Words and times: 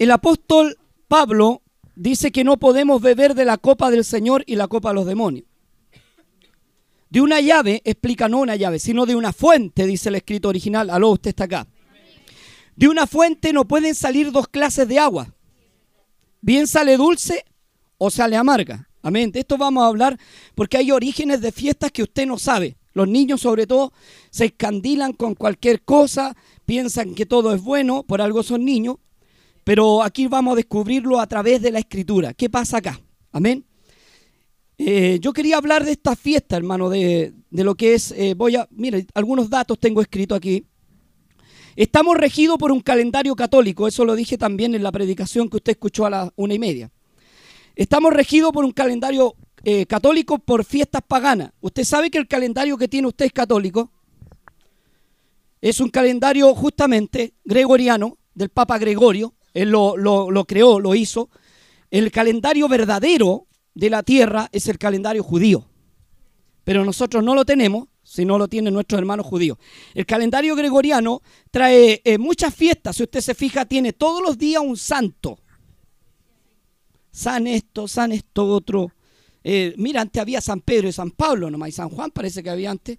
el 0.00 0.10
apóstol 0.10 0.78
Pablo 1.08 1.60
dice 1.94 2.32
que 2.32 2.42
no 2.42 2.56
podemos 2.58 3.02
beber 3.02 3.34
de 3.34 3.44
la 3.44 3.58
copa 3.58 3.90
del 3.90 4.02
Señor 4.02 4.42
y 4.46 4.56
la 4.56 4.66
copa 4.66 4.88
de 4.88 4.94
los 4.94 5.04
demonios. 5.06 5.44
De 7.10 7.20
una 7.20 7.42
llave, 7.42 7.82
explica 7.84 8.26
no 8.26 8.38
una 8.38 8.56
llave, 8.56 8.78
sino 8.78 9.04
de 9.04 9.14
una 9.14 9.34
fuente, 9.34 9.86
dice 9.86 10.08
el 10.08 10.14
escrito 10.14 10.48
original. 10.48 10.88
Aló, 10.88 11.10
usted 11.10 11.28
está 11.28 11.44
acá. 11.44 11.66
De 12.76 12.88
una 12.88 13.06
fuente 13.06 13.52
no 13.52 13.68
pueden 13.68 13.94
salir 13.94 14.32
dos 14.32 14.48
clases 14.48 14.88
de 14.88 14.98
agua. 14.98 15.34
Bien 16.40 16.66
sale 16.66 16.96
dulce 16.96 17.44
o 17.98 18.08
sale 18.10 18.36
amarga. 18.36 18.88
Amén. 19.02 19.30
De 19.32 19.40
esto 19.40 19.58
vamos 19.58 19.84
a 19.84 19.88
hablar 19.88 20.18
porque 20.54 20.78
hay 20.78 20.92
orígenes 20.92 21.42
de 21.42 21.52
fiestas 21.52 21.92
que 21.92 22.04
usted 22.04 22.26
no 22.26 22.38
sabe. 22.38 22.78
Los 22.94 23.06
niños 23.06 23.42
sobre 23.42 23.66
todo 23.66 23.92
se 24.30 24.46
escandilan 24.46 25.12
con 25.12 25.34
cualquier 25.34 25.82
cosa, 25.82 26.34
piensan 26.64 27.14
que 27.14 27.26
todo 27.26 27.52
es 27.52 27.60
bueno, 27.60 28.02
por 28.02 28.22
algo 28.22 28.42
son 28.42 28.64
niños, 28.64 28.96
pero 29.70 30.02
aquí 30.02 30.26
vamos 30.26 30.54
a 30.54 30.56
descubrirlo 30.56 31.20
a 31.20 31.28
través 31.28 31.62
de 31.62 31.70
la 31.70 31.78
escritura. 31.78 32.34
¿Qué 32.34 32.50
pasa 32.50 32.78
acá? 32.78 33.00
Amén. 33.30 33.64
Eh, 34.76 35.20
yo 35.20 35.32
quería 35.32 35.58
hablar 35.58 35.84
de 35.84 35.92
esta 35.92 36.16
fiesta, 36.16 36.56
hermano, 36.56 36.90
de, 36.90 37.34
lo 37.52 37.76
que 37.76 37.94
es, 37.94 38.10
eh, 38.10 38.34
voy 38.34 38.56
a, 38.56 38.66
mire, 38.72 39.06
algunos 39.14 39.48
datos 39.48 39.78
tengo 39.78 40.00
escrito 40.00 40.34
aquí. 40.34 40.66
Estamos 41.76 42.16
regidos 42.16 42.58
por 42.58 42.72
un 42.72 42.80
calendario 42.80 43.36
católico, 43.36 43.86
eso 43.86 44.04
lo 44.04 44.16
dije 44.16 44.36
también 44.36 44.74
en 44.74 44.82
la 44.82 44.90
predicación 44.90 45.48
que 45.48 45.58
usted 45.58 45.70
escuchó 45.74 46.04
a 46.04 46.10
las 46.10 46.30
una 46.34 46.54
y 46.54 46.58
media. 46.58 46.90
Estamos 47.76 48.12
regidos 48.12 48.50
por 48.50 48.64
un 48.64 48.72
calendario 48.72 49.36
eh, 49.62 49.86
católico 49.86 50.40
por 50.40 50.64
fiestas 50.64 51.02
paganas. 51.06 51.52
¿Usted 51.60 51.84
sabe 51.84 52.10
que 52.10 52.18
el 52.18 52.26
calendario 52.26 52.76
que 52.76 52.88
tiene 52.88 53.06
usted 53.06 53.26
es 53.26 53.32
católico? 53.32 53.88
Es 55.60 55.78
un 55.78 55.90
calendario 55.90 56.52
justamente 56.56 57.34
gregoriano 57.44 58.18
del 58.34 58.48
Papa 58.48 58.76
Gregorio. 58.76 59.32
Él 59.54 59.70
lo, 59.70 59.96
lo 59.96 60.44
creó, 60.44 60.80
lo 60.80 60.94
hizo. 60.94 61.30
El 61.90 62.10
calendario 62.10 62.68
verdadero 62.68 63.46
de 63.74 63.90
la 63.90 64.02
tierra 64.02 64.48
es 64.52 64.68
el 64.68 64.78
calendario 64.78 65.22
judío. 65.22 65.66
Pero 66.64 66.84
nosotros 66.84 67.24
no 67.24 67.34
lo 67.34 67.44
tenemos 67.44 67.88
si 68.02 68.24
no 68.24 68.38
lo 68.38 68.48
tienen 68.48 68.74
nuestros 68.74 68.98
hermanos 68.98 69.26
judíos. 69.26 69.58
El 69.94 70.06
calendario 70.06 70.56
gregoriano 70.56 71.22
trae 71.50 72.00
eh, 72.04 72.18
muchas 72.18 72.54
fiestas. 72.54 72.96
Si 72.96 73.04
usted 73.04 73.20
se 73.20 73.34
fija, 73.34 73.64
tiene 73.66 73.92
todos 73.92 74.22
los 74.22 74.36
días 74.36 74.62
un 74.64 74.76
santo. 74.76 75.38
San 77.10 77.46
esto, 77.46 77.88
san 77.88 78.12
esto 78.12 78.46
otro. 78.46 78.92
Eh, 79.42 79.74
mira, 79.76 80.00
antes 80.00 80.20
había 80.20 80.40
San 80.40 80.60
Pedro 80.60 80.88
y 80.88 80.92
San 80.92 81.10
Pablo 81.12 81.50
nomás, 81.50 81.70
y 81.70 81.72
San 81.72 81.88
Juan 81.88 82.10
parece 82.10 82.42
que 82.42 82.50
había 82.50 82.70
antes. 82.70 82.98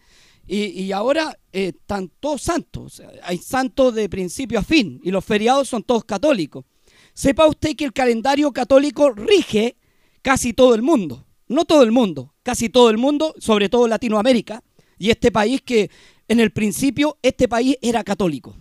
Y, 0.53 0.91
ahora 0.91 1.39
eh, 1.53 1.71
están 1.73 2.11
todos 2.19 2.41
santos. 2.41 3.01
hay 3.23 3.37
santos 3.37 3.95
de 3.95 4.09
principio 4.09 4.59
a 4.59 4.63
fin. 4.63 4.99
Y 5.01 5.09
los 5.09 5.23
feriados 5.23 5.69
son 5.69 5.81
todos 5.81 6.03
católicos. 6.03 6.65
Sepa 7.13 7.47
usted 7.47 7.73
que 7.73 7.85
el 7.85 7.93
calendario 7.93 8.51
católico 8.51 9.11
rige 9.11 9.77
casi 10.21 10.51
todo 10.51 10.75
el 10.75 10.81
mundo. 10.81 11.25
No 11.47 11.63
todo 11.63 11.83
el 11.83 11.93
mundo, 11.93 12.33
casi 12.43 12.67
todo 12.67 12.89
el 12.89 12.97
mundo, 12.97 13.33
sobre 13.39 13.69
todo 13.69 13.87
Latinoamérica. 13.87 14.61
Y 14.97 15.09
este 15.09 15.31
país 15.31 15.61
que 15.61 15.89
en 16.27 16.41
el 16.41 16.51
principio, 16.51 17.17
este 17.21 17.47
país 17.47 17.77
era 17.81 18.03
católico. 18.03 18.53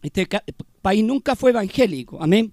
Este 0.00 0.28
país 0.80 1.02
nunca 1.02 1.34
fue 1.34 1.50
evangélico. 1.50 2.22
Amén. 2.22 2.52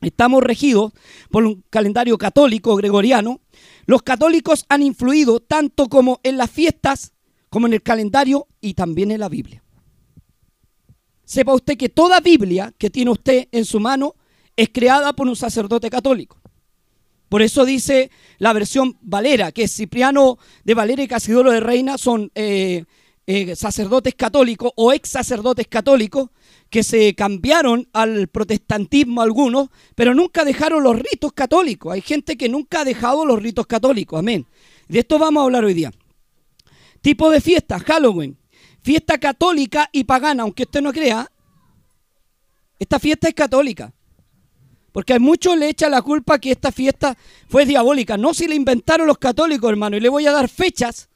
Estamos 0.00 0.42
regidos 0.42 0.92
por 1.30 1.44
un 1.44 1.64
calendario 1.70 2.18
católico 2.18 2.76
gregoriano. 2.76 3.40
Los 3.86 4.02
católicos 4.02 4.64
han 4.68 4.82
influido 4.82 5.40
tanto 5.40 5.88
como 5.88 6.20
en 6.22 6.36
las 6.36 6.50
fiestas, 6.50 7.12
como 7.48 7.66
en 7.66 7.72
el 7.72 7.82
calendario 7.82 8.46
y 8.60 8.74
también 8.74 9.10
en 9.10 9.20
la 9.20 9.28
Biblia. 9.28 9.62
Sepa 11.24 11.52
usted 11.52 11.76
que 11.76 11.88
toda 11.88 12.20
Biblia 12.20 12.72
que 12.78 12.90
tiene 12.90 13.10
usted 13.10 13.48
en 13.50 13.64
su 13.64 13.80
mano 13.80 14.14
es 14.56 14.70
creada 14.72 15.12
por 15.12 15.28
un 15.28 15.36
sacerdote 15.36 15.90
católico. 15.90 16.40
Por 17.28 17.42
eso 17.42 17.64
dice 17.64 18.10
la 18.38 18.52
versión 18.52 18.96
Valera, 19.02 19.52
que 19.52 19.68
Cipriano 19.68 20.38
de 20.64 20.74
Valera 20.74 21.02
y 21.02 21.08
Casidoro 21.08 21.50
de 21.50 21.60
Reina 21.60 21.98
son 21.98 22.30
eh, 22.34 22.84
eh, 23.26 23.54
sacerdotes 23.56 24.14
católicos 24.14 24.72
o 24.76 24.92
ex 24.92 25.10
sacerdotes 25.10 25.66
católicos 25.66 26.30
que 26.70 26.82
se 26.82 27.14
cambiaron 27.14 27.88
al 27.92 28.28
protestantismo 28.28 29.22
algunos, 29.22 29.68
pero 29.94 30.14
nunca 30.14 30.44
dejaron 30.44 30.82
los 30.82 30.98
ritos 30.98 31.32
católicos. 31.32 31.92
Hay 31.92 32.02
gente 32.02 32.36
que 32.36 32.48
nunca 32.48 32.80
ha 32.80 32.84
dejado 32.84 33.24
los 33.24 33.42
ritos 33.42 33.66
católicos, 33.66 34.18
amén. 34.18 34.46
De 34.88 35.00
esto 35.00 35.18
vamos 35.18 35.40
a 35.40 35.44
hablar 35.44 35.64
hoy 35.64 35.74
día. 35.74 35.92
Tipo 37.00 37.30
de 37.30 37.40
fiesta, 37.40 37.78
Halloween, 37.78 38.36
fiesta 38.82 39.18
católica 39.18 39.88
y 39.92 40.04
pagana, 40.04 40.42
aunque 40.42 40.64
usted 40.64 40.82
no 40.82 40.92
crea, 40.92 41.30
esta 42.78 42.98
fiesta 42.98 43.28
es 43.28 43.34
católica. 43.34 43.92
Porque 44.92 45.12
hay 45.12 45.18
muchos 45.20 45.56
le 45.56 45.68
echan 45.68 45.90
la 45.90 46.02
culpa 46.02 46.38
que 46.38 46.50
esta 46.50 46.72
fiesta 46.72 47.16
fue 47.48 47.66
diabólica. 47.66 48.16
No 48.16 48.34
si 48.34 48.48
la 48.48 48.54
inventaron 48.54 49.06
los 49.06 49.18
católicos, 49.18 49.70
hermano. 49.70 49.96
Y 49.96 50.00
le 50.00 50.08
voy 50.08 50.26
a 50.26 50.32
dar 50.32 50.48
fechas. 50.48 51.08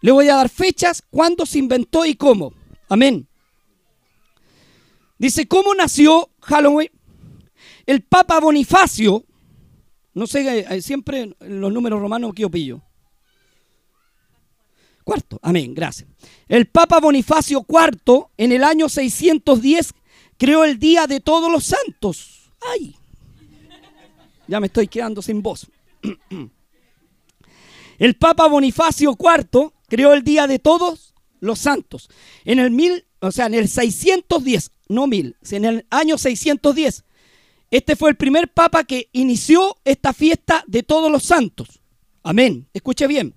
Le 0.00 0.10
voy 0.10 0.28
a 0.28 0.36
dar 0.36 0.48
fechas 0.48 1.02
cuándo 1.08 1.46
se 1.46 1.58
inventó 1.58 2.04
y 2.04 2.14
cómo. 2.14 2.52
Amén. 2.88 3.28
Dice, 5.22 5.46
¿cómo 5.46 5.72
nació 5.72 6.30
Halloween? 6.40 6.90
El 7.86 8.02
Papa 8.02 8.40
Bonifacio, 8.40 9.24
no 10.14 10.26
sé, 10.26 10.66
eh, 10.68 10.82
siempre 10.82 11.36
los 11.38 11.72
números 11.72 12.00
romanos 12.00 12.34
que 12.34 12.64
yo. 12.64 12.82
Cuarto, 15.04 15.38
amén, 15.40 15.74
gracias. 15.74 16.08
El 16.48 16.66
Papa 16.66 16.98
Bonifacio 16.98 17.64
IV, 17.68 18.30
en 18.36 18.50
el 18.50 18.64
año 18.64 18.88
610, 18.88 19.94
creó 20.36 20.64
el 20.64 20.80
Día 20.80 21.06
de 21.06 21.20
Todos 21.20 21.52
los 21.52 21.66
Santos. 21.66 22.50
¡Ay! 22.60 22.96
Ya 24.48 24.58
me 24.58 24.66
estoy 24.66 24.88
quedando 24.88 25.22
sin 25.22 25.40
voz. 25.40 25.68
El 27.98 28.16
Papa 28.16 28.48
Bonifacio 28.48 29.16
IV 29.16 29.72
creó 29.86 30.14
el 30.14 30.24
Día 30.24 30.48
de 30.48 30.58
Todos 30.58 31.14
los 31.38 31.60
Santos. 31.60 32.10
En 32.44 32.58
el 32.58 32.72
mil, 32.72 33.04
o 33.20 33.30
sea, 33.30 33.46
en 33.46 33.54
el 33.54 33.68
610, 33.68 34.72
no 34.92 35.06
mil, 35.06 35.36
en 35.50 35.64
el 35.64 35.86
año 35.90 36.18
610. 36.18 37.04
Este 37.70 37.96
fue 37.96 38.10
el 38.10 38.16
primer 38.16 38.52
papa 38.52 38.84
que 38.84 39.08
inició 39.12 39.76
esta 39.84 40.12
fiesta 40.12 40.62
de 40.66 40.82
todos 40.82 41.10
los 41.10 41.22
santos. 41.22 41.80
Amén. 42.22 42.68
Escuche 42.72 43.06
bien. 43.06 43.34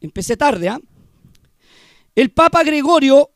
Empecé 0.00 0.36
tarde, 0.36 0.68
¿ah? 0.68 0.80
El 2.14 2.30
Papa 2.30 2.62
Gregorio 2.62 3.30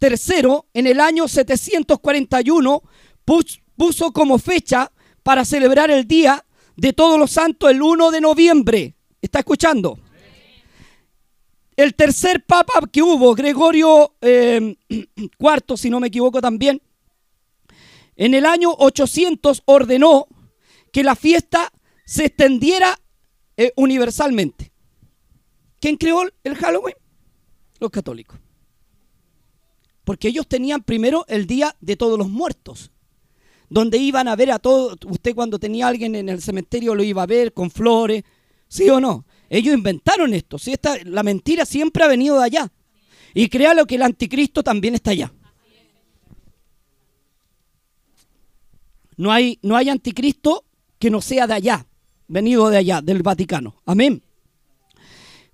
III, 0.00 0.62
en 0.74 0.86
el 0.86 1.00
año 1.00 1.28
741, 1.28 2.82
puso 3.76 4.12
como 4.12 4.38
fecha 4.38 4.90
para 5.22 5.44
celebrar 5.44 5.90
el 5.90 6.08
Día 6.08 6.44
de 6.76 6.92
Todos 6.92 7.18
los 7.18 7.30
Santos 7.30 7.70
el 7.70 7.82
1 7.82 8.10
de 8.10 8.20
noviembre. 8.20 8.96
¿Está 9.22 9.40
escuchando? 9.40 9.98
El 11.78 11.94
tercer 11.94 12.44
papa 12.44 12.80
que 12.90 13.02
hubo, 13.02 13.36
Gregorio 13.36 14.16
IV, 14.20 14.76
eh, 14.90 15.76
si 15.76 15.90
no 15.90 16.00
me 16.00 16.08
equivoco 16.08 16.40
también, 16.40 16.82
en 18.16 18.34
el 18.34 18.46
año 18.46 18.74
800 18.76 19.62
ordenó 19.64 20.26
que 20.90 21.04
la 21.04 21.14
fiesta 21.14 21.72
se 22.04 22.24
extendiera 22.24 22.98
eh, 23.56 23.72
universalmente. 23.76 24.72
¿Quién 25.80 25.96
creó 25.96 26.24
el 26.42 26.56
Halloween? 26.56 26.96
Los 27.78 27.92
católicos. 27.92 28.40
Porque 30.02 30.26
ellos 30.26 30.48
tenían 30.48 30.82
primero 30.82 31.26
el 31.28 31.46
Día 31.46 31.76
de 31.80 31.94
Todos 31.94 32.18
los 32.18 32.28
Muertos, 32.28 32.90
donde 33.70 33.98
iban 33.98 34.26
a 34.26 34.34
ver 34.34 34.50
a 34.50 34.58
todos, 34.58 34.96
usted 35.06 35.32
cuando 35.32 35.60
tenía 35.60 35.86
alguien 35.86 36.16
en 36.16 36.28
el 36.28 36.42
cementerio 36.42 36.96
lo 36.96 37.04
iba 37.04 37.22
a 37.22 37.26
ver 37.26 37.52
con 37.52 37.70
flores, 37.70 38.24
¿sí 38.66 38.90
o 38.90 38.98
no? 38.98 39.27
Ellos 39.50 39.74
inventaron 39.74 40.34
esto. 40.34 40.58
¿sí? 40.58 40.72
Esta, 40.72 40.96
la 41.04 41.22
mentira 41.22 41.64
siempre 41.64 42.04
ha 42.04 42.08
venido 42.08 42.38
de 42.38 42.44
allá. 42.44 42.72
Y 43.34 43.48
créalo 43.48 43.86
que 43.86 43.96
el 43.96 44.02
anticristo 44.02 44.62
también 44.62 44.94
está 44.94 45.10
allá. 45.10 45.32
No 49.16 49.32
hay, 49.32 49.58
no 49.62 49.76
hay 49.76 49.88
anticristo 49.88 50.64
que 50.98 51.10
no 51.10 51.20
sea 51.20 51.46
de 51.46 51.54
allá, 51.54 51.86
venido 52.28 52.70
de 52.70 52.78
allá, 52.78 53.00
del 53.02 53.22
Vaticano. 53.22 53.74
Amén. 53.84 54.22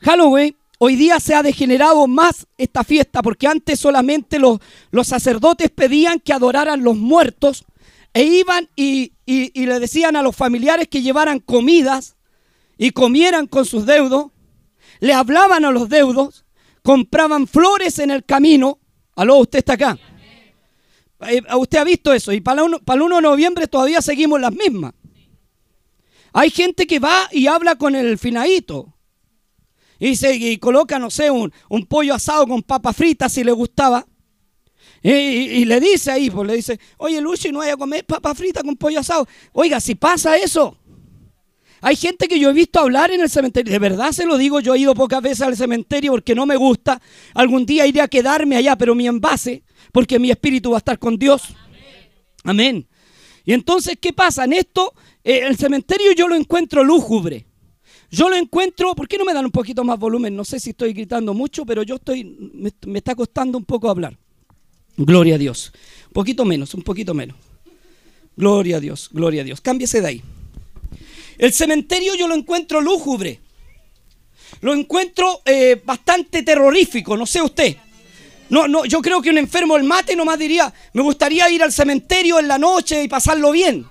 Halloween, 0.01 0.55
hoy 0.79 0.97
día 0.97 1.19
se 1.19 1.35
ha 1.35 1.43
degenerado 1.43 2.07
más 2.07 2.47
esta 2.59 2.85
fiesta 2.85 3.23
porque 3.23 3.47
antes 3.47 3.81
solamente 3.81 4.39
los, 4.39 4.59
los 4.91 5.07
sacerdotes 5.07 5.71
pedían 5.71 6.21
que 6.21 6.35
adoraran 6.35 6.85
los 6.85 6.97
muertos 6.97 7.65
e 8.13 8.25
iban 8.25 8.69
y, 8.77 9.13
y 9.25 9.67
le 9.67 9.81
decían 9.81 10.15
a 10.17 10.23
los 10.23 10.37
familiares 10.37 10.89
que 10.89 11.01
llevaran 11.01 11.41
comidas 11.41 12.17
y 12.77 12.91
comieran 12.91 13.47
con 13.47 13.65
sus 13.65 13.87
deudos, 13.87 14.33
le 15.01 15.13
hablaban 15.13 15.65
a 15.65 15.71
los 15.71 15.89
deudos, 15.89 16.45
compraban 16.83 17.47
flores 17.47 17.99
en 17.99 18.11
el 18.11 18.25
camino. 18.25 18.79
Aló, 19.17 19.39
usted 19.39 19.61
está 19.61 19.75
acá. 19.75 19.99
Eh, 21.29 21.43
usted 21.57 21.79
ha 21.79 21.85
visto 21.85 22.13
eso 22.13 22.33
y 22.33 22.41
para, 22.41 22.63
el 22.65 23.03
1 23.03 23.17
de 23.17 23.23
noviembre 23.23 23.67
todavía 23.67 24.03
seguimos 24.03 24.41
las 24.41 24.53
mismas. 24.53 24.93
Hay 26.33 26.51
gente 26.51 26.87
que 26.87 26.99
va 26.99 27.29
y 27.31 27.47
habla 27.47 27.77
con 27.77 27.95
el 27.95 28.19
finadito. 28.19 28.93
Y, 30.01 30.17
se, 30.17 30.35
y 30.35 30.59
coloca, 30.59 30.99
no 30.99 31.09
sé, 31.11 31.31
un, 31.31 31.53
pollo 31.89 32.15
asado 32.15 32.47
con 32.47 32.63
papas 32.63 32.97
fritas 32.97 33.33
si 33.33 33.45
le 33.45 33.53
gustaba. 33.53 34.07
Y, 35.03 35.65
le 35.67 35.81
dice 35.81 36.11
ahí, 36.11 36.31
pues 36.31 36.49
le 36.49 36.57
dice, 36.57 36.81
oye 36.97 37.21
Lucy, 37.21 37.53
no 37.53 37.59
vaya 37.59 37.75
a 37.75 37.77
comer 37.77 38.05
papa 38.05 38.35
frita 38.35 38.63
con 38.63 38.75
pollo 38.77 39.01
asado. 39.01 39.29
Oiga, 39.53 39.79
si 39.79 39.95
pasa 39.95 40.37
eso, 40.37 40.79
hay 41.85 41.97
gente 41.97 42.29
que 42.29 42.41
yo 42.41 42.49
he 42.49 42.55
visto 42.55 42.81
hablar 42.81 43.11
en 43.11 43.21
el 43.21 43.29
cementerio, 43.29 43.71
de 43.71 43.79
verdad 43.79 44.11
se 44.13 44.25
lo 44.25 44.39
digo, 44.39 44.59
yo 44.59 44.75
he 44.75 44.79
ido 44.79 44.95
pocas 44.95 45.21
veces 45.21 45.43
al 45.43 45.55
cementerio 45.55 46.13
porque 46.13 46.35
no 46.35 46.47
me 46.47 46.57
gusta, 46.57 46.99
algún 47.35 47.67
día 47.67 47.87
iré 47.87 48.01
a 48.01 48.09
quedarme 48.09 48.57
allá, 48.57 48.75
pero 48.75 48.95
mi 48.95 49.07
envase, 49.07 49.63
porque 49.93 50.19
mi 50.19 50.31
espíritu 50.31 50.71
va 50.71 50.79
a 50.79 50.79
estar 50.79 50.99
con 50.99 51.19
Dios. 51.19 51.43
Amén. 52.43 52.89
Y 53.45 53.53
entonces, 53.53 53.99
¿qué 54.01 54.15
pasa? 54.15 54.45
En 54.45 54.55
esto, 54.55 54.95
eh, 55.23 55.43
el 55.47 55.59
cementerio 55.59 56.13
yo 56.13 56.27
lo 56.27 56.35
encuentro 56.35 56.83
lúgubre. 56.83 57.45
Yo 58.11 58.31
lo 58.31 58.37
encuentro, 58.37 58.95
¿por 58.95 59.07
qué 59.07 59.19
no 59.19 59.27
me 59.27 59.35
dan 59.35 59.45
un 59.45 59.51
poquito 59.51 59.85
más 59.85 59.99
volumen? 59.99 60.35
No 60.35 60.45
sé 60.45 60.59
si 60.61 60.71
estoy 60.71 60.95
gritando 60.95 61.35
mucho, 61.35 61.67
pero 61.67 61.83
yo 61.83 61.97
estoy, 61.97 62.25
me, 62.25 62.73
me 62.87 62.99
está 62.99 63.15
costando 63.15 63.59
un 63.59 63.65
poco 63.67 63.91
hablar. 63.91 64.17
Gloria 64.97 65.35
a 65.35 65.39
Dios. 65.39 65.71
Un 66.07 66.13
poquito 66.15 66.47
menos, 66.47 66.73
un 66.73 66.83
poquito 66.83 67.13
menos. 67.13 67.37
Gloria 68.37 68.79
a 68.79 68.81
Dios, 68.81 69.11
gloria 69.13 69.43
a 69.43 69.45
Dios. 69.45 69.61
Cámbiese 69.61 70.01
de 70.01 70.07
ahí. 70.07 70.23
El 71.39 71.53
cementerio 71.53 72.15
yo 72.15 72.29
lo 72.29 72.35
encuentro 72.35 72.81
lúgubre. 72.81 73.41
Lo 74.61 74.73
encuentro 74.73 75.43
eh, 75.45 75.81
bastante 75.85 76.43
terrorífico, 76.43 77.17
no 77.17 77.27
sé 77.27 77.43
usted. 77.43 77.77
No, 78.49 78.69
no, 78.69 78.85
yo 78.85 79.01
creo 79.01 79.21
que 79.21 79.31
un 79.31 79.39
enfermo 79.39 79.75
del 79.75 79.85
mate 79.85 80.15
nomás 80.15 80.39
diría, 80.39 80.73
me 80.93 81.03
gustaría 81.03 81.49
ir 81.51 81.63
al 81.63 81.73
cementerio 81.73 82.39
en 82.39 82.49
la 82.49 82.59
noche 82.59 83.03
y 83.03 83.09
pasarlo 83.09 83.51
bien. 83.51 83.87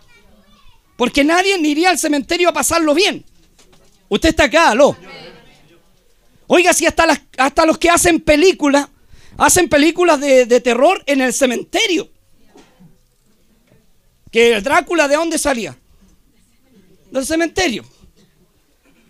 Porque 0.95 1.23
nadie 1.23 1.57
iría 1.59 1.89
al 1.89 1.99
cementerio 1.99 2.49
a 2.49 2.53
pasarlo 2.53 2.93
bien. 2.93 3.25
Usted 4.09 4.29
está 4.29 4.45
acá, 4.45 4.69
aló. 4.69 4.95
Oiga, 6.47 6.73
si 6.73 6.85
hasta, 6.85 7.05
las, 7.07 7.21
hasta 7.37 7.65
los 7.65 7.77
que 7.77 7.89
hacen 7.89 8.19
películas, 8.19 8.87
hacen 9.37 9.69
películas 9.69 10.19
de, 10.19 10.45
terror 10.61 11.01
en 11.07 11.21
el 11.21 11.33
cementerio. 11.33 12.09
Que 14.31 14.53
el 14.53 14.63
Drácula, 14.63 15.07
¿de 15.07 15.15
dónde 15.15 15.37
salía? 15.37 15.77
Del 17.13 17.27
cementerio. 17.27 17.85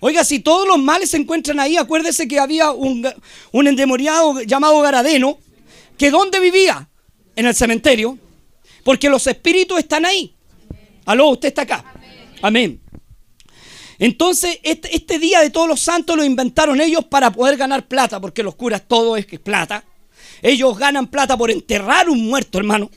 Oiga, 0.02 0.26
si 0.26 0.40
todos 0.40 0.68
los 0.68 0.78
males 0.78 1.12
se 1.12 1.16
encuentran 1.16 1.58
ahí, 1.62 1.78
acuérdese 1.78 2.28
que 2.28 2.38
había 2.38 2.72
un, 2.72 3.08
un 3.54 3.68
endemoniado 3.68 4.42
llamado 4.42 4.82
Garadeno, 4.82 5.38
que 5.98 6.12
¿dónde 6.12 6.42
vivía? 6.42 6.90
En 7.38 7.46
el 7.46 7.56
cementerio. 7.56 8.20
Porque 8.84 9.10
los 9.10 9.26
espíritus 9.26 9.80
están 9.80 10.06
ahí. 10.06 10.36
Aló, 11.06 11.30
usted 11.30 11.48
está 11.48 11.62
acá. 11.62 11.94
Amén. 12.42 12.82
Entonces, 14.00 14.60
este, 14.64 14.94
este, 14.94 15.18
día 15.18 15.40
de 15.40 15.50
todos 15.50 15.70
los 15.70 15.80
santos 15.80 16.18
lo 16.18 16.26
inventaron 16.26 16.82
ellos 16.82 17.06
para 17.06 17.32
poder 17.32 17.56
ganar 17.56 17.88
plata, 17.88 18.20
porque 18.20 18.44
los 18.44 18.56
curas 18.56 18.84
todo 18.86 19.16
es 19.16 19.26
que 19.26 19.38
es 19.38 19.42
plata. 19.42 19.86
Ellos 20.42 20.78
ganan 20.78 21.08
plata 21.08 21.38
por 21.38 21.50
enterrar 21.50 22.10
un 22.10 22.26
muerto, 22.26 22.58
hermano. 22.58 22.92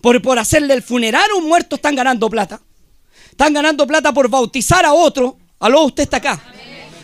Por, 0.00 0.22
por 0.22 0.38
hacerle 0.38 0.72
el 0.72 0.82
funeral 0.82 1.30
a 1.30 1.36
un 1.36 1.46
muerto 1.46 1.76
están 1.76 1.94
ganando 1.94 2.30
plata. 2.30 2.62
Están 3.38 3.54
ganando 3.54 3.86
plata 3.86 4.12
por 4.12 4.28
bautizar 4.28 4.84
a 4.84 4.92
otro. 4.92 5.38
Aló, 5.60 5.84
usted 5.84 6.02
está 6.02 6.16
acá. 6.16 6.42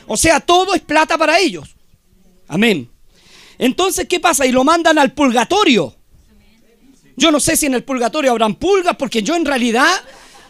O 0.08 0.16
sea, 0.16 0.40
todo 0.40 0.74
es 0.74 0.80
plata 0.82 1.16
para 1.16 1.38
ellos. 1.38 1.76
Amén. 2.48 2.90
Entonces, 3.56 4.08
¿qué 4.08 4.18
pasa? 4.18 4.44
Y 4.44 4.50
lo 4.50 4.64
mandan 4.64 4.98
al 4.98 5.12
purgatorio. 5.12 5.94
Yo 7.16 7.30
no 7.30 7.38
sé 7.38 7.56
si 7.56 7.66
en 7.66 7.74
el 7.74 7.84
purgatorio 7.84 8.32
habrán 8.32 8.56
pulgas, 8.56 8.96
porque 8.96 9.22
yo 9.22 9.36
en 9.36 9.44
realidad 9.44 9.88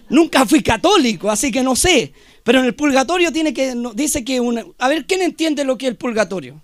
nunca 0.08 0.46
fui 0.46 0.62
católico, 0.62 1.30
así 1.30 1.52
que 1.52 1.62
no 1.62 1.76
sé. 1.76 2.14
Pero 2.44 2.60
en 2.60 2.64
el 2.64 2.74
purgatorio 2.74 3.30
tiene 3.30 3.52
que, 3.52 3.74
dice 3.92 4.24
que 4.24 4.40
una... 4.40 4.64
A 4.78 4.88
ver, 4.88 5.04
¿quién 5.04 5.20
entiende 5.20 5.64
lo 5.64 5.76
que 5.76 5.84
es 5.84 5.90
el 5.90 5.98
purgatorio? 5.98 6.62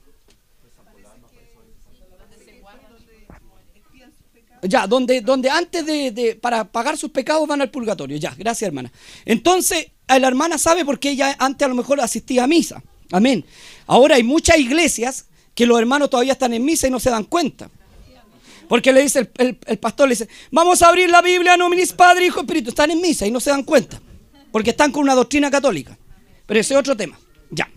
Ya, 4.63 4.87
donde, 4.87 5.21
donde 5.21 5.49
antes 5.49 5.87
de, 5.87 6.39
para 6.41 6.65
pagar 6.65 6.97
sus 6.97 7.11
pecados 7.11 7.47
van 7.49 7.61
al 7.61 7.71
purgatorio. 7.71 8.17
Ya, 8.17 8.35
gracias 8.37 8.69
hermana. 8.69 8.93
Entonces, 9.25 9.89
la 10.09 10.29
hermana 10.29 10.59
sabe 10.59 10.85
porque 10.85 11.11
ella 11.11 11.37
antes 11.39 11.65
a 11.65 11.69
lo 11.69 11.75
mejor 11.75 12.01
asistía 12.01 12.45
a 12.45 12.47
misa. 12.47 12.83
Amén. 13.13 13.45
Ahora 13.87 14.17
hay 14.17 14.23
muchas 14.23 14.59
iglesias 14.59 15.27
que 15.55 15.67
los 15.67 15.79
hermanos 15.79 16.11
todavía 16.11 16.33
están 16.33 16.53
en 16.53 16.65
misa 16.65 16.87
y 16.87 16.91
no 16.91 17.01
se 17.01 17.11
dan 17.11 17.25
cuenta. 17.25 17.71
Porque 18.69 18.93
le 18.93 19.03
dice 19.03 19.29
el, 19.39 19.79
pastor, 19.79 20.09
le 20.09 20.15
dice, 20.15 20.29
vamos 20.53 20.81
a 20.83 20.89
abrir 20.89 21.11
la 21.11 21.23
Biblia, 21.23 21.57
nominis 21.57 21.93
Padre, 21.93 22.27
Hijo, 22.27 22.41
Espíritu. 22.41 22.71
Están 22.71 22.91
en 22.91 23.01
misa 23.01 23.27
y 23.27 23.31
no 23.31 23.41
se 23.41 23.51
dan 23.51 23.65
cuenta 23.65 24.01
porque 24.53 24.71
están 24.71 24.93
con 24.93 25.03
una 25.03 25.15
doctrina 25.15 25.51
católica. 25.51 25.99
Pero 26.47 26.61
ese 26.61 26.75
es 26.75 26.81
otro 26.81 26.97
tema. 26.97 27.19
Ya. 27.51 27.71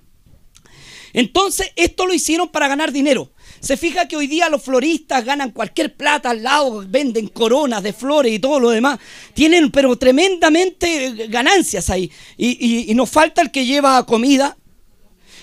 Entonces, 1.14 1.72
esto 1.76 2.06
lo 2.06 2.14
hicieron 2.14 2.50
para 2.50 2.68
ganar 2.68 2.92
dinero. 2.92 3.32
Se 3.60 3.78
fija 3.78 4.08
que 4.08 4.16
hoy 4.16 4.28
día 4.28 4.50
los 4.50 4.62
floristas 4.62 5.24
ganan 5.24 5.52
cualquier 5.52 5.96
plata 5.96 6.32
al 6.32 6.44
lado, 6.44 6.84
venden 6.88 7.28
coronas 7.28 7.82
de 7.84 7.94
flores 7.94 8.34
y 8.34 8.40
todo 8.40 8.60
lo 8.60 8.70
demás. 8.70 9.00
Tienen, 9.34 9.72
pero 9.72 9.96
tremendamente 9.98 11.28
ganancias 11.28 11.90
ahí. 11.90 12.12
Y, 12.38 12.92
y 12.92 12.96
nos 12.96 13.10
falta 13.10 13.42
el 13.42 13.52
que 13.52 13.66
lleva 13.66 14.06
comida, 14.06 14.58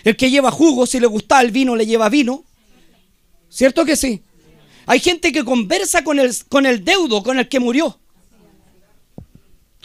el 0.04 0.16
que 0.16 0.30
lleva 0.30 0.50
jugo, 0.50 0.86
si 0.86 1.00
le 1.00 1.06
gusta 1.06 1.40
el 1.40 1.50
vino, 1.50 1.76
le 1.76 1.86
lleva 1.86 2.08
vino. 2.08 2.44
¿Cierto 3.48 3.84
que 3.84 3.96
sí? 3.96 4.22
Hay 4.86 5.00
gente 5.00 5.32
que 5.32 5.44
conversa 5.44 6.02
con 6.02 6.18
el, 6.18 6.34
con 6.48 6.66
el 6.66 6.84
deudo, 6.84 7.22
con 7.22 7.38
el 7.38 7.48
que 7.48 7.60
murió. 7.60 7.98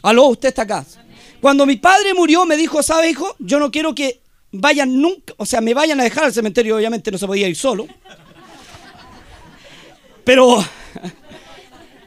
Aló, 0.02 0.26
usted 0.26 0.48
está 0.48 0.62
acá. 0.62 0.86
Cuando 1.40 1.66
mi 1.66 1.76
padre 1.76 2.14
murió, 2.14 2.44
me 2.44 2.56
dijo, 2.56 2.82
¿sabe, 2.82 3.10
hijo? 3.10 3.36
Yo 3.38 3.58
no 3.58 3.70
quiero 3.70 3.94
que 3.94 4.20
vayan 4.52 5.00
nunca, 5.00 5.34
o 5.36 5.46
sea, 5.46 5.60
me 5.60 5.74
vayan 5.74 6.00
a 6.00 6.04
dejar 6.04 6.24
al 6.24 6.32
cementerio, 6.32 6.76
obviamente 6.76 7.10
no 7.10 7.18
se 7.18 7.26
podía 7.26 7.48
ir 7.48 7.56
solo. 7.56 7.86
Pero 10.24 10.64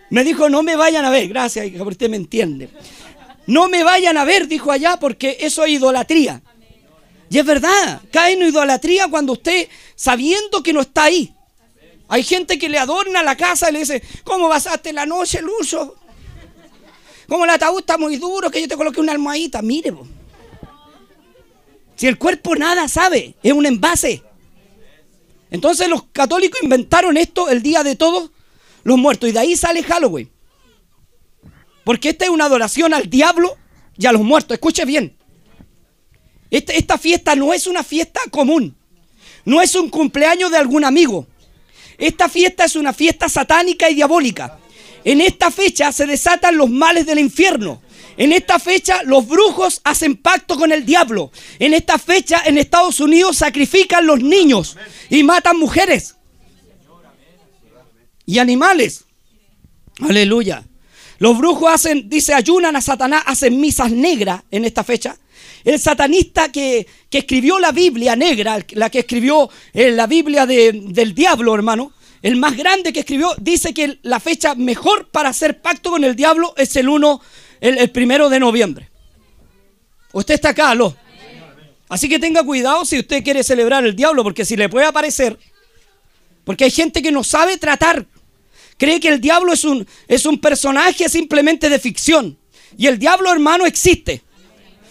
me 0.10 0.24
dijo, 0.24 0.50
no 0.50 0.64
me 0.64 0.76
vayan 0.76 1.06
a 1.06 1.10
ver, 1.10 1.28
gracias, 1.28 1.66
hija, 1.66 1.80
porque 1.80 1.94
usted 1.94 2.10
me 2.10 2.18
entiende. 2.18 2.70
No 3.48 3.68
me 3.68 3.84
vayan 3.84 4.18
a 4.18 4.26
ver, 4.26 4.48
dijo 4.48 4.72
allá, 4.72 4.98
porque 5.00 5.38
eso 5.40 5.64
es 5.64 5.72
idolatría. 5.72 6.42
Y 7.30 7.38
es 7.38 7.46
verdad, 7.46 8.02
cae 8.12 8.34
en 8.34 8.42
idolatría 8.42 9.08
cuando 9.08 9.34
usted, 9.34 9.68
sabiendo 9.96 10.64
que 10.64 10.74
no 10.74 10.82
está 10.82 11.06
ahí. 11.06 11.34
Hay 12.08 12.24
gente 12.24 12.58
que 12.58 12.70
le 12.70 12.80
adorna 12.80 13.22
la 13.22 13.38
casa 13.38 13.70
y 13.70 13.74
le 13.74 13.80
dice, 13.80 14.02
¿cómo 14.24 14.50
pasaste 14.50 14.92
la 14.92 15.06
noche, 15.06 15.42
Lucho? 15.42 15.96
Como 17.28 17.44
el 17.44 17.52
ataúd 17.52 17.82
está 17.82 18.00
muy 18.00 18.18
duro, 18.18 18.50
que 18.50 18.60
yo 18.60 18.68
te 18.68 18.76
coloqué 18.76 19.00
una 19.00 19.12
almohadita. 19.12 19.62
Mire, 19.62 19.94
si 22.00 22.08
el 22.08 22.18
cuerpo 22.18 22.56
nada 22.56 22.88
sabe, 22.88 23.36
es 23.44 23.52
un 23.52 23.66
envase. 23.66 24.24
Entonces 25.52 25.90
los 25.90 26.04
católicos 26.14 26.64
inventaron 26.64 27.18
esto 27.18 27.50
el 27.50 27.62
día 27.62 27.84
de 27.84 27.98
todos 27.98 28.32
los 28.86 28.98
muertos. 28.98 29.28
Y 29.28 29.34
de 29.34 29.40
ahí 29.40 29.58
sale 29.58 29.84
Halloween. 29.84 30.32
Porque 31.84 32.12
esta 32.12 32.24
es 32.24 32.32
una 32.32 32.46
adoración 32.46 32.94
al 32.94 33.10
diablo 33.10 33.58
y 33.98 34.06
a 34.06 34.14
los 34.14 34.22
muertos. 34.22 34.56
Escuche 34.56 34.86
bien. 34.86 35.18
Esta, 36.50 36.72
esta 36.72 36.98
fiesta 36.98 37.36
no 37.36 37.54
es 37.54 37.68
una 37.68 37.84
fiesta 37.84 38.22
común. 38.32 38.78
No 39.44 39.62
es 39.62 39.76
un 39.76 39.90
cumpleaños 39.90 40.52
de 40.52 40.58
algún 40.58 40.86
amigo. 40.86 41.28
Esta 41.98 42.30
fiesta 42.30 42.64
es 42.64 42.78
una 42.78 42.94
fiesta 42.94 43.28
satánica 43.28 43.90
y 43.90 43.96
diabólica. 43.96 44.58
En 45.04 45.20
esta 45.20 45.52
fecha 45.52 45.92
se 45.92 46.06
desatan 46.06 46.56
los 46.56 46.70
males 46.70 47.06
del 47.06 47.20
infierno. 47.20 47.82
En 48.20 48.34
esta 48.34 48.60
fecha 48.60 49.02
los 49.04 49.26
brujos 49.26 49.80
hacen 49.86 50.18
pacto 50.18 50.58
con 50.58 50.74
el 50.74 50.86
diablo. 50.86 51.32
En 51.58 51.74
esta 51.74 51.98
fecha 51.98 52.44
en 52.46 52.58
Estados 52.58 53.00
Unidos 53.00 53.38
sacrifican 53.38 54.06
los 54.06 54.22
niños 54.22 54.76
y 55.10 55.24
matan 55.24 55.58
mujeres 55.58 56.18
y 58.26 58.38
animales. 58.40 59.06
Aleluya. 60.02 60.66
Los 61.20 61.38
brujos 61.38 61.72
hacen, 61.74 62.10
dice, 62.10 62.34
ayunan 62.34 62.76
a 62.76 62.82
Satanás, 62.82 63.24
hacen 63.26 63.58
misas 63.58 63.90
negras 63.90 64.44
en 64.52 64.66
esta 64.66 64.84
fecha. 64.84 65.18
El 65.64 65.80
satanista 65.80 66.52
que, 66.52 66.86
escribió 67.10 67.58
la 67.58 67.72
Biblia 67.72 68.18
negra, 68.18 68.60
la 68.72 68.90
que 68.90 69.00
escribió 69.00 69.50
eh, 69.74 69.92
la 69.92 70.08
Biblia 70.08 70.46
del 70.46 71.16
diablo, 71.16 71.56
hermano, 71.56 71.94
el 72.22 72.36
más 72.36 72.58
grande 72.58 72.92
que 72.92 73.00
escribió, 73.00 73.34
dice 73.40 73.74
que 73.74 74.00
la 74.02 74.20
fecha 74.20 74.56
mejor 74.56 75.08
para 75.10 75.30
hacer 75.30 75.62
pacto 75.62 75.90
con 75.92 76.04
el 76.04 76.18
diablo 76.18 76.54
es 76.58 76.76
el 76.76 76.90
1, 76.90 77.22
el, 77.62 77.90
primero 77.92 78.30
de 78.30 78.40
noviembre. 78.40 78.90
Usted 80.12 80.36
está 80.36 80.50
acá, 80.50 80.72
aló. 80.72 80.96
Así 81.88 82.08
que 82.08 82.20
tenga 82.20 82.44
cuidado 82.44 82.86
si 82.86 83.00
usted 83.00 83.24
quiere 83.24 83.44
celebrar 83.44 83.86
el 83.86 83.96
diablo, 83.96 84.24
porque 84.24 84.46
si 84.46 84.56
le 84.56 84.70
puede 84.70 84.86
aparecer, 84.86 85.38
porque 86.44 86.66
hay 86.66 86.72
gente 86.72 87.02
que 87.02 87.12
no 87.12 87.24
sabe 87.24 87.58
tratar, 87.58 88.06
cree 88.78 89.00
que 89.00 89.08
el 89.08 89.20
diablo 89.20 89.54
es 89.54 89.64
un, 89.64 89.88
es 90.08 90.26
un 90.26 90.40
personaje 90.40 91.10
simplemente 91.10 91.70
de 91.70 91.80
ficción. 91.80 92.38
Y 92.78 92.88
el 92.88 93.00
diablo, 93.00 93.32
hermano, 93.32 93.66
existe. 93.66 94.22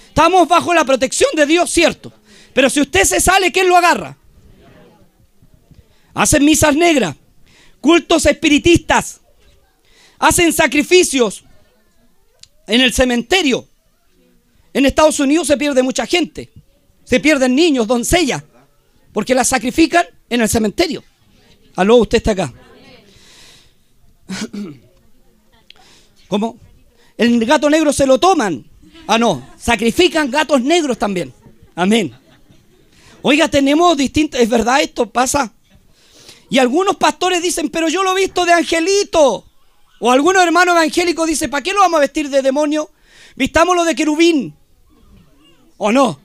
Estamos 0.09 0.49
bajo 0.49 0.75
la 0.75 0.85
protección 0.85 1.31
de 1.35 1.47
Dios, 1.47 1.71
cierto. 1.71 2.13
Pero 2.53 2.69
si 2.69 2.81
usted 2.81 3.05
se 3.05 3.21
sale, 3.21 3.53
¿quién 3.53 3.69
lo 3.69 3.77
agarra? 3.77 4.17
hacen 6.19 6.45
misas 6.45 6.75
negras, 6.75 7.15
cultos 7.81 8.27
espiritistas, 8.27 9.21
hacen 10.19 10.53
sacrificios 10.53 11.45
en 12.69 12.81
el 12.81 12.93
cementerio. 12.93 13.67
En 14.73 14.87
Estados 14.87 15.19
Unidos 15.19 15.49
se 15.49 15.57
pierde 15.57 15.83
mucha 15.83 16.07
gente, 16.07 16.53
se 17.05 17.19
pierden 17.19 17.55
niños, 17.55 17.87
doncellas, 17.87 18.45
porque 19.13 19.35
las 19.35 19.49
sacrifican 19.49 20.07
en 20.29 20.43
el 20.43 20.49
cementerio. 20.49 21.03
Aló, 21.75 21.97
usted 21.97 22.19
está 22.19 22.33
acá. 22.33 22.53
¿Cómo? 26.29 26.59
El 27.17 27.45
gato 27.45 27.69
negro 27.71 27.93
se 27.93 28.07
lo 28.07 28.19
toman. 28.19 28.65
Ah, 29.07 29.19
no, 29.19 29.49
sacrifican 29.59 30.31
gatos 30.31 30.61
negros 30.61 30.99
también. 30.99 31.33
Amén. 31.75 32.15
Oiga, 33.23 33.49
tenemos 33.49 33.97
distintos, 33.97 34.39
es 34.41 34.49
verdad, 34.49 34.83
esto 34.83 35.11
pasa. 35.11 35.53
Y 36.51 36.59
algunos 36.59 36.97
pastores 36.97 37.43
dicen, 37.43 37.71
pero 37.71 37.89
yo 37.89 38.03
lo 38.03 38.17
he 38.17 38.21
visto 38.21 38.45
de 38.45 38.53
angelito. 38.53 39.48
O 40.01 40.11
algunos 40.11 40.43
hermanos 40.43 40.77
evangélicos 40.77 41.27
dicen, 41.27 41.51
¿para 41.51 41.63
qué 41.63 41.73
lo 41.73 41.81
vamos 41.81 41.99
a 41.99 42.01
vestir 42.01 42.31
de 42.31 42.43
demonio? 42.43 42.91
Vistámoslo 43.37 43.85
de 43.85 43.95
querubín. 43.95 44.55
¿O 45.77 45.93
no? 45.93 46.21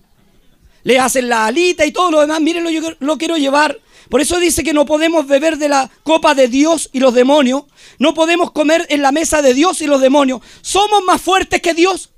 Le 0.83 0.99
hacen 0.99 1.29
la 1.29 1.45
alita 1.45 1.85
y 1.85 1.91
todo 1.91 2.11
lo 2.11 2.21
demás. 2.21 2.41
Miren, 2.41 2.67
yo 2.67 2.81
lo 2.99 3.17
quiero 3.17 3.37
llevar. 3.37 3.79
Por 4.09 4.21
eso 4.21 4.39
dice 4.39 4.63
que 4.63 4.73
no 4.73 4.85
podemos 4.85 5.27
beber 5.27 5.57
de 5.57 5.69
la 5.69 5.89
copa 6.03 6.35
de 6.35 6.47
Dios 6.47 6.89
y 6.93 6.99
los 6.99 7.13
demonios. 7.13 7.63
No 7.99 8.13
podemos 8.13 8.51
comer 8.51 8.85
en 8.89 9.01
la 9.01 9.11
mesa 9.11 9.41
de 9.41 9.53
Dios 9.53 9.81
y 9.81 9.87
los 9.87 10.01
demonios. 10.01 10.41
Somos 10.61 11.03
más 11.03 11.21
fuertes 11.21 11.61
que 11.61 11.73
Dios. 11.73 12.11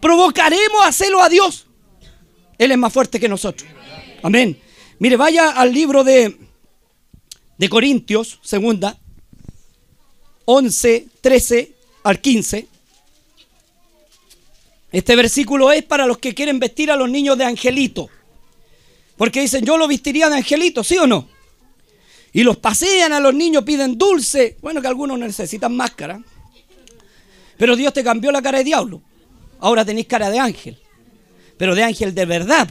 Provocaremos 0.00 0.82
a 0.84 0.88
hacerlo 0.88 1.22
a 1.22 1.28
Dios. 1.28 1.66
Él 2.58 2.70
es 2.70 2.78
más 2.78 2.92
fuerte 2.92 3.18
que 3.18 3.28
nosotros. 3.28 3.68
Amén. 4.22 4.60
Mire, 4.98 5.16
vaya 5.16 5.50
al 5.50 5.72
libro 5.72 6.04
de, 6.04 6.38
de 7.58 7.68
Corintios, 7.68 8.38
segunda, 8.42 8.98
11, 10.44 11.06
13 11.20 11.72
al 12.04 12.20
15. 12.20 12.66
Este 14.92 15.16
versículo 15.16 15.72
es 15.72 15.82
para 15.84 16.06
los 16.06 16.18
que 16.18 16.34
quieren 16.34 16.58
vestir 16.58 16.90
a 16.90 16.96
los 16.96 17.08
niños 17.08 17.38
de 17.38 17.44
angelito. 17.44 18.10
Porque 19.16 19.40
dicen, 19.40 19.64
yo 19.64 19.78
lo 19.78 19.88
vestiría 19.88 20.28
de 20.28 20.36
angelito, 20.36 20.84
¿sí 20.84 20.98
o 20.98 21.06
no? 21.06 21.28
Y 22.32 22.42
los 22.42 22.56
pasean 22.56 23.12
a 23.12 23.20
los 23.20 23.34
niños, 23.34 23.62
piden 23.64 23.96
dulce. 23.96 24.56
Bueno, 24.60 24.80
que 24.80 24.88
algunos 24.88 25.18
necesitan 25.18 25.76
máscara. 25.76 26.20
Pero 27.56 27.76
Dios 27.76 27.92
te 27.92 28.02
cambió 28.02 28.32
la 28.32 28.42
cara 28.42 28.58
de 28.58 28.64
diablo. 28.64 29.02
Ahora 29.60 29.84
tenéis 29.84 30.06
cara 30.06 30.30
de 30.30 30.38
ángel. 30.38 30.78
Pero 31.56 31.74
de 31.74 31.84
ángel 31.84 32.14
de 32.14 32.24
verdad. 32.24 32.68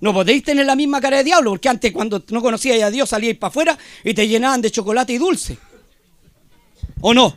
No 0.00 0.14
podéis 0.14 0.44
tener 0.44 0.64
la 0.64 0.76
misma 0.76 1.00
cara 1.00 1.18
de 1.18 1.24
diablo, 1.24 1.50
porque 1.50 1.68
antes 1.68 1.92
cuando 1.92 2.24
no 2.30 2.40
conocíais 2.40 2.82
a 2.82 2.90
Dios 2.90 3.08
salíais 3.08 3.36
para 3.36 3.48
afuera 3.48 3.78
y 4.04 4.14
te 4.14 4.28
llenaban 4.28 4.62
de 4.62 4.70
chocolate 4.70 5.12
y 5.12 5.18
dulce. 5.18 5.58
¿O 7.00 7.14
no? 7.14 7.34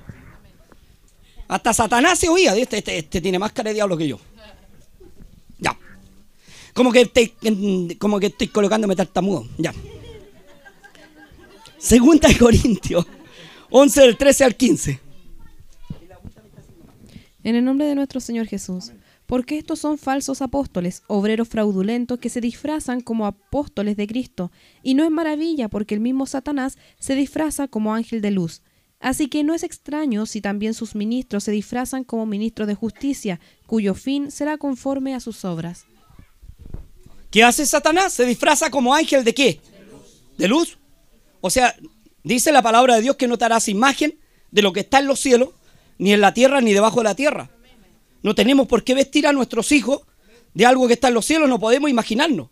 Hasta 1.47 1.73
Satanás 1.73 2.17
se 2.17 2.29
oía, 2.29 2.55
este, 2.55 2.77
este, 2.77 2.97
este, 2.97 3.21
tiene 3.21 3.37
más 3.37 3.51
cara 3.51 3.69
de 3.69 3.75
diablo 3.75 3.97
que 3.97 4.07
yo. 4.07 4.19
Ya. 5.59 5.77
Como 6.73 6.91
que, 6.91 7.09
como 7.99 8.19
que 8.19 8.27
estoy 8.27 8.47
colocándome 8.47 8.95
tartamudo. 8.95 9.45
Ya. 9.57 9.73
Segunda 11.77 12.29
de 12.29 12.37
Corintios 12.37 13.05
11 13.71 14.01
del 14.01 14.17
13 14.17 14.43
al 14.43 14.55
15. 14.55 14.99
En 17.43 17.55
el 17.55 17.65
nombre 17.65 17.87
de 17.87 17.95
nuestro 17.95 18.19
Señor 18.19 18.47
Jesús. 18.47 18.91
Porque 19.25 19.57
estos 19.57 19.79
son 19.79 19.97
falsos 19.97 20.41
apóstoles, 20.41 21.03
obreros 21.07 21.47
fraudulentos 21.47 22.19
que 22.19 22.29
se 22.29 22.41
disfrazan 22.41 22.99
como 22.99 23.25
apóstoles 23.25 23.95
de 23.95 24.05
Cristo. 24.05 24.51
Y 24.83 24.93
no 24.93 25.05
es 25.05 25.11
maravilla 25.11 25.69
porque 25.69 25.95
el 25.95 26.01
mismo 26.01 26.25
Satanás 26.25 26.77
se 26.99 27.15
disfraza 27.15 27.69
como 27.69 27.93
ángel 27.93 28.21
de 28.21 28.31
luz. 28.31 28.61
Así 29.01 29.27
que 29.27 29.43
no 29.43 29.55
es 29.55 29.63
extraño 29.63 30.27
si 30.27 30.41
también 30.41 30.75
sus 30.75 30.93
ministros 30.93 31.43
se 31.43 31.51
disfrazan 31.51 32.03
como 32.03 32.27
ministros 32.27 32.67
de 32.67 32.75
justicia, 32.75 33.39
cuyo 33.65 33.95
fin 33.95 34.29
será 34.29 34.57
conforme 34.57 35.15
a 35.15 35.19
sus 35.19 35.43
obras. 35.43 35.85
¿Qué 37.31 37.43
hace 37.43 37.65
Satanás? 37.65 38.13
Se 38.13 38.25
disfraza 38.25 38.69
como 38.69 38.93
ángel 38.93 39.23
de 39.23 39.33
qué? 39.33 39.59
De 40.37 40.47
luz. 40.47 40.77
O 41.39 41.49
sea, 41.49 41.75
dice 42.23 42.51
la 42.51 42.61
palabra 42.61 42.95
de 42.95 43.01
Dios 43.01 43.15
que 43.15 43.27
no 43.27 43.37
te 43.37 43.45
harás 43.45 43.67
imagen 43.69 44.19
de 44.51 44.61
lo 44.61 44.71
que 44.71 44.81
está 44.81 44.99
en 44.99 45.07
los 45.07 45.19
cielos, 45.19 45.49
ni 45.97 46.13
en 46.13 46.21
la 46.21 46.33
tierra, 46.33 46.61
ni 46.61 46.73
debajo 46.73 46.99
de 46.99 47.05
la 47.05 47.15
tierra. 47.15 47.49
No 48.21 48.35
tenemos 48.35 48.67
por 48.67 48.83
qué 48.83 48.93
vestir 48.93 49.25
a 49.25 49.33
nuestros 49.33 49.71
hijos 49.71 50.01
de 50.53 50.65
algo 50.65 50.87
que 50.87 50.93
está 50.93 51.07
en 51.07 51.15
los 51.15 51.25
cielos, 51.25 51.49
no 51.49 51.59
podemos 51.59 51.89
imaginarnos. 51.89 52.49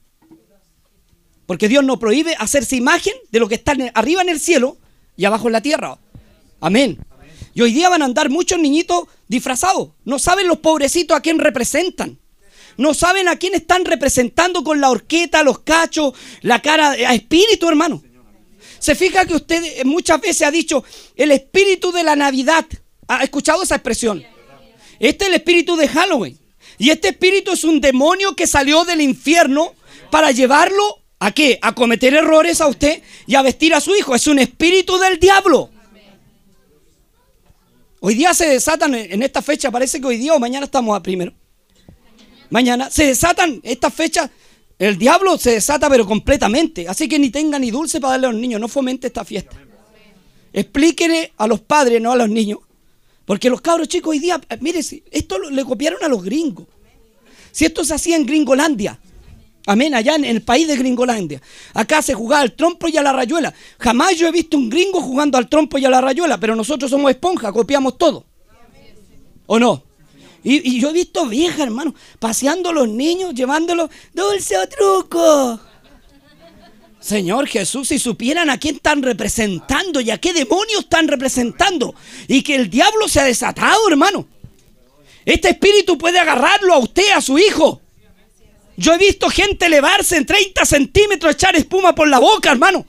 Porque 1.45 1.67
Dios 1.67 1.83
nos 1.83 1.99
prohíbe 1.99 2.35
hacerse 2.39 2.75
imagen 2.75 3.13
de 3.31 3.39
lo 3.39 3.47
que 3.47 3.55
está 3.55 3.75
arriba 3.93 4.21
en 4.21 4.29
el 4.29 4.39
cielo 4.39 4.77
y 5.15 5.25
abajo 5.25 5.47
en 5.47 5.53
la 5.53 5.61
tierra. 5.61 5.99
Amén. 6.61 6.99
Y 7.53 7.61
hoy 7.61 7.73
día 7.73 7.89
van 7.89 8.01
a 8.01 8.05
andar 8.05 8.29
muchos 8.29 8.59
niñitos 8.59 9.03
disfrazados. 9.27 9.89
No 10.05 10.19
saben 10.19 10.47
los 10.47 10.59
pobrecitos 10.59 11.17
a 11.17 11.21
quién 11.21 11.39
representan. 11.39 12.19
No 12.77 12.93
saben 12.93 13.27
a 13.27 13.35
quién 13.35 13.55
están 13.55 13.83
representando 13.83 14.63
con 14.63 14.79
la 14.79 14.89
horqueta, 14.89 15.43
los 15.43 15.59
cachos, 15.59 16.13
la 16.41 16.61
cara, 16.61 16.91
a 16.91 17.13
espíritu, 17.13 17.67
hermano. 17.67 18.01
Se 18.79 18.95
fija 18.95 19.25
que 19.25 19.35
usted 19.35 19.61
eh, 19.63 19.83
muchas 19.83 20.21
veces 20.21 20.43
ha 20.43 20.51
dicho 20.51 20.83
el 21.15 21.31
espíritu 21.31 21.91
de 21.91 22.03
la 22.03 22.15
Navidad. 22.15 22.65
¿Ha 23.07 23.23
escuchado 23.23 23.63
esa 23.63 23.75
expresión? 23.75 24.23
Este 24.99 25.25
es 25.25 25.29
el 25.29 25.35
espíritu 25.35 25.75
de 25.75 25.87
Halloween. 25.89 26.39
Y 26.77 26.91
este 26.91 27.09
espíritu 27.09 27.51
es 27.51 27.65
un 27.65 27.81
demonio 27.81 28.35
que 28.35 28.47
salió 28.47 28.85
del 28.85 29.01
infierno 29.01 29.73
para 30.09 30.31
llevarlo 30.31 31.01
a 31.19 31.33
qué? 31.33 31.59
A 31.61 31.75
cometer 31.75 32.13
errores 32.13 32.61
a 32.61 32.67
usted 32.67 33.03
y 33.27 33.35
a 33.35 33.41
vestir 33.41 33.73
a 33.73 33.81
su 33.81 33.93
hijo. 33.95 34.15
Es 34.15 34.27
un 34.27 34.39
espíritu 34.39 34.97
del 34.97 35.19
diablo. 35.19 35.69
Hoy 38.01 38.15
día 38.15 38.33
se 38.33 38.47
desatan 38.47 38.95
en 38.95 39.23
esta 39.23 39.41
fecha, 39.41 39.71
parece 39.71 39.99
que 39.99 40.07
hoy 40.07 40.17
día 40.17 40.33
o 40.33 40.39
mañana 40.39 40.65
estamos 40.65 40.95
a 40.95 41.03
primero. 41.03 41.33
Mañana 42.49 42.89
se 42.89 43.05
desatan 43.05 43.59
estas 43.63 43.93
fechas. 43.93 44.29
El 44.77 44.97
diablo 44.97 45.37
se 45.37 45.51
desata 45.51 45.89
pero 45.89 46.05
completamente. 46.05 46.87
Así 46.87 47.09
que 47.09 47.19
ni 47.19 47.29
tenga 47.29 47.59
ni 47.59 47.69
dulce 47.71 47.99
para 47.99 48.11
darle 48.11 48.27
a 48.27 48.31
los 48.31 48.39
niños. 48.39 48.61
No 48.61 48.67
fomente 48.67 49.07
esta 49.07 49.25
fiesta. 49.25 49.57
Explíquenle 50.53 51.33
a 51.37 51.47
los 51.47 51.59
padres, 51.59 52.01
no 52.01 52.11
a 52.11 52.15
los 52.15 52.29
niños. 52.29 52.59
Porque 53.25 53.49
los 53.49 53.61
cabros 53.61 53.87
chicos 53.87 54.11
hoy 54.11 54.19
día, 54.19 54.41
mire, 54.61 54.79
esto 55.11 55.37
le 55.37 55.63
copiaron 55.63 56.03
a 56.03 56.07
los 56.07 56.23
gringos. 56.23 56.65
Si 57.51 57.65
esto 57.65 57.83
se 57.83 57.93
hacía 57.93 58.15
en 58.15 58.25
Gringolandia, 58.25 58.99
Amén, 59.69 59.93
allá 59.93 60.15
en 60.15 60.25
el 60.25 60.41
país 60.41 60.67
de 60.67 60.75
Gringolandia. 60.75 61.43
Acá 61.75 62.01
se 62.01 62.15
jugaba 62.15 62.41
al 62.41 62.53
trompo 62.53 62.87
y 62.87 62.97
a 62.97 63.03
la 63.03 63.13
rayuela. 63.13 63.53
Jamás 63.77 64.17
yo 64.17 64.27
he 64.27 64.31
visto 64.31 64.57
un 64.57 64.67
gringo 64.67 64.99
jugando 64.99 65.37
al 65.37 65.47
trompo 65.47 65.77
y 65.77 65.85
a 65.85 65.91
la 65.91 66.01
rayuela, 66.01 66.39
pero 66.39 66.55
nosotros 66.55 66.89
somos 66.89 67.11
esponja, 67.11 67.51
copiamos 67.51 67.95
todo. 67.95 68.25
¿O 69.45 69.59
no? 69.59 69.83
Y, 70.43 70.79
yo 70.79 70.89
he 70.89 70.93
visto 70.93 71.27
viejas, 71.27 71.59
hermano, 71.59 71.93
paseando 72.17 72.69
a 72.69 72.73
los 72.73 72.89
niños, 72.89 73.35
llevándolos 73.35 73.91
dulce 74.11 74.57
o 74.57 74.67
truco. 74.67 75.59
Señor 76.99 77.45
Jesús, 77.45 77.89
si 77.89 77.99
supieran 77.99 78.49
a 78.49 78.57
quién 78.57 78.77
están 78.77 79.03
representando 79.03 80.01
y 80.01 80.09
a 80.09 80.17
qué 80.17 80.33
demonios 80.33 80.79
están 80.79 81.07
representando, 81.07 81.93
y 82.27 82.41
que 82.41 82.55
el 82.55 82.71
diablo 82.71 83.07
se 83.07 83.19
ha 83.19 83.23
desatado, 83.23 83.87
hermano. 83.87 84.27
Este 85.25 85.49
espíritu 85.49 85.95
puede 85.95 86.17
agarrarlo 86.17 86.73
a 86.73 86.79
usted, 86.79 87.11
a 87.11 87.21
su 87.21 87.37
hijo 87.37 87.83
yo 88.79 88.93
he 88.93 88.97
visto 88.97 89.29
gente 89.29 89.65
elevarse 89.65 90.15
en 90.15 90.25
30 90.25 90.65
centímetros, 90.65 91.33
echar 91.33 91.53
espuma 91.55 91.93
por 91.93 92.07
la 92.07 92.17
boca, 92.17 92.49
hermano. 92.49 92.85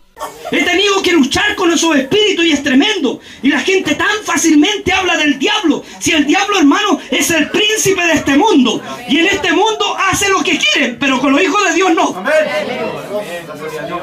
He 0.53 0.63
tenido 0.63 1.03
que 1.03 1.13
luchar 1.13 1.57
con 1.57 1.73
esos 1.73 1.97
espíritus 1.97 2.45
y 2.45 2.53
es 2.53 2.63
tremendo. 2.63 3.19
Y 3.43 3.49
la 3.49 3.59
gente 3.59 3.97
tan 3.97 4.23
fácilmente 4.25 4.93
habla 4.93 5.17
del 5.17 5.37
diablo. 5.39 5.83
Si 5.99 6.13
el 6.13 6.27
diablo, 6.27 6.59
hermano, 6.59 7.01
es 7.11 7.31
el 7.31 7.51
príncipe 7.51 8.07
de 8.07 8.13
este 8.13 8.37
mundo. 8.37 8.81
Y 9.09 9.19
en 9.19 9.27
este 9.27 9.53
mundo 9.53 9.97
hace 9.99 10.29
lo 10.29 10.45
que 10.45 10.59
quiere, 10.59 10.95
pero 10.95 11.21
con 11.21 11.33
los 11.33 11.43
hijos 11.43 11.61
de 11.69 11.75
Dios 11.75 11.93
no. 11.93 12.25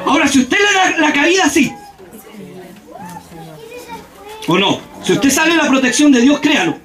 Ahora, 0.04 0.28
si 0.28 0.40
usted 0.40 0.58
le 0.58 0.72
da 0.74 0.98
la 0.98 1.12
caída 1.12 1.44
así, 1.46 1.72
o 4.46 4.58
no, 4.58 4.80
si 5.02 5.12
usted 5.12 5.30
sale 5.30 5.52
de 5.52 5.56
la 5.56 5.68
protección 5.68 6.12
de 6.12 6.20
Dios, 6.20 6.38
créalo, 6.40 6.76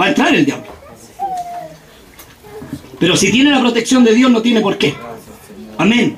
va 0.00 0.06
a 0.06 0.08
entrar 0.08 0.34
el 0.34 0.44
diablo. 0.44 0.73
Pero 2.98 3.16
si 3.16 3.30
tiene 3.30 3.50
la 3.50 3.60
protección 3.60 4.04
de 4.04 4.14
Dios, 4.14 4.30
no 4.30 4.42
tiene 4.42 4.60
por 4.60 4.78
qué. 4.78 4.94
Amén. 5.78 6.16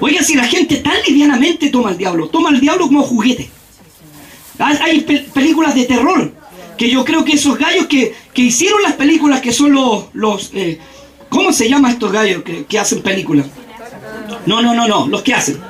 Oiga, 0.00 0.22
si 0.22 0.34
la 0.34 0.44
gente 0.44 0.76
tan 0.76 0.96
livianamente 1.06 1.68
toma 1.68 1.90
al 1.90 1.98
diablo, 1.98 2.28
toma 2.28 2.48
al 2.48 2.60
diablo 2.60 2.86
como 2.86 3.02
juguete. 3.02 3.50
Hay 4.58 5.00
películas 5.32 5.74
de 5.74 5.84
terror 5.84 6.32
que 6.76 6.90
yo 6.90 7.04
creo 7.04 7.24
que 7.24 7.32
esos 7.32 7.58
gallos 7.58 7.86
que, 7.86 8.14
hicieron 8.34 8.82
las 8.82 8.94
películas, 8.94 9.40
que 9.40 9.52
son 9.52 9.72
los... 9.72 10.04
los 10.14 10.50
eh, 10.54 10.78
¿Cómo 11.28 11.52
se 11.52 11.68
llama 11.68 11.90
estos 11.90 12.10
gallos 12.10 12.42
que, 12.42 12.64
que 12.64 12.78
hacen 12.78 13.02
películas? 13.02 13.46
No, 14.46 14.60
no, 14.62 14.74
no, 14.74 14.88
no, 14.88 15.06
los 15.06 15.22
que 15.22 15.34
hacen. 15.34 15.60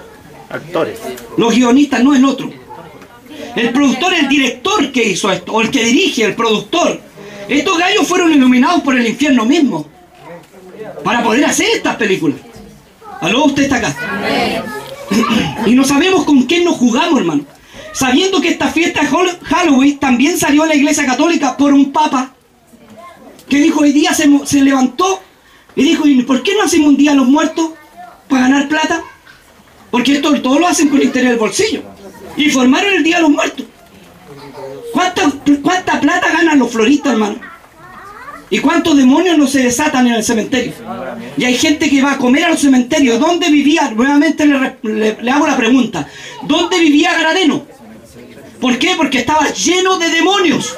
Actores. 0.49 0.99
Los 1.37 1.55
guionistas 1.55 2.03
no 2.03 2.15
es 2.15 2.25
otro. 2.25 2.51
El 3.57 3.71
productor, 3.71 4.15
el 4.15 4.29
director 4.29 4.91
que 4.93 5.03
hizo 5.03 5.31
esto, 5.31 5.53
o 5.53 5.61
el 5.61 5.71
que 5.71 5.85
dirige, 5.85 6.25
el 6.25 6.35
productor. 6.35 7.01
Estos 7.49 7.77
gallos 7.77 8.07
fueron 8.07 8.33
iluminados 8.33 8.83
por 8.83 8.97
el 8.97 9.07
infierno 9.07 9.45
mismo 9.45 9.87
para 11.03 11.23
poder 11.23 11.45
hacer 11.45 11.69
estas 11.75 11.97
películas. 11.97 12.39
¿Aló? 13.21 13.45
Usted 13.45 13.65
está 13.65 13.77
acá. 13.77 13.95
y 15.67 15.75
no 15.75 15.85
sabemos 15.85 16.25
con 16.25 16.43
quién 16.45 16.65
nos 16.65 16.77
jugamos, 16.77 17.21
hermano. 17.21 17.45
Sabiendo 17.93 18.41
que 18.41 18.49
esta 18.49 18.69
fiesta 18.69 19.03
de 19.03 19.09
Halloween 19.09 19.99
también 19.99 20.39
salió 20.39 20.63
a 20.63 20.67
la 20.67 20.75
iglesia 20.75 21.05
católica 21.05 21.57
por 21.57 21.73
un 21.73 21.93
papa 21.93 22.33
que 23.49 23.59
dijo 23.59 23.81
hoy 23.81 23.93
día 23.93 24.15
se, 24.15 24.29
se 24.45 24.63
levantó 24.63 25.21
y 25.75 25.83
dijo, 25.83 26.07
¿y 26.07 26.23
por 26.23 26.43
qué 26.43 26.55
no 26.55 26.63
hacemos 26.63 26.89
un 26.89 26.97
día 26.97 27.13
a 27.13 27.15
los 27.17 27.27
muertos 27.27 27.71
para 28.29 28.43
ganar 28.43 28.69
plata? 28.69 29.03
Porque 29.91 30.15
esto 30.15 30.41
todo 30.41 30.59
lo 30.59 30.69
hacen 30.69 30.89
con 30.89 30.99
el 30.99 31.07
interés 31.07 31.31
del 31.31 31.39
bolsillo. 31.39 31.83
Y 32.37 32.49
formaron 32.51 32.93
el 32.93 33.03
día 33.03 33.17
a 33.17 33.21
los 33.21 33.31
muertos. 33.31 33.67
¿Cuánta, 34.93 35.33
¿Cuánta 35.63 36.01
plata 36.01 36.31
ganan 36.31 36.59
los 36.59 36.71
floristas, 36.71 37.13
hermano? 37.13 37.50
¿Y 38.51 38.59
cuántos 38.59 38.97
demonios 38.97 39.39
no 39.39 39.47
se 39.47 39.63
desatan 39.63 40.09
en 40.09 40.15
el 40.15 40.25
cementerio? 40.25 40.73
Y 41.37 41.45
hay 41.45 41.57
gente 41.57 41.89
que 41.89 42.03
va 42.03 42.13
a 42.13 42.19
comer 42.19 42.45
a 42.45 42.51
los 42.51 42.61
cementerios. 42.61 43.21
¿Dónde 43.21 43.49
vivía? 43.49 43.91
Nuevamente 43.93 44.45
le, 44.45 45.31
hago 45.31 45.47
la 45.47 45.57
pregunta. 45.57 46.09
¿Dónde 46.43 46.81
vivía 46.81 47.13
Garadeno? 47.13 47.65
¿Por 48.61 48.77
qué? 48.79 48.95
Porque 48.97 49.21
estaba 49.21 49.49
lleno 49.53 49.99
de 49.99 50.09
demonios. 50.09 50.77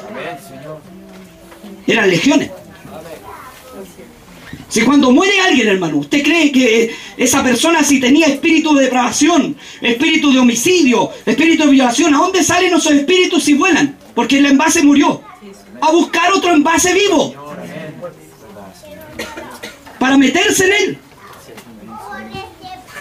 Eran 1.87 2.09
legiones. 2.09 2.51
Si 4.69 4.81
cuando 4.81 5.11
muere 5.11 5.39
alguien, 5.39 5.67
hermano, 5.67 5.97
usted 5.97 6.23
cree 6.23 6.51
que 6.51 6.95
esa 7.17 7.43
persona 7.43 7.83
si 7.83 7.99
tenía 7.99 8.27
espíritu 8.27 8.73
de 8.73 8.85
depravación, 8.85 9.55
espíritu 9.81 10.31
de 10.31 10.39
homicidio, 10.39 11.11
espíritu 11.25 11.65
de 11.65 11.71
violación, 11.71 12.13
¿a 12.15 12.17
dónde 12.17 12.43
salen 12.43 12.73
esos 12.73 12.91
espíritus 12.91 13.43
si 13.43 13.53
vuelan? 13.53 13.95
Porque 14.15 14.39
el 14.39 14.45
envase 14.47 14.81
murió. 14.83 15.21
A 15.79 15.91
buscar 15.91 16.31
otro 16.33 16.53
envase 16.53 16.93
vivo. 16.93 17.42
Meterse 20.17 20.65
en 20.65 20.73
él. 20.73 20.97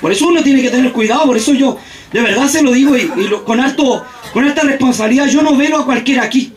Por 0.01 0.11
eso 0.11 0.27
uno 0.27 0.43
tiene 0.43 0.63
que 0.63 0.71
tener 0.71 0.93
cuidado, 0.93 1.27
por 1.27 1.37
eso 1.37 1.53
yo 1.55 1.79
de 2.13 2.21
verdad 2.21 2.49
se 2.49 2.63
lo 2.63 2.73
digo 2.73 2.97
y, 2.97 3.09
con, 3.45 3.61
alto, 3.61 4.05
con 4.33 4.45
alta 4.45 4.63
responsabilidad, 4.63 5.29
yo 5.29 5.43
no 5.43 5.57
velo 5.57 5.79
a 5.79 5.85
cualquiera 5.85 6.25
aquí. 6.25 6.53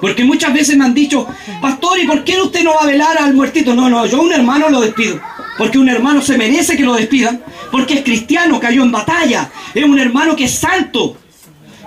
Porque 0.00 0.24
muchas 0.24 0.52
veces 0.54 0.76
me 0.76 0.84
han 0.84 0.94
dicho, 0.94 1.26
pastor, 1.60 1.98
¿y 1.98 2.06
por 2.06 2.24
qué 2.24 2.40
usted 2.40 2.64
no 2.64 2.74
va 2.74 2.84
a 2.84 2.86
velar 2.86 3.18
al 3.18 3.34
muertito? 3.34 3.74
No, 3.74 3.90
no, 3.90 4.06
yo 4.06 4.18
a 4.18 4.22
un 4.22 4.32
hermano 4.32 4.70
lo 4.70 4.80
despido. 4.80 5.20
Porque 5.58 5.78
un 5.78 5.90
hermano 5.90 6.22
se 6.22 6.38
merece 6.38 6.74
que 6.74 6.82
lo 6.84 6.94
despidan. 6.94 7.42
Porque 7.70 7.94
es 7.94 8.02
cristiano, 8.02 8.58
cayó 8.58 8.82
en 8.82 8.90
batalla. 8.90 9.50
Es 9.74 9.84
un 9.84 9.98
hermano 9.98 10.34
que 10.34 10.44
es 10.44 10.54
santo. 10.54 11.18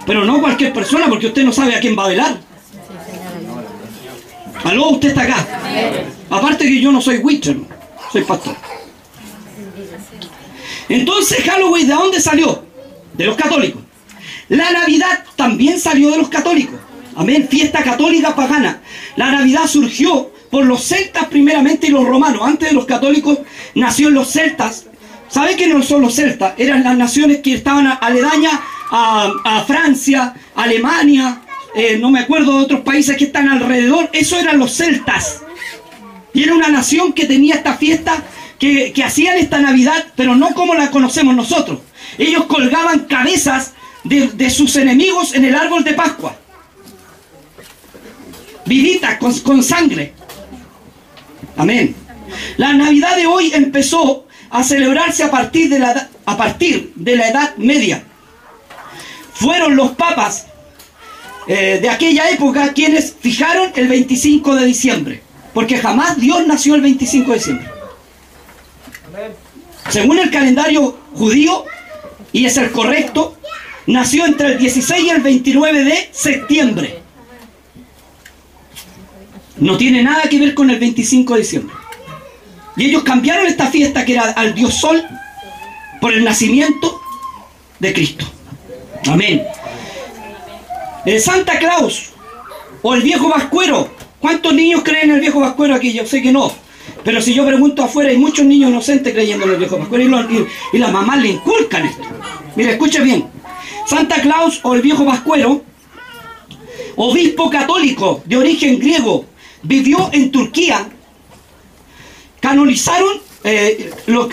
Pero 0.06 0.24
no 0.26 0.40
cualquier 0.40 0.72
persona, 0.72 1.08
porque 1.10 1.28
usted 1.28 1.44
no 1.44 1.52
sabe 1.52 1.76
a 1.76 1.80
quién 1.80 1.98
va 1.98 2.06
a 2.06 2.10
velar. 2.10 2.38
Aló, 4.64 4.90
usted 4.92 5.10
está 5.10 5.24
acá. 5.24 5.46
Aparte 6.30 6.66
que 6.66 6.80
yo 6.80 6.92
no 6.92 7.02
soy 7.02 7.18
witcher, 7.18 7.58
soy 8.12 8.24
pastor. 8.24 8.56
Entonces 10.90 11.44
Halloween, 11.44 11.88
¿de 11.88 11.94
dónde 11.94 12.22
salió? 12.22 12.64
De 13.14 13.26
los 13.26 13.36
católicos. 13.36 13.82
La 14.50 14.72
Navidad 14.72 15.24
también 15.36 15.80
salió 15.80 16.12
de 16.12 16.18
los 16.18 16.30
católicos. 16.30 16.80
Amén, 17.16 17.48
fiesta 17.50 17.84
católica 17.84 18.36
pagana. 18.36 18.82
La 19.16 19.32
Navidad 19.32 19.68
surgió 19.68 20.32
por 20.50 20.66
los 20.66 20.84
celtas 20.84 21.26
primeramente 21.26 21.88
y 21.88 21.92
los 21.92 22.06
romanos. 22.06 22.42
Antes 22.44 22.70
de 22.70 22.76
los 22.76 22.86
católicos 22.86 23.40
nació 23.76 24.10
los 24.10 24.32
celtas. 24.32 24.86
¿Sabe 25.28 25.56
qué 25.56 25.68
no 25.68 25.82
son 25.84 26.02
los 26.02 26.16
celtas? 26.16 26.54
Eran 26.58 26.84
las 26.84 26.98
naciones 26.98 27.40
que 27.40 27.54
estaban 27.56 27.88
aledañas 28.00 28.60
a 28.92 29.64
Francia, 29.66 30.34
Alemania, 30.56 31.42
eh, 31.76 31.98
no 32.00 32.12
me 32.12 32.20
acuerdo 32.20 32.58
de 32.58 32.64
otros 32.64 32.82
países 32.82 33.18
que 33.18 33.26
están 33.26 33.50
alrededor. 33.50 34.10
Eso 34.14 34.40
eran 34.40 34.60
los 34.60 34.76
celtas. 34.76 35.42
Y 36.34 36.44
era 36.44 36.56
una 36.56 36.70
nación 36.70 37.14
que 37.14 37.26
tenía 37.26 37.56
esta 37.56 37.76
fiesta, 37.78 38.24
que, 38.60 38.92
que 38.94 39.04
hacían 39.04 39.38
esta 39.38 39.60
Navidad, 39.60 40.08
pero 40.16 40.36
no 40.36 40.54
como 40.54 40.74
la 40.76 40.90
conocemos 40.92 41.36
nosotros. 41.36 41.80
Ellos 42.18 42.46
colgaban 42.46 43.02
cabezas 43.02 43.74
de, 44.04 44.28
de 44.30 44.50
sus 44.50 44.76
enemigos 44.76 45.34
en 45.34 45.46
el 45.46 45.56
árbol 45.56 45.84
de 45.84 45.94
Pascua. 45.94 46.36
Vivitas, 48.66 49.18
con, 49.18 49.38
con 49.40 49.64
sangre. 49.64 50.14
Amén. 51.58 51.96
La 52.58 52.74
Navidad 52.74 53.16
de 53.16 53.28
hoy 53.28 53.52
empezó 53.54 54.26
a 54.50 54.64
celebrarse 54.64 55.24
a 55.24 55.32
partir 55.32 55.70
de 55.70 55.80
la, 55.80 56.10
a 56.26 56.38
partir 56.38 56.94
de 56.96 57.16
la 57.16 57.28
Edad 57.28 57.56
Media. 57.58 58.04
Fueron 59.34 59.76
los 59.76 59.92
papas 59.92 60.48
eh, 61.48 61.80
de 61.82 61.90
aquella 61.90 62.30
época 62.30 62.74
quienes 62.74 63.16
fijaron 63.20 63.72
el 63.76 63.88
25 63.88 64.56
de 64.56 64.66
diciembre. 64.66 65.22
Porque 65.54 65.78
jamás 65.78 66.20
Dios 66.20 66.46
nació 66.48 66.76
el 66.76 66.82
25 66.82 67.32
de 67.32 67.38
diciembre. 67.38 67.68
Según 69.90 70.20
el 70.20 70.32
calendario 70.32 70.98
judío, 71.14 71.66
y 72.32 72.46
es 72.46 72.58
el 72.58 72.72
correcto, 72.72 73.38
nació 73.86 74.26
entre 74.26 74.54
el 74.54 74.58
16 74.58 75.04
y 75.04 75.10
el 75.10 75.22
29 75.22 75.84
de 75.84 76.10
septiembre. 76.12 77.00
No 79.58 79.78
tiene 79.78 80.02
nada 80.02 80.24
que 80.24 80.40
ver 80.40 80.56
con 80.56 80.70
el 80.70 80.80
25 80.80 81.34
de 81.34 81.40
diciembre. 81.42 81.76
Y 82.76 82.86
ellos 82.86 83.04
cambiaron 83.04 83.46
esta 83.46 83.68
fiesta 83.68 84.04
que 84.04 84.14
era 84.14 84.32
al 84.32 84.56
dios 84.56 84.74
sol 84.76 85.04
por 86.02 86.14
el 86.14 86.24
nacimiento 86.24 87.00
de 87.80 87.94
Cristo. 87.94 88.26
Amén. 89.06 89.44
El 91.06 91.20
Santa 91.22 91.60
Claus 91.60 92.12
o 92.82 92.94
el 92.94 93.02
viejo 93.02 93.30
vascuero. 93.30 93.90
¿Cuántos 94.20 94.54
niños 94.54 94.82
creen 94.84 95.10
en 95.10 95.16
el 95.16 95.22
viejo 95.22 95.40
vascuero 95.42 95.76
aquí? 95.76 95.92
Yo 95.92 96.06
sé 96.06 96.22
que 96.22 96.32
no. 96.32 96.52
Pero 97.04 97.22
si 97.22 97.34
yo 97.34 97.46
pregunto 97.46 97.84
afuera, 97.84 98.10
hay 98.10 98.18
muchos 98.18 98.46
niños 98.46 98.70
inocentes 98.70 99.14
creyendo 99.14 99.46
en 99.46 99.52
el 99.52 99.58
viejo 99.58 99.78
vascuero 99.78 100.04
y, 100.04 100.08
lo- 100.08 100.48
las 100.74 100.92
mamás 100.92 101.20
le 101.22 101.30
inculcan 101.30 101.86
esto. 101.86 102.04
Mira, 102.56 102.72
escuche 102.72 103.02
bien. 103.02 103.26
Santa 103.86 104.22
Claus 104.22 104.62
o 104.64 104.74
el 104.74 104.82
viejo 104.82 105.04
vascuero, 105.04 105.64
obispo 106.96 107.50
católico 107.50 108.22
de 108.26 108.38
origen 108.38 108.80
griego, 108.80 109.26
vivió 109.62 110.10
en 110.14 110.32
Turquía. 110.32 110.88
Canonizaron, 112.40 113.22
eh, 113.44 113.92
lo 114.08 114.30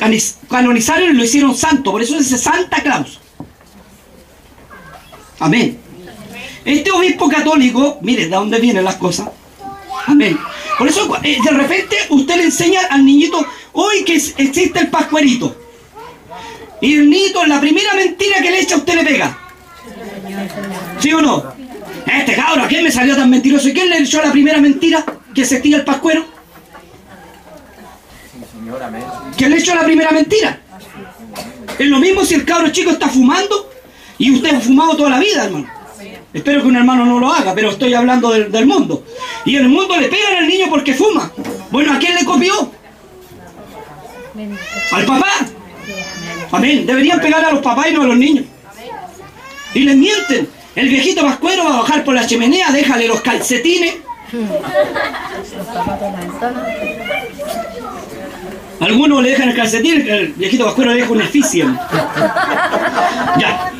canonizaron 0.49 1.11
y 1.11 1.13
lo 1.15 1.25
hicieron 1.25 1.57
santo. 1.57 1.91
Por 1.93 2.03
eso 2.03 2.17
dice 2.17 2.39
Santa 2.39 2.81
Claus. 2.83 3.19
Amén. 5.41 5.79
Este 6.65 6.91
obispo 6.91 7.29
católico, 7.29 7.99
mire 8.03 8.25
de 8.25 8.31
dónde 8.31 8.59
vienen 8.59 8.85
las 8.85 8.97
cosas. 8.97 9.29
Amén. 10.07 10.39
Por 10.79 10.89
eso 10.89 11.11
eh, 11.23 11.39
de 11.43 11.51
repente 11.51 11.97
usted 12.11 12.37
le 12.37 12.45
enseña 12.45 12.81
al 12.91 13.05
niñito 13.05 13.45
hoy 13.73 14.05
que 14.05 14.17
existe 14.17 14.79
el 14.79 14.89
pascuerito. 14.89 15.57
Y 16.81 16.95
el 16.95 17.11
niñito, 17.11 17.45
la 17.47 17.61
primera 17.61 17.95
mentira 17.95 18.41
que 18.41 18.51
le 18.51 18.61
echa, 18.61 18.77
usted 18.77 18.95
le 18.95 19.05
pega. 19.05 19.39
¿Sí 20.99 21.13
o 21.13 21.21
no? 21.21 21.45
Este 22.07 22.35
cabro, 22.35 22.63
¿a 22.63 22.69
quién 22.69 22.83
me 22.83 22.91
salió 22.91 23.15
tan 23.15 23.29
mentiroso? 23.29 23.69
¿Y 23.69 23.75
quién 23.75 23.91
le 23.91 23.99
echó 23.99 24.23
la 24.23 24.33
primera 24.33 24.59
mentira 24.59 25.05
que 25.35 25.43
existía 25.43 25.77
el 25.77 25.85
pascuero? 25.85 26.25
¿Quién 29.37 29.51
le 29.51 29.59
echó 29.59 29.75
la 29.75 29.85
primera 29.85 30.11
mentira? 30.13 30.61
Es 31.79 31.87
lo 31.87 31.99
mismo 31.99 32.25
si 32.25 32.35
el 32.35 32.45
cabro 32.45 32.71
chico 32.71 32.91
está 32.91 33.09
fumando 33.09 33.71
y 34.19 34.31
usted 34.33 34.55
ha 34.55 34.61
fumado 34.61 34.97
toda 34.97 35.11
la 35.11 35.19
vida, 35.19 35.45
hermano. 35.45 35.80
Espero 36.33 36.63
que 36.63 36.69
un 36.69 36.77
hermano 36.77 37.05
no 37.05 37.19
lo 37.19 37.33
haga, 37.33 37.55
pero 37.55 37.71
estoy 37.71 37.95
hablando 37.95 38.31
del, 38.31 38.53
del 38.53 38.67
mundo. 38.67 39.05
Y 39.45 39.57
el 39.57 39.69
mundo 39.69 39.97
le 39.97 40.09
pegan 40.09 40.37
al 40.37 40.49
niño 40.49 40.67
porque 40.71 40.95
fuma. 40.95 41.31
Bueno, 41.71 41.93
¿a 41.93 41.99
quién 41.99 42.15
le 42.15 42.25
copió? 42.25 42.71
Al 44.93 45.05
papá. 45.07 45.33
Amén. 46.53 46.87
Deberían 46.87 47.21
pegar 47.21 47.45
a 47.45 47.53
los 47.53 47.61
papás 47.61 47.89
y 47.91 47.95
no 47.95 48.03
a 48.03 48.07
los 48.07 48.17
niños. 48.17 48.45
Y 49.75 49.81
les 49.81 49.97
mienten. 49.97 50.49
El 50.77 50.89
viejito 50.89 51.25
vascuero 51.25 51.65
va 51.65 51.75
a 51.75 51.79
bajar 51.79 52.05
por 52.05 52.15
la 52.15 52.27
chimenea, 52.27 52.71
déjale 52.71 53.09
los 53.09 53.21
calcetines. 53.21 53.97
Algunos 58.81 59.23
le 59.23 59.31
dejan 59.31 59.49
el 59.51 59.57
calcetín, 59.57 60.09
el 60.09 60.29
viejito 60.29 60.65
vascuero 60.65 60.93
le 60.93 61.01
deja 61.01 61.13
un 61.13 61.21
eficien. 61.21 61.79
Ya. 63.39 63.73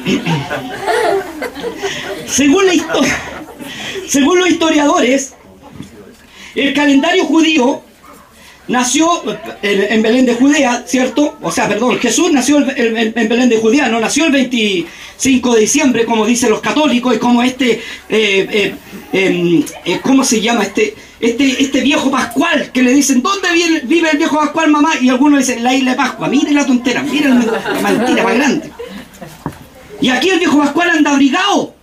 Según, 4.09 4.39
los 4.39 4.49
historiadores, 4.49 5.35
el 6.55 6.75
calendario 6.75 7.25
judío 7.25 7.83
nació 8.69 9.09
en, 9.63 9.93
en 9.93 10.03
Belén 10.03 10.27
de 10.27 10.35
Judea, 10.35 10.85
¿cierto? 10.87 11.37
O 11.43 11.51
sea, 11.51 11.69
perdón, 11.69 11.99
Jesús 11.99 12.33
nació 12.33 12.59
en 12.59 13.29
Belén 13.29 13.49
de 13.49 13.59
Judea, 13.59 13.89
no 13.89 13.99
nació 13.99 14.27
el 14.27 14.33
25 14.33 15.55
de 15.55 15.61
diciembre, 15.61 16.05
como 16.05 16.25
dicen 16.25 16.51
los 16.51 16.61
católicos, 16.61 17.15
y 17.15 17.19
como 17.19 17.43
este, 17.43 17.73
eh, 17.73 17.81
eh, 18.09 18.75
em, 19.13 19.65
eh, 19.85 20.01
¿cómo 20.03 20.23
se 20.25 20.41
llama? 20.41 20.63
Este, 20.63 20.95
este, 21.19 21.63
este 21.63 21.81
viejo 21.81 22.11
Pascual, 22.11 22.71
que 22.73 22.83
le 22.83 22.93
dicen, 22.93 23.23
¿dónde 23.23 23.49
vive 23.85 24.11
el 24.11 24.19
viejo 24.19 24.37
Pascual, 24.37 24.71
mamá? 24.71 24.93
Y 25.01 25.09
algunos 25.09 25.41
dicen, 25.41 25.65
la 25.65 25.75
isla 25.75 25.93
de 25.93 25.97
Pascua, 25.97 26.29
miren 26.29 26.55
la 26.55 26.65
tontera, 26.65 27.03
miren 27.03 27.41
la 27.41 27.91
mentira 27.91 28.23
más 28.23 28.35
grande. 28.35 28.71
Y 30.01 30.09
aquí 30.09 30.31
el 30.31 30.39
viejo 30.39 30.59
Pascual 30.59 30.91
anda 30.91 31.11
abrigado, 31.11 31.75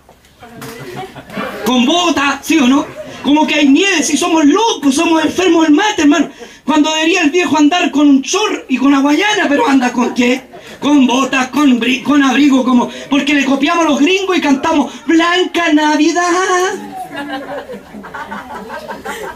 con 1.68 1.84
bota, 1.84 2.40
¿sí 2.42 2.56
o 2.56 2.66
no? 2.66 2.86
Como 3.22 3.46
que 3.46 3.56
hay 3.56 3.68
nieve, 3.68 4.02
si 4.02 4.16
somos 4.16 4.42
locos, 4.46 4.94
somos 4.94 5.22
enfermos 5.22 5.64
del 5.66 5.74
mate, 5.74 6.02
hermano. 6.02 6.30
Cuando 6.64 6.90
debería 6.94 7.20
el 7.22 7.30
viejo 7.30 7.58
andar 7.58 7.90
con 7.90 8.08
un 8.08 8.22
chor 8.22 8.64
y 8.70 8.78
con 8.78 8.94
aguayana, 8.94 9.46
pero 9.50 9.68
anda 9.68 9.92
con 9.92 10.14
qué? 10.14 10.40
Con 10.80 11.06
botas, 11.06 11.48
con, 11.48 11.78
con 12.04 12.22
abrigo, 12.22 12.64
como. 12.64 12.88
Porque 13.10 13.34
le 13.34 13.44
copiamos 13.44 13.84
a 13.84 13.88
los 13.90 14.00
gringos 14.00 14.34
y 14.36 14.40
cantamos 14.40 14.92
Blanca 15.06 15.70
Navidad. 15.74 16.24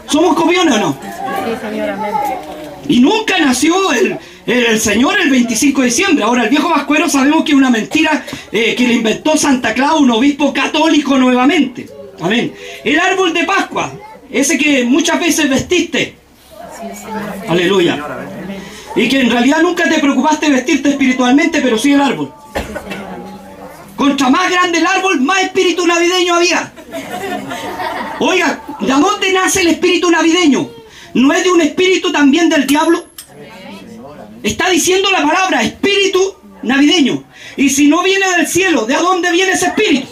¿Somos 0.07 0.35
copiones 0.35 0.73
o 0.75 0.79
no? 0.79 0.97
Y 2.87 2.99
nunca 2.99 3.37
nació 3.39 3.91
el, 3.93 4.17
el- 4.47 4.65
el 4.65 4.79
Señor 4.79 5.19
el 5.19 5.29
25 5.29 5.81
de 5.81 5.87
diciembre. 5.87 6.23
Ahora, 6.23 6.43
el 6.45 6.49
viejo 6.49 6.69
vascuero 6.69 7.07
sabemos 7.09 7.43
que 7.43 7.51
es 7.51 7.57
una 7.57 7.69
mentira 7.69 8.25
eh, 8.51 8.73
que 8.75 8.87
le 8.87 8.95
inventó 8.95 9.37
Santa 9.37 9.73
Claus, 9.75 10.01
un 10.01 10.11
obispo 10.11 10.51
católico 10.51 11.15
nuevamente. 11.17 11.87
Amén. 12.21 12.53
El 12.83 12.99
árbol 12.99 13.33
de 13.33 13.43
Pascua, 13.43 13.91
ese 14.29 14.57
que 14.57 14.83
muchas 14.83 15.19
veces 15.19 15.49
vestiste. 15.49 16.15
Aleluya. 17.47 18.05
Y 18.95 19.09
que 19.09 19.21
en 19.21 19.31
realidad 19.31 19.61
nunca 19.61 19.89
te 19.89 19.99
preocupaste 19.99 20.49
vestirte 20.49 20.89
espiritualmente, 20.89 21.61
pero 21.61 21.77
sí 21.77 21.93
el 21.93 22.01
árbol. 22.01 22.31
Contra 23.95 24.29
más 24.29 24.51
grande 24.51 24.79
el 24.79 24.85
árbol, 24.85 25.21
más 25.21 25.43
espíritu 25.43 25.85
navideño 25.87 26.35
había. 26.35 26.71
Oiga, 28.19 28.61
¿de 28.79 28.87
dónde 28.87 29.33
nace 29.33 29.61
el 29.61 29.67
espíritu 29.67 30.11
navideño? 30.11 30.69
¿No 31.13 31.33
es 31.33 31.43
de 31.43 31.51
un 31.51 31.61
espíritu 31.61 32.11
también 32.11 32.49
del 32.49 32.67
diablo? 32.67 33.05
Está 34.41 34.69
diciendo 34.69 35.09
la 35.11 35.25
palabra 35.25 35.63
espíritu 35.63 36.35
navideño. 36.63 37.23
Y 37.55 37.69
si 37.69 37.87
no 37.87 38.03
viene 38.03 38.25
del 38.37 38.47
cielo, 38.47 38.85
¿de 38.85 38.95
dónde 38.95 39.31
viene 39.31 39.53
ese 39.53 39.67
espíritu? 39.67 40.07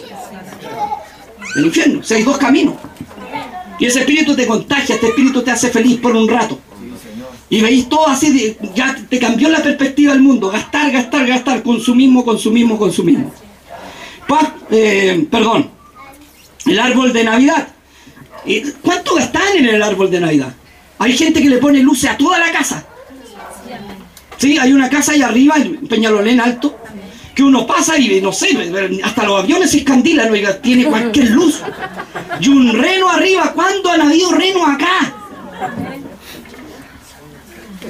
Del 1.54 1.66
infierno. 1.66 2.02
Si 2.02 2.14
hay 2.14 2.22
dos 2.22 2.38
caminos. 2.38 2.74
Y 3.78 3.86
ese 3.86 4.00
espíritu 4.00 4.34
te 4.36 4.46
contagia, 4.46 4.94
este 4.94 5.08
espíritu 5.08 5.42
te 5.42 5.50
hace 5.50 5.68
feliz 5.70 5.98
por 5.98 6.14
un 6.14 6.28
rato. 6.28 6.58
Y 7.50 7.60
veis 7.60 7.88
todo 7.88 8.08
así, 8.08 8.56
ya 8.74 8.96
te 9.08 9.18
cambió 9.18 9.48
la 9.48 9.62
perspectiva 9.62 10.12
del 10.12 10.22
mundo. 10.22 10.50
Gastar, 10.50 10.90
gastar, 10.90 11.26
gastar, 11.26 11.62
consumismo, 11.62 12.24
consumismo, 12.24 12.78
consumismo. 12.78 13.32
Eh, 14.70 15.26
perdón, 15.30 15.70
el 16.64 16.78
árbol 16.78 17.12
de 17.12 17.24
Navidad. 17.24 17.68
¿Cuánto 18.80 19.14
gastan 19.16 19.58
en 19.58 19.66
el 19.66 19.82
árbol 19.82 20.10
de 20.10 20.20
Navidad? 20.20 20.54
Hay 20.98 21.12
gente 21.16 21.42
que 21.42 21.50
le 21.50 21.58
pone 21.58 21.80
luces 21.80 22.10
a 22.10 22.16
toda 22.16 22.38
la 22.38 22.50
casa. 22.50 22.86
Sí, 24.38 24.56
hay 24.58 24.72
una 24.72 24.88
casa 24.88 25.12
ahí 25.12 25.22
arriba, 25.22 25.56
en 25.56 25.86
Peñalolén 25.86 26.40
alto, 26.40 26.76
que 27.34 27.42
uno 27.42 27.66
pasa 27.66 27.98
y 27.98 28.20
no 28.20 28.32
sé, 28.32 28.48
hasta 29.02 29.24
los 29.24 29.42
aviones 29.42 29.70
se 29.70 29.78
escandilan, 29.78 30.30
oiga, 30.30 30.60
tiene 30.60 30.84
cualquier 30.84 31.30
luz. 31.30 31.62
Y 32.40 32.48
un 32.48 32.72
reno 32.72 33.08
arriba, 33.08 33.52
¿cuándo 33.54 33.90
han 33.90 34.02
habido 34.02 34.32
reno 34.32 34.66
acá? 34.66 35.14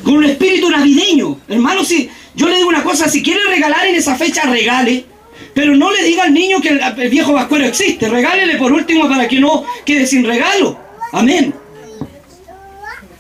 Con 0.03 0.15
un 0.15 0.25
espíritu 0.25 0.71
navideño. 0.71 1.39
Hermano, 1.49 1.85
si 1.85 2.09
yo 2.35 2.49
le 2.49 2.57
digo 2.57 2.69
una 2.69 2.83
cosa, 2.83 3.09
si 3.09 3.23
quiere 3.23 3.41
regalar 3.49 3.87
en 3.87 3.97
esa 3.97 4.17
fecha, 4.17 4.43
regale. 4.43 5.07
Pero 5.55 5.75
no 5.77 5.93
le 5.93 6.03
diga 6.05 6.25
al 6.25 6.33
niño 6.33 6.61
que 6.61 6.71
el, 6.71 7.11
viejo 7.11 7.33
vascuero 7.33 7.67
existe. 7.67 8.09
Regálele 8.09 8.57
por 8.57 8.73
último 8.73 9.09
para 9.09 9.29
que 9.29 9.39
no 9.39 9.65
quede 9.85 10.07
sin 10.07 10.25
regalo. 10.25 10.79
Amén. 11.13 11.55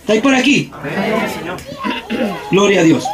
¿Estáis 0.01 0.23
por 0.23 0.35
aquí? 0.35 0.71
Gloria 2.51 2.81
a 2.81 2.85
Dios. 2.85 3.05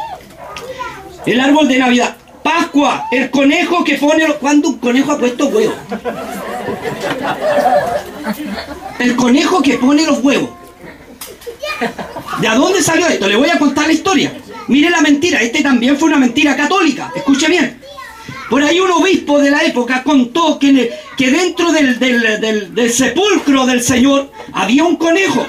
El 1.25 1.39
árbol 1.41 1.67
de 1.67 1.77
Navidad. 1.77 2.18
Pascua, 2.49 3.05
el 3.11 3.29
conejo 3.29 3.83
que 3.83 3.95
pone... 3.95 4.25
¿Cuándo 4.39 4.69
un 4.69 4.79
conejo 4.79 5.11
ha 5.11 5.19
puesto 5.19 5.45
huevos? 5.49 5.75
El 8.97 9.15
conejo 9.15 9.61
que 9.61 9.77
pone 9.77 10.03
los 10.03 10.23
huevos. 10.23 10.49
¿De 12.41 12.47
dónde 12.47 12.81
salió 12.81 13.07
esto? 13.07 13.27
Le 13.27 13.35
voy 13.35 13.49
a 13.51 13.59
contar 13.59 13.85
la 13.85 13.93
historia. 13.93 14.33
Mire 14.67 14.89
la 14.89 15.01
mentira. 15.01 15.39
Este 15.41 15.61
también 15.61 15.95
fue 15.95 16.09
una 16.09 16.17
mentira 16.17 16.55
católica. 16.55 17.11
Escuche 17.15 17.47
bien. 17.47 17.79
Por 18.49 18.63
ahí 18.63 18.79
un 18.79 18.89
obispo 18.89 19.37
de 19.37 19.51
la 19.51 19.61
época 19.61 20.01
contó 20.01 20.57
que, 20.57 20.91
que 21.15 21.29
dentro 21.29 21.71
del, 21.71 21.99
del 21.99 22.91
sepulcro 22.91 23.67
del 23.67 23.83
Señor 23.83 24.31
había 24.53 24.85
un 24.85 24.95
conejo. 24.95 25.45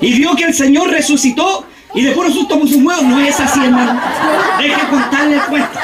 Y 0.00 0.14
vio 0.14 0.34
que 0.34 0.44
el 0.44 0.54
Señor 0.54 0.88
resucitó 0.88 1.66
y 1.94 2.02
de 2.02 2.12
puro 2.12 2.30
susto 2.30 2.58
puso 2.60 2.76
un 2.76 2.86
huevo. 2.86 3.02
No 3.02 3.20
es 3.20 3.38
así, 3.40 3.64
hermano. 3.64 4.00
Deje 4.58 4.88
contarle 4.88 5.34
el 5.36 5.42
cuento. 5.42 5.78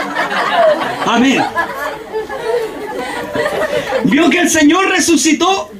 Amén. 1.07 1.45
Vio 4.05 4.31
que 4.31 4.41
el 4.41 4.51
Señor 4.51 4.89
resucitó 4.91 5.71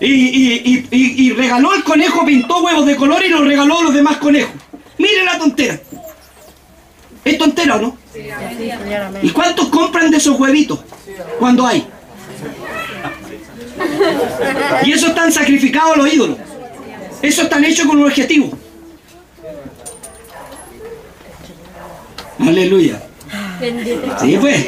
y, 0.00 1.32
regaló 1.32 1.74
el 1.74 1.84
conejo, 1.84 2.24
pintó 2.24 2.62
huevos 2.62 2.86
de 2.86 2.96
color 2.96 3.22
y 3.24 3.28
lo 3.28 3.44
regaló 3.44 3.80
a 3.80 3.82
los 3.84 3.94
demás 3.94 4.16
conejos. 4.16 4.52
Mire 4.98 5.24
la 5.24 5.38
tontera. 5.38 5.78
¿Es 7.24 7.38
tontera 7.38 7.76
o 7.76 7.80
no? 7.80 7.98
¿Y 9.22 9.30
cuántos 9.30 9.68
compran 9.68 10.10
de 10.10 10.16
esos 10.16 10.38
huevitos 10.40 10.80
cuando 11.38 11.66
hay? 11.66 11.86
Y 14.84 14.92
eso 14.92 15.08
están 15.08 15.30
sacrificados 15.30 15.96
los 15.96 16.12
ídolos. 16.12 16.38
Eso 17.20 17.42
están 17.42 17.64
hechos 17.64 17.86
con 17.86 17.98
un 17.98 18.06
objetivo. 18.06 18.50
Aleluya. 22.40 23.02
Sí, 24.20 24.38
pues. 24.40 24.66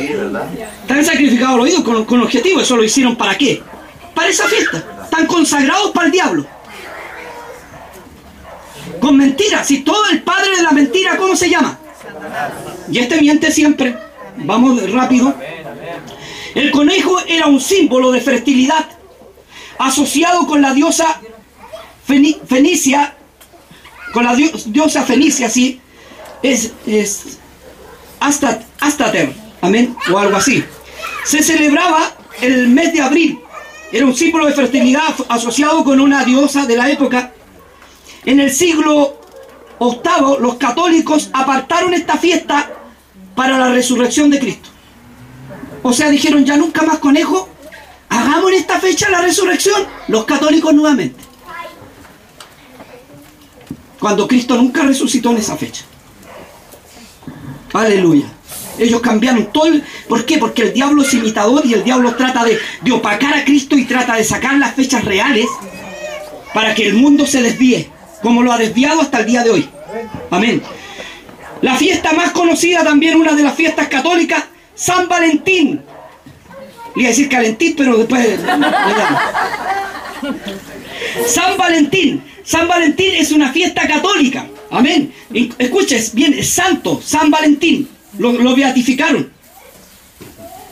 Están 0.82 1.04
sacrificados 1.04 1.56
los 1.56 1.68
ídolos 1.68 1.84
con, 1.84 2.04
con 2.04 2.22
objetivo. 2.22 2.60
¿Eso 2.60 2.76
lo 2.76 2.84
hicieron 2.84 3.16
para 3.16 3.36
qué? 3.36 3.62
Para 4.14 4.28
esa 4.28 4.46
fiesta. 4.46 4.84
Están 5.04 5.26
consagrados 5.26 5.90
para 5.92 6.06
el 6.06 6.12
diablo. 6.12 6.46
Con 9.00 9.16
mentiras. 9.16 9.66
Si 9.66 9.78
todo 9.78 10.08
el 10.10 10.22
padre 10.22 10.56
de 10.56 10.62
la 10.62 10.72
mentira, 10.72 11.16
¿cómo 11.16 11.34
se 11.34 11.48
llama? 11.48 11.78
Y 12.90 12.98
este 12.98 13.20
miente 13.20 13.50
siempre. 13.50 13.96
Vamos 14.36 14.90
rápido. 14.92 15.34
El 16.54 16.70
conejo 16.70 17.18
era 17.26 17.46
un 17.46 17.60
símbolo 17.60 18.12
de 18.12 18.20
fertilidad 18.20 18.86
asociado 19.78 20.46
con 20.46 20.60
la 20.60 20.74
diosa 20.74 21.20
Fenicia, 22.04 23.14
con 24.12 24.24
la 24.24 24.36
diosa 24.36 25.02
Fenicia, 25.02 25.48
sí, 25.48 25.80
es, 26.42 26.72
es 26.86 27.38
Astater, 28.26 29.32
amén, 29.60 29.96
o 30.12 30.18
algo 30.18 30.36
así. 30.36 30.64
Se 31.24 31.42
celebraba 31.42 32.12
el 32.40 32.68
mes 32.68 32.92
de 32.92 33.00
abril, 33.00 33.40
era 33.92 34.06
un 34.06 34.14
símbolo 34.14 34.46
de 34.46 34.52
fertilidad 34.52 35.14
asociado 35.28 35.84
con 35.84 36.00
una 36.00 36.24
diosa 36.24 36.64
de 36.64 36.76
la 36.76 36.90
época. 36.90 37.32
En 38.24 38.40
el 38.40 38.50
siglo 38.50 39.20
VIII, 39.78 40.40
los 40.40 40.54
católicos 40.54 41.28
apartaron 41.32 41.92
esta 41.92 42.16
fiesta 42.16 42.70
para 43.34 43.58
la 43.58 43.68
resurrección 43.70 44.30
de 44.30 44.38
Cristo. 44.38 44.70
O 45.82 45.92
sea, 45.92 46.08
dijeron 46.08 46.44
ya 46.44 46.56
nunca 46.56 46.82
más 46.82 46.98
conejo, 46.98 47.48
hagamos 48.08 48.52
en 48.52 48.58
esta 48.58 48.78
fecha 48.78 49.10
la 49.10 49.20
resurrección, 49.20 49.84
los 50.08 50.24
católicos 50.24 50.72
nuevamente. 50.72 51.22
Cuando 53.98 54.26
Cristo 54.26 54.56
nunca 54.56 54.82
resucitó 54.82 55.30
en 55.32 55.38
esa 55.38 55.56
fecha. 55.56 55.84
Aleluya. 57.72 58.26
Ellos 58.78 59.00
cambiaron 59.00 59.52
todo. 59.52 59.70
¿Por 60.08 60.24
qué? 60.24 60.38
Porque 60.38 60.62
el 60.62 60.72
diablo 60.72 61.02
es 61.02 61.12
imitador 61.14 61.64
y 61.64 61.74
el 61.74 61.84
diablo 61.84 62.14
trata 62.14 62.44
de, 62.44 62.58
de 62.80 62.92
opacar 62.92 63.34
a 63.34 63.44
Cristo 63.44 63.76
y 63.76 63.84
trata 63.84 64.16
de 64.16 64.24
sacar 64.24 64.54
las 64.54 64.74
fechas 64.74 65.04
reales 65.04 65.46
para 66.54 66.74
que 66.74 66.86
el 66.86 66.94
mundo 66.94 67.26
se 67.26 67.42
desvíe, 67.42 67.90
como 68.22 68.42
lo 68.42 68.52
ha 68.52 68.58
desviado 68.58 69.00
hasta 69.00 69.20
el 69.20 69.26
día 69.26 69.42
de 69.42 69.50
hoy. 69.50 69.68
Amén. 70.30 70.62
La 71.60 71.76
fiesta 71.76 72.12
más 72.12 72.32
conocida 72.32 72.82
también, 72.82 73.16
una 73.16 73.32
de 73.34 73.42
las 73.42 73.54
fiestas 73.54 73.88
católicas, 73.88 74.44
San 74.74 75.08
Valentín. 75.08 75.80
Le 76.94 77.02
iba 77.02 77.08
a 77.08 77.10
decir 77.10 77.28
Calentín, 77.28 77.74
pero 77.76 77.96
después... 77.96 78.38
San 81.26 81.56
Valentín. 81.56 82.22
San 82.44 82.68
Valentín 82.68 83.14
es 83.14 83.32
una 83.32 83.52
fiesta 83.52 83.86
católica. 83.86 84.46
Amén. 84.72 85.12
Escuches, 85.58 86.14
bien, 86.14 86.32
es 86.32 86.48
santo, 86.48 87.00
San 87.04 87.30
Valentín. 87.30 87.88
Lo, 88.18 88.56
beatificaron. 88.56 89.30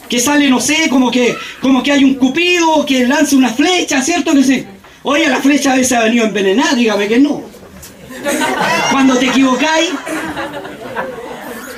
Que 0.08 0.18
sale, 0.18 0.48
no 0.48 0.58
sé, 0.58 0.88
como 0.88 1.10
que, 1.10 1.36
como 1.60 1.82
que 1.82 1.92
hay 1.92 2.02
un 2.02 2.14
cupido 2.14 2.84
que 2.84 3.06
lanza 3.06 3.36
una 3.36 3.50
flecha, 3.50 4.02
¿cierto? 4.02 4.32
Que 4.32 4.42
sé. 4.42 4.66
Oye, 5.02 5.28
la 5.28 5.40
flecha 5.40 5.72
a 5.72 5.76
veces 5.76 5.92
ha 5.92 6.02
venido 6.02 6.24
envenenada, 6.24 6.74
dígame 6.74 7.08
que 7.08 7.18
no. 7.18 7.42
Cuando 8.90 9.16
te 9.18 9.26
equivocáis, 9.26 9.90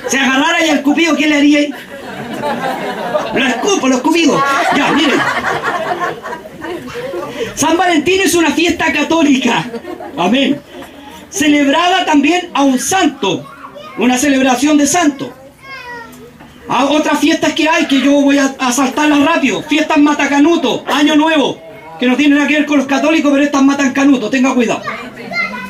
se 0.07 0.17
agarrara 0.17 0.65
y 0.65 0.69
al 0.69 0.81
cupido, 0.81 1.15
¿qué 1.15 1.27
le 1.27 1.35
haríais? 1.35 1.69
Lo 3.33 3.47
escupo, 3.47 3.87
lo 3.87 3.95
escupido. 3.97 4.41
Ya, 4.75 4.91
miren. 4.93 5.19
San 7.55 7.77
Valentín 7.77 8.21
es 8.21 8.33
una 8.33 8.51
fiesta 8.51 8.91
católica. 8.91 9.65
Amén. 10.17 10.59
Celebrada 11.33 12.05
también 12.05 12.51
a 12.53 12.61
un 12.63 12.77
santo. 12.77 13.43
Una 13.97 14.17
celebración 14.17 14.77
de 14.77 14.85
santo. 14.85 15.33
A 16.67 16.85
otras 16.85 17.19
fiestas 17.19 17.53
que 17.53 17.67
hay 17.67 17.87
que 17.87 18.01
yo 18.01 18.11
voy 18.21 18.37
a, 18.37 18.71
saltarlas 18.71 19.25
rápido. 19.25 19.63
Fiestas 19.63 19.97
matacanuto, 19.97 20.83
año 20.87 21.15
nuevo. 21.15 21.59
Que 21.99 22.05
no 22.05 22.15
tienen 22.15 22.37
nada 22.37 22.47
que 22.47 22.59
ver 22.59 22.65
con 22.67 22.77
los 22.77 22.87
católicos, 22.87 23.31
pero 23.31 23.43
estas 23.43 23.63
matan 23.63 23.93
canuto. 23.93 24.29
Tenga 24.29 24.53
cuidado. 24.53 24.83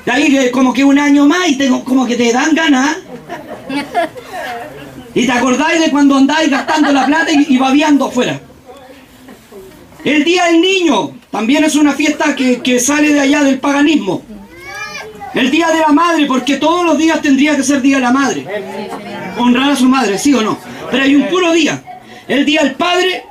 De 0.05 0.11
ahí 0.11 0.51
como 0.51 0.73
que 0.73 0.83
un 0.83 0.99
año 0.99 1.25
más 1.25 1.47
y 1.47 1.57
como 1.85 2.05
que 2.05 2.17
te 2.17 2.33
dan 2.33 2.53
ganas. 2.53 2.97
Y 5.15 5.25
te 5.25 5.31
acordáis 5.31 5.79
de 5.79 5.91
cuando 5.91 6.17
andáis 6.17 6.49
gastando 6.49 6.91
la 6.91 7.05
plata 7.05 7.31
y, 7.31 7.53
y 7.55 7.57
babiando 7.57 8.05
afuera. 8.07 8.39
El 10.03 10.25
Día 10.25 10.45
del 10.45 10.59
Niño 10.59 11.13
también 11.31 11.63
es 11.63 11.75
una 11.75 11.93
fiesta 11.93 12.35
que, 12.35 12.79
sale 12.79 13.13
de 13.13 13.21
allá 13.21 13.43
del 13.43 13.59
paganismo. 13.59 14.21
El 15.33 15.49
Día 15.49 15.67
de 15.69 15.79
la 15.79 15.89
Madre, 15.89 16.25
porque 16.25 16.57
todos 16.57 16.85
los 16.85 16.97
días 16.97 17.21
tendría 17.21 17.55
que 17.55 17.63
ser 17.63 17.81
Día 17.81 17.97
de 17.97 18.03
la 18.03 18.11
Madre. 18.11 18.45
Honrar 19.37 19.71
a 19.71 19.75
su 19.75 19.85
madre, 19.85 20.17
¿sí 20.17 20.33
o 20.33 20.41
no? 20.41 20.57
Pero 20.91 21.03
hay 21.03 21.15
un 21.15 21.27
puro 21.27 21.51
día. 21.51 21.83
El 22.27 22.45
Día 22.45 22.61
del 22.61 22.75
Padre 22.75 23.23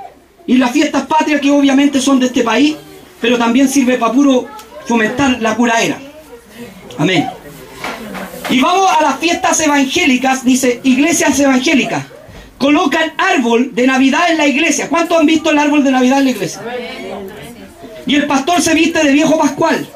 y 0.46 0.56
las 0.56 0.72
fiestas 0.72 1.06
patrias 1.06 1.40
que 1.40 1.50
obviamente 1.50 2.00
son 2.00 2.18
de 2.18 2.26
este 2.26 2.42
país, 2.42 2.76
pero 3.20 3.38
también 3.38 3.68
sirve 3.68 3.98
para 3.98 4.12
puro 4.12 4.48
fomentar 4.86 5.40
la 5.40 5.54
curaera. 5.54 5.98
Amén. 6.98 7.28
Y 8.50 8.60
vamos 8.60 8.90
a 8.90 9.02
las 9.02 9.18
fiestas 9.18 9.60
evangélicas, 9.60 10.44
dice 10.44 10.80
iglesias 10.82 11.38
evangélicas. 11.38 12.04
Colocan 12.58 13.12
árbol 13.16 13.74
de 13.74 13.86
Navidad 13.86 14.30
en 14.30 14.38
la 14.38 14.46
iglesia. 14.46 14.88
¿Cuántos 14.88 15.18
han 15.18 15.26
visto 15.26 15.50
el 15.50 15.58
árbol 15.58 15.82
de 15.82 15.90
Navidad 15.90 16.18
en 16.18 16.24
la 16.24 16.30
iglesia? 16.30 16.60
Y 18.06 18.16
el 18.16 18.26
pastor 18.26 18.60
se 18.60 18.74
viste 18.74 19.02
de 19.04 19.12
viejo 19.12 19.38
pascual. 19.38 19.86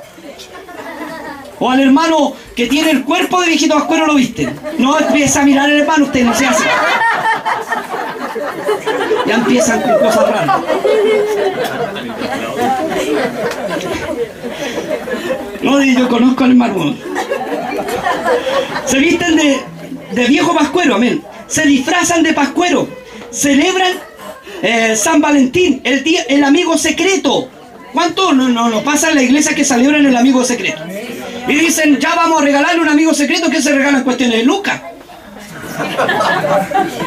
O 1.58 1.70
al 1.70 1.80
hermano 1.80 2.34
que 2.54 2.66
tiene 2.66 2.90
el 2.90 3.04
cuerpo 3.04 3.40
de 3.40 3.48
viejito 3.48 3.74
pascuero 3.74 4.06
lo 4.06 4.14
viste. 4.14 4.48
No 4.78 4.98
empieza 4.98 5.40
a 5.40 5.44
mirar 5.44 5.70
al 5.70 5.80
hermano, 5.80 6.04
usted 6.04 6.24
no 6.24 6.34
se 6.34 6.46
hace. 6.46 6.64
Ya 9.26 9.34
empiezan 9.34 9.80
con 9.82 9.98
cosas 9.98 10.28
raras. 10.28 10.60
No, 15.62 15.82
yo 15.82 16.08
conozco 16.08 16.44
al 16.44 16.50
hermano. 16.50 16.96
Se 18.84 18.98
visten 18.98 19.36
de, 19.36 19.60
de 20.12 20.26
viejo 20.26 20.54
pascuero, 20.54 20.96
amén. 20.96 21.22
Se 21.46 21.64
disfrazan 21.66 22.22
de 22.22 22.32
pascuero. 22.32 22.88
Celebran 23.30 23.92
eh, 24.62 24.96
San 24.96 25.20
Valentín, 25.20 25.80
el, 25.84 26.04
día, 26.04 26.22
el 26.28 26.44
amigo 26.44 26.76
secreto. 26.76 27.48
¿Cuánto 27.92 28.32
no, 28.32 28.48
no, 28.48 28.68
no 28.68 28.82
pasa 28.82 29.08
en 29.10 29.14
la 29.16 29.22
iglesia 29.22 29.54
que 29.54 29.64
celebran 29.64 30.04
el 30.04 30.16
amigo 30.16 30.44
secreto? 30.44 30.82
Y 31.48 31.54
dicen, 31.54 31.98
ya 31.98 32.14
vamos 32.14 32.42
a 32.42 32.44
regalarle 32.44 32.80
un 32.80 32.88
amigo 32.88 33.14
secreto 33.14 33.48
que 33.50 33.62
se 33.62 33.72
regala 33.72 33.98
en 33.98 34.04
cuestiones 34.04 34.38
de 34.38 34.44
Lucas. 34.44 34.80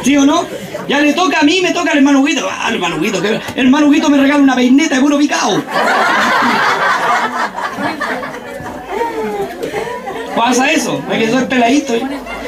¿Sí 0.03 0.15
o 0.17 0.25
no? 0.25 0.45
Ya 0.87 0.99
le 0.99 1.13
toca 1.13 1.39
a 1.39 1.43
mí, 1.43 1.59
me 1.61 1.71
toca 1.71 1.91
al 1.91 1.97
hermano 1.97 2.21
Huguito. 2.21 2.47
Ah, 2.49 2.69
hermano 2.71 2.97
Huguito, 2.97 3.21
que 3.21 3.39
hermano 3.55 3.87
Huguito 3.87 4.09
me 4.09 4.17
regala 4.17 4.41
una 4.41 4.55
peineta 4.55 4.95
de 4.95 5.01
puro 5.01 5.17
picado. 5.17 5.61
Pasa 10.35 10.71
eso, 10.71 11.03
hay 11.09 11.19
que 11.19 11.31
soy 11.31 11.43
peladito. 11.45 11.93
¿eh? 11.93 12.01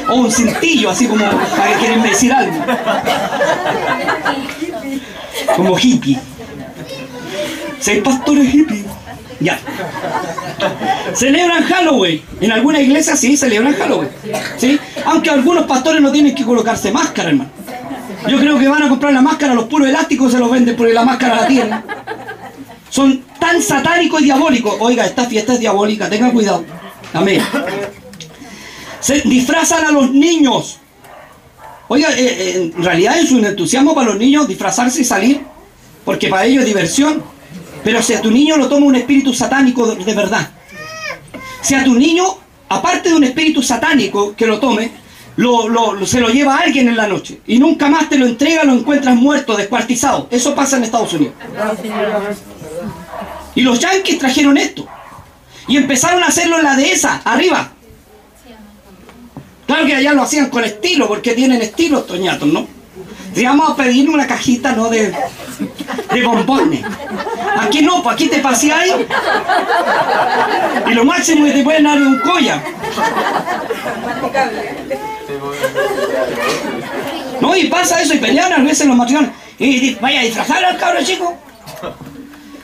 O 0.09 0.15
un 0.15 0.31
cintillo, 0.31 0.89
así 0.89 1.07
como 1.07 1.25
para 1.25 1.73
que 1.73 1.79
quieren 1.79 2.01
decir 2.01 2.31
algo. 2.33 2.63
Como 5.55 5.77
hippie. 5.77 6.19
Seis 7.79 8.01
pastores 8.01 8.49
hippies. 8.49 8.85
Ya. 9.41 9.59
Celebran 11.15 11.63
Halloween. 11.63 12.21
En 12.39 12.51
alguna 12.51 12.79
iglesia 12.79 13.15
sí 13.15 13.35
celebran 13.35 13.73
Halloween. 13.73 14.09
¿Sí? 14.57 14.79
Aunque 15.05 15.29
algunos 15.29 15.65
pastores 15.65 16.01
no 16.01 16.11
tienen 16.11 16.35
que 16.35 16.45
colocarse 16.45 16.91
máscara, 16.91 17.29
hermano. 17.29 17.49
Yo 18.27 18.37
creo 18.37 18.59
que 18.59 18.67
van 18.67 18.83
a 18.83 18.89
comprar 18.89 19.13
la 19.13 19.21
máscara, 19.21 19.55
los 19.55 19.65
puros 19.65 19.87
elásticos 19.87 20.31
se 20.31 20.37
los 20.39 20.51
venden 20.51 20.75
porque 20.75 20.93
la 20.93 21.03
máscara 21.03 21.41
la 21.41 21.47
tienen. 21.47 21.83
Son 22.89 23.23
tan 23.39 23.61
satánicos 23.61 24.21
y 24.21 24.25
diabólicos. 24.25 24.75
Oiga, 24.79 25.05
esta 25.05 25.25
fiesta 25.25 25.53
es 25.53 25.59
diabólica, 25.59 26.07
tengan 26.07 26.31
cuidado. 26.31 26.63
Amén. 27.13 27.41
Se 28.99 29.21
disfrazan 29.21 29.85
a 29.85 29.91
los 29.91 30.11
niños. 30.11 30.79
Oiga, 31.87 32.09
eh, 32.11 32.15
eh, 32.19 32.71
en 32.75 32.83
realidad 32.83 33.19
es 33.19 33.31
un 33.31 33.43
entusiasmo 33.43 33.95
para 33.95 34.09
los 34.09 34.17
niños 34.17 34.47
disfrazarse 34.47 35.01
y 35.01 35.03
salir, 35.03 35.41
porque 36.05 36.29
para 36.29 36.45
ellos 36.45 36.61
es 36.61 36.67
diversión. 36.67 37.23
Pero 37.83 38.01
si 38.01 38.13
a 38.13 38.21
tu 38.21 38.29
niño 38.29 38.57
lo 38.57 38.67
toma 38.67 38.85
un 38.85 38.95
espíritu 38.95 39.33
satánico 39.33 39.87
de, 39.87 40.13
verdad, 40.13 40.49
si 41.61 41.75
a 41.75 41.83
tu 41.83 41.95
niño, 41.95 42.25
aparte 42.69 43.09
de 43.09 43.15
un 43.15 43.23
espíritu 43.23 43.61
satánico 43.63 44.35
que 44.35 44.45
lo 44.45 44.59
tome, 44.59 44.91
lo, 45.37 46.05
se 46.05 46.19
lo 46.19 46.29
lleva 46.29 46.55
a 46.55 46.59
alguien 46.59 46.87
en 46.87 46.97
la 46.97 47.07
noche 47.07 47.41
y 47.47 47.57
nunca 47.57 47.89
más 47.89 48.09
te 48.09 48.17
lo 48.17 48.25
entrega, 48.25 48.63
lo 48.63 48.73
encuentras 48.73 49.15
muerto, 49.15 49.55
descuartizado. 49.55 50.27
Eso 50.29 50.53
pasa 50.53 50.77
en 50.77 50.83
Estados 50.83 51.13
Unidos. 51.13 51.33
Y 53.55 53.61
los 53.61 53.79
yanquis 53.79 54.19
trajeron 54.19 54.57
esto. 54.57 54.87
Y 55.67 55.77
empezaron 55.77 56.23
a 56.23 56.27
hacerlo 56.27 56.57
en 56.57 56.63
la 56.63 56.75
dehesa, 56.75 57.21
arriba. 57.23 57.71
Claro 59.65 59.85
que 59.85 59.95
allá 59.95 60.13
lo 60.13 60.23
hacían 60.23 60.49
con 60.49 60.63
estilo, 60.63 61.07
porque 61.07 61.33
tienen 61.33 61.61
estilo 61.61 61.99
estos 61.99 62.19
ñatos, 62.19 62.47
¿no? 62.47 62.67
Si 63.33 63.45
vamos 63.45 63.69
a 63.69 63.75
pedir 63.75 64.09
una 64.09 64.27
cajita, 64.27 64.73
¿no? 64.73 64.89
De 64.89 65.13
bombones. 66.25 66.81
Aquí 67.61 67.81
no, 67.81 68.01
pues 68.01 68.15
aquí 68.15 68.27
te 68.27 68.39
paseáis. 68.39 68.93
Y 70.87 70.93
lo 70.93 71.05
máximo 71.05 71.45
que 71.45 71.51
te 71.51 71.63
pueden 71.63 71.83
dar 71.83 71.97
es 71.97 72.03
un 72.03 72.19
colla. 72.19 72.61
No, 77.39 77.55
y 77.55 77.65
pasa 77.65 78.01
eso, 78.01 78.13
y 78.13 78.17
pelean 78.17 78.51
a 78.53 78.57
veces 78.57 78.87
los 78.87 78.97
matrimonios. 78.97 79.33
Y 79.59 79.95
vaya 79.95 80.21
a 80.21 80.23
disfrazar 80.23 80.65
al 80.65 80.77
cabro 80.77 81.03
chico. 81.03 81.37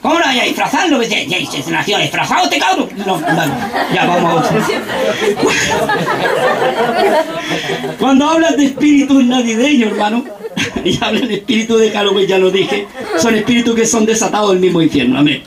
¿Cómo 0.02 0.20
no 0.20 0.26
vaya 0.26 0.44
a 0.44 0.46
disfrazarlo? 0.46 1.02
Ya, 1.04 1.24
ya, 1.24 1.40
ya 1.40 1.64
se 1.64 1.72
nació 1.72 1.98
disfrazado 1.98 2.46
este 2.46 2.60
cabro. 2.60 2.88
No, 3.06 3.20
ya 3.94 4.06
vamos 4.06 4.32
a 4.32 4.36
otro. 4.36 4.62
Cuando 8.00 8.30
hablan 8.30 8.56
de 8.56 8.66
espíritus 8.66 9.24
navideños, 9.26 9.92
hermano, 9.92 10.24
y 10.84 10.98
hablan 11.02 11.30
espíritus 11.32 11.80
de 11.80 11.92
Halloween, 11.92 12.28
ya 12.28 12.38
lo 12.38 12.52
dije, 12.52 12.88
son 13.18 13.36
espíritus 13.36 13.76
que 13.76 13.86
son 13.86 14.06
desatados 14.06 14.52
del 14.52 14.60
mismo 14.60 14.82
infierno. 14.82 15.20
Amén. 15.20 15.44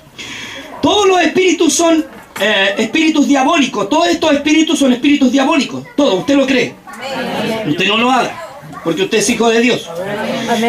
Todos 0.82 1.06
los 1.06 1.20
espíritus 1.20 1.74
son 1.74 2.04
eh, 2.40 2.74
espíritus 2.78 3.26
diabólicos. 3.26 3.88
Todos 3.88 4.08
estos 4.08 4.32
espíritus 4.32 4.78
son 4.78 4.92
espíritus 4.92 5.30
diabólicos. 5.30 5.84
Todo, 5.96 6.14
¿usted 6.16 6.36
lo 6.36 6.46
cree? 6.46 6.74
Usted 7.66 7.86
no 7.86 7.98
lo 7.98 8.10
haga, 8.10 8.48
porque 8.84 9.02
usted 9.02 9.18
es 9.18 9.30
hijo 9.30 9.48
de 9.48 9.60
Dios. 9.60 9.88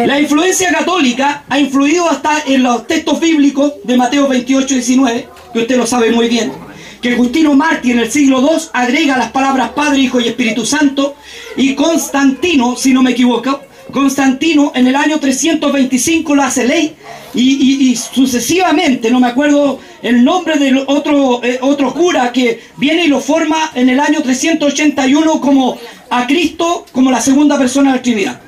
La 0.06 0.20
influencia 0.20 0.70
católica 0.70 1.44
ha 1.48 1.58
influido 1.58 2.08
hasta 2.08 2.42
en 2.46 2.62
los 2.62 2.86
textos 2.86 3.20
bíblicos 3.20 3.74
de 3.84 3.96
Mateo 3.96 4.28
28, 4.28 4.74
19, 4.74 5.28
que 5.52 5.58
usted 5.60 5.76
lo 5.76 5.86
sabe 5.86 6.10
muy 6.10 6.28
bien. 6.28 6.52
Que 7.00 7.16
Justino 7.16 7.54
Martí 7.54 7.90
en 7.90 7.98
el 7.98 8.12
siglo 8.12 8.40
II 8.40 8.68
agrega 8.72 9.16
las 9.16 9.32
palabras 9.32 9.70
Padre, 9.70 10.00
Hijo 10.00 10.20
y 10.20 10.28
Espíritu 10.28 10.64
Santo. 10.64 11.16
Y 11.56 11.74
Constantino, 11.74 12.76
si 12.76 12.92
no 12.92 13.02
me 13.02 13.10
equivoco, 13.10 13.60
Constantino 13.92 14.72
en 14.74 14.88
el 14.88 14.96
año 14.96 15.20
325 15.20 16.34
lo 16.34 16.42
hace 16.42 16.66
ley. 16.66 16.96
Y, 17.34 17.96
sucesivamente, 17.96 19.10
no 19.10 19.20
me 19.20 19.28
acuerdo 19.28 19.78
el 20.02 20.24
nombre 20.24 20.58
del 20.58 20.82
otro, 20.86 21.42
eh, 21.42 21.58
otro 21.62 21.94
cura 21.94 22.32
que 22.32 22.60
viene 22.76 23.04
y 23.04 23.08
lo 23.08 23.20
forma 23.20 23.70
en 23.74 23.88
el 23.88 24.00
año 24.00 24.20
381 24.22 25.40
como 25.40 25.78
a 26.10 26.26
Cristo 26.26 26.84
como 26.92 27.10
la 27.10 27.20
segunda 27.20 27.56
persona 27.56 27.92
de 27.92 27.96
la 27.96 28.02
Trinidad. 28.02 28.40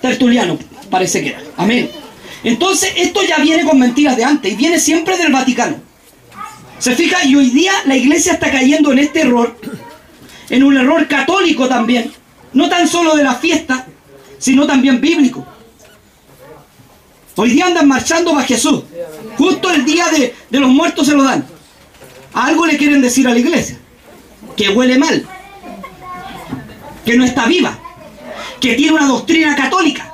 Tertuliano, 0.00 0.58
parece 0.88 1.22
que 1.22 1.28
era. 1.30 1.42
Amén. 1.56 1.90
Entonces, 2.44 2.92
esto 2.96 3.20
ya 3.24 3.38
viene 3.38 3.64
con 3.64 3.78
mentiras 3.78 4.16
de 4.16 4.24
antes 4.24 4.52
y 4.52 4.56
viene 4.56 4.78
siempre 4.78 5.16
del 5.18 5.32
Vaticano. 5.32 5.76
Se 6.78 6.94
fija, 6.94 7.24
y 7.24 7.34
hoy 7.34 7.50
día 7.50 7.72
la 7.86 7.96
iglesia 7.96 8.34
está 8.34 8.50
cayendo 8.50 8.92
en 8.92 8.98
este 8.98 9.22
error, 9.22 9.58
en 10.50 10.62
un 10.62 10.76
error 10.76 11.08
católico 11.08 11.68
también, 11.68 12.12
no 12.52 12.68
tan 12.68 12.86
solo 12.86 13.16
de 13.16 13.24
la 13.24 13.34
fiesta, 13.34 13.86
sino 14.38 14.66
también 14.66 15.00
bíblico. 15.00 15.46
Hoy 17.36 17.50
día 17.50 17.66
andan 17.66 17.86
marchando 17.86 18.32
para 18.32 18.46
Jesús. 18.46 18.82
Justo 19.36 19.70
el 19.70 19.84
día 19.84 20.06
de, 20.08 20.34
de 20.48 20.60
los 20.60 20.70
muertos 20.70 21.06
se 21.06 21.14
lo 21.14 21.22
dan. 21.22 21.46
Algo 22.32 22.66
le 22.66 22.76
quieren 22.76 23.02
decir 23.02 23.26
a 23.28 23.32
la 23.32 23.38
iglesia. 23.38 23.78
Que 24.56 24.70
huele 24.70 24.98
mal. 24.98 25.26
Que 27.04 27.16
no 27.16 27.24
está 27.24 27.46
viva 27.46 27.78
que 28.60 28.74
tiene 28.74 28.92
una 28.92 29.06
doctrina 29.06 29.54
católica, 29.54 30.12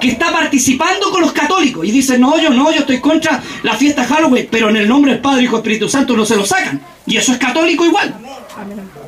que 0.00 0.08
está 0.08 0.30
participando 0.30 1.10
con 1.10 1.20
los 1.22 1.32
católicos 1.32 1.84
y 1.86 1.90
dice, 1.90 2.18
no, 2.18 2.38
yo 2.38 2.50
no, 2.50 2.70
yo 2.70 2.80
estoy 2.80 3.00
contra 3.00 3.42
la 3.62 3.74
fiesta 3.74 4.04
Halloween, 4.04 4.48
pero 4.50 4.68
en 4.70 4.76
el 4.76 4.88
nombre 4.88 5.12
del 5.12 5.20
Padre, 5.20 5.44
Hijo 5.44 5.56
y 5.56 5.58
Espíritu 5.58 5.88
Santo 5.88 6.16
no 6.16 6.24
se 6.24 6.36
lo 6.36 6.44
sacan. 6.44 6.80
Y 7.06 7.16
eso 7.16 7.32
es 7.32 7.38
católico 7.38 7.84
igual. 7.84 8.14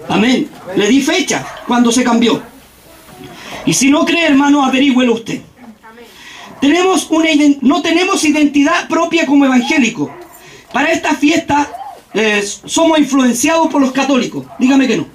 Amén. 0.08 0.48
Le 0.76 0.88
di 0.88 1.00
fecha 1.00 1.44
cuando 1.66 1.92
se 1.92 2.04
cambió. 2.04 2.40
Y 3.68 3.74
si 3.74 3.90
no 3.90 4.06
cree, 4.06 4.24
hermano, 4.24 4.64
averígüelo 4.64 5.12
usted. 5.12 5.42
Tenemos 6.58 7.06
una 7.10 7.28
no 7.60 7.82
tenemos 7.82 8.24
identidad 8.24 8.88
propia 8.88 9.26
como 9.26 9.44
evangélicos. 9.44 10.08
Para 10.72 10.90
esta 10.90 11.14
fiesta 11.14 11.70
eh, 12.14 12.42
somos 12.64 12.98
influenciados 12.98 13.68
por 13.68 13.82
los 13.82 13.92
católicos. 13.92 14.46
Dígame 14.58 14.88
que 14.88 14.96
no. 14.96 15.06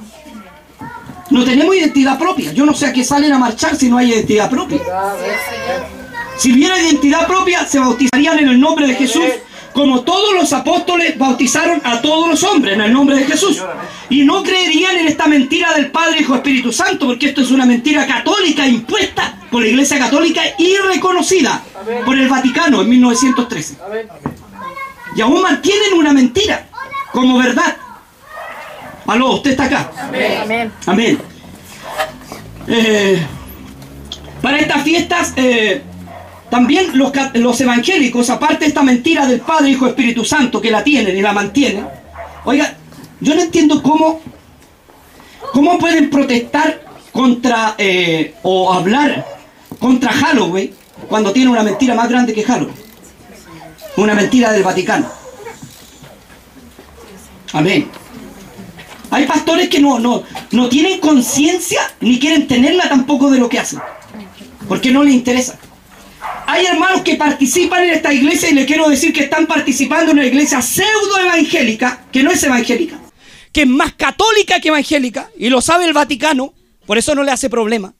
No 1.31 1.43
tenemos 1.43 1.75
identidad 1.75 2.19
propia. 2.19 2.53
Yo 2.53 2.63
no 2.63 2.75
sé 2.75 2.85
a 2.85 2.93
qué 2.93 3.03
salen 3.03 3.33
a 3.33 3.39
marchar 3.39 3.75
si 3.75 3.89
no 3.89 3.97
hay 3.97 4.11
identidad 4.11 4.51
propia. 4.51 4.81
Si 6.37 6.53
hubiera 6.53 6.79
identidad 6.79 7.25
propia, 7.25 7.65
se 7.65 7.79
bautizarían 7.79 8.37
en 8.37 8.49
el 8.49 8.59
nombre 8.59 8.85
de 8.85 8.93
Jesús, 8.93 9.25
como 9.73 10.01
todos 10.01 10.33
los 10.33 10.53
apóstoles 10.53 11.17
bautizaron 11.17 11.81
a 11.83 12.01
todos 12.01 12.29
los 12.29 12.43
hombres 12.43 12.75
en 12.75 12.81
el 12.81 12.93
nombre 12.93 13.17
de 13.17 13.25
Jesús. 13.25 13.61
Y 14.09 14.23
no 14.23 14.43
creerían 14.43 14.97
en 14.97 15.07
esta 15.07 15.27
mentira 15.27 15.73
del 15.73 15.91
Padre, 15.91 16.21
Hijo, 16.21 16.35
Espíritu 16.35 16.71
Santo, 16.71 17.07
porque 17.07 17.27
esto 17.27 17.41
es 17.41 17.51
una 17.51 17.65
mentira 17.65 18.05
católica 18.05 18.67
impuesta 18.67 19.37
por 19.51 19.61
la 19.61 19.67
Iglesia 19.67 19.99
Católica 19.99 20.41
y 20.57 20.75
reconocida 20.77 21.63
por 22.05 22.17
el 22.17 22.27
Vaticano 22.27 22.81
en 22.81 22.89
1913. 22.89 23.77
Y 25.15 25.21
aún 25.21 25.41
mantienen 25.41 25.93
una 25.93 26.13
mentira 26.13 26.67
como 27.11 27.39
verdad. 27.39 27.77
Aló, 29.07 29.33
usted 29.33 29.51
está 29.51 29.65
acá. 29.65 29.91
También 36.53 36.95
los, 36.95 37.11
los 37.33 37.59
evangélicos, 37.61 38.29
aparte 38.29 38.59
de 38.59 38.67
esta 38.67 38.83
mentira 38.83 39.25
del 39.25 39.39
Padre, 39.39 39.71
Hijo, 39.71 39.87
Espíritu 39.87 40.23
Santo, 40.23 40.61
que 40.61 40.69
la 40.69 40.83
tienen 40.83 41.17
y 41.17 41.21
la 41.23 41.33
mantienen, 41.33 41.87
oiga, 42.45 42.75
yo 43.19 43.33
no 43.33 43.41
entiendo 43.41 43.81
cómo, 43.81 44.21
cómo 45.51 45.79
pueden 45.79 46.11
protestar 46.11 46.85
contra 47.11 47.73
eh, 47.79 48.35
o 48.43 48.71
hablar 48.71 49.25
contra 49.79 50.11
Halloween 50.13 50.69
cuando 51.09 51.33
tiene 51.33 51.49
una 51.49 51.63
mentira 51.63 51.95
más 51.95 52.07
grande 52.07 52.35
que 52.35 52.43
Halloween. 52.43 52.75
Una 53.97 54.13
mentira 54.13 54.51
del 54.51 54.61
Vaticano. 54.61 55.07
Amén. 57.53 57.89
Hay 59.09 59.25
pastores 59.25 59.69
que 59.69 59.79
no, 59.79 59.97
no, 59.97 60.21
no 60.51 60.69
tienen 60.69 60.99
conciencia 60.99 61.81
ni 61.99 62.19
quieren 62.19 62.47
tenerla 62.47 62.87
tampoco 62.89 63.31
de 63.31 63.39
lo 63.39 63.49
que 63.49 63.57
hacen. 63.57 63.79
Porque 64.67 64.91
no 64.91 65.03
les 65.03 65.15
interesa. 65.15 65.57
Hay 66.45 66.65
hermanos 66.65 67.01
que 67.01 67.15
participan 67.15 67.83
en 67.83 67.91
esta 67.91 68.13
iglesia 68.13 68.49
y 68.49 68.53
les 68.53 68.65
quiero 68.65 68.89
decir 68.89 69.13
que 69.13 69.23
están 69.23 69.47
participando 69.47 70.11
en 70.11 70.19
una 70.19 70.27
iglesia 70.27 70.61
pseudo 70.61 71.17
evangélica, 71.19 72.05
que 72.11 72.23
no 72.23 72.31
es 72.31 72.43
evangélica, 72.43 72.99
que 73.51 73.61
es 73.61 73.67
más 73.67 73.93
católica 73.93 74.59
que 74.59 74.67
evangélica, 74.67 75.29
y 75.37 75.49
lo 75.49 75.61
sabe 75.61 75.85
el 75.85 75.93
Vaticano, 75.93 76.53
por 76.85 76.97
eso 76.97 77.15
no 77.15 77.23
le 77.23 77.31
hace 77.31 77.49
problema. 77.49 77.93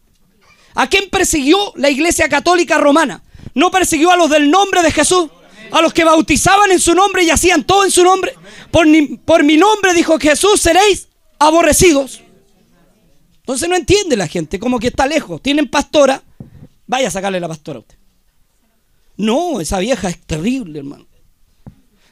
¿A 0.76 0.88
quién 0.88 1.10
persiguió 1.10 1.74
la 1.76 1.90
iglesia 1.90 2.28
católica 2.28 2.78
romana? 2.78 3.24
No 3.54 3.72
persiguió 3.72 4.12
a 4.12 4.18
los 4.18 4.30
del 4.30 4.50
nombre 4.50 4.82
de 4.82 4.92
Jesús, 4.92 5.30
a 5.72 5.82
los 5.82 5.94
que 5.94 6.04
bautizaban 6.04 6.72
en 6.72 6.80
su 6.80 6.94
nombre 6.94 7.24
y 7.24 7.30
hacían 7.30 7.64
todo 7.64 7.86
en 7.86 7.92
su 7.92 8.04
nombre. 8.04 8.34
Por, 8.72 8.86
por 9.26 9.44
mi 9.44 9.58
nombre, 9.58 9.94
dijo 9.94 10.20
Jesús, 10.20 10.60
seréis 10.60 11.08
aborrecidos. 11.40 12.22
Entonces 13.38 13.70
no 13.70 13.76
entiende 13.76 14.16
la 14.16 14.28
gente, 14.28 14.60
como 14.60 14.80
que 14.80 14.88
está 14.88 15.06
lejos. 15.06 15.42
Tienen 15.42 15.70
pastora, 15.70 16.24
vaya 16.88 17.08
a 17.08 17.12
sacarle 17.12 17.40
la 17.40 17.48
pastora 17.48 17.78
a 17.78 17.82
usted. 17.82 18.03
No, 19.18 19.62
esa 19.62 19.80
vieja 19.80 20.10
es 20.10 20.20
terrible, 20.22 20.80
hermano. 20.80 21.08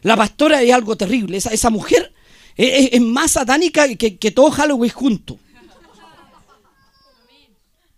La 0.02 0.16
pastora 0.16 0.62
es 0.62 0.74
algo 0.74 0.96
terrible. 0.96 1.38
Esa, 1.38 1.70
mujer 1.70 2.14
es, 2.56 3.00
más 3.02 3.32
satánica 3.32 3.88
que, 3.96 4.18
que 4.18 4.32
todo 4.32 4.52
Halloween 4.52 4.92
junto. 4.92 5.40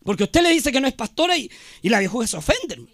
Porque 0.04 0.24
usted 0.24 0.42
le 0.42 0.50
dice 0.50 0.72
que 0.72 0.82
no 0.82 0.88
es 0.88 0.94
pastora 0.94 1.38
y, 1.38 1.50
la 1.84 2.00
viejuja 2.00 2.28
se 2.28 2.38
ofende. 2.38 2.86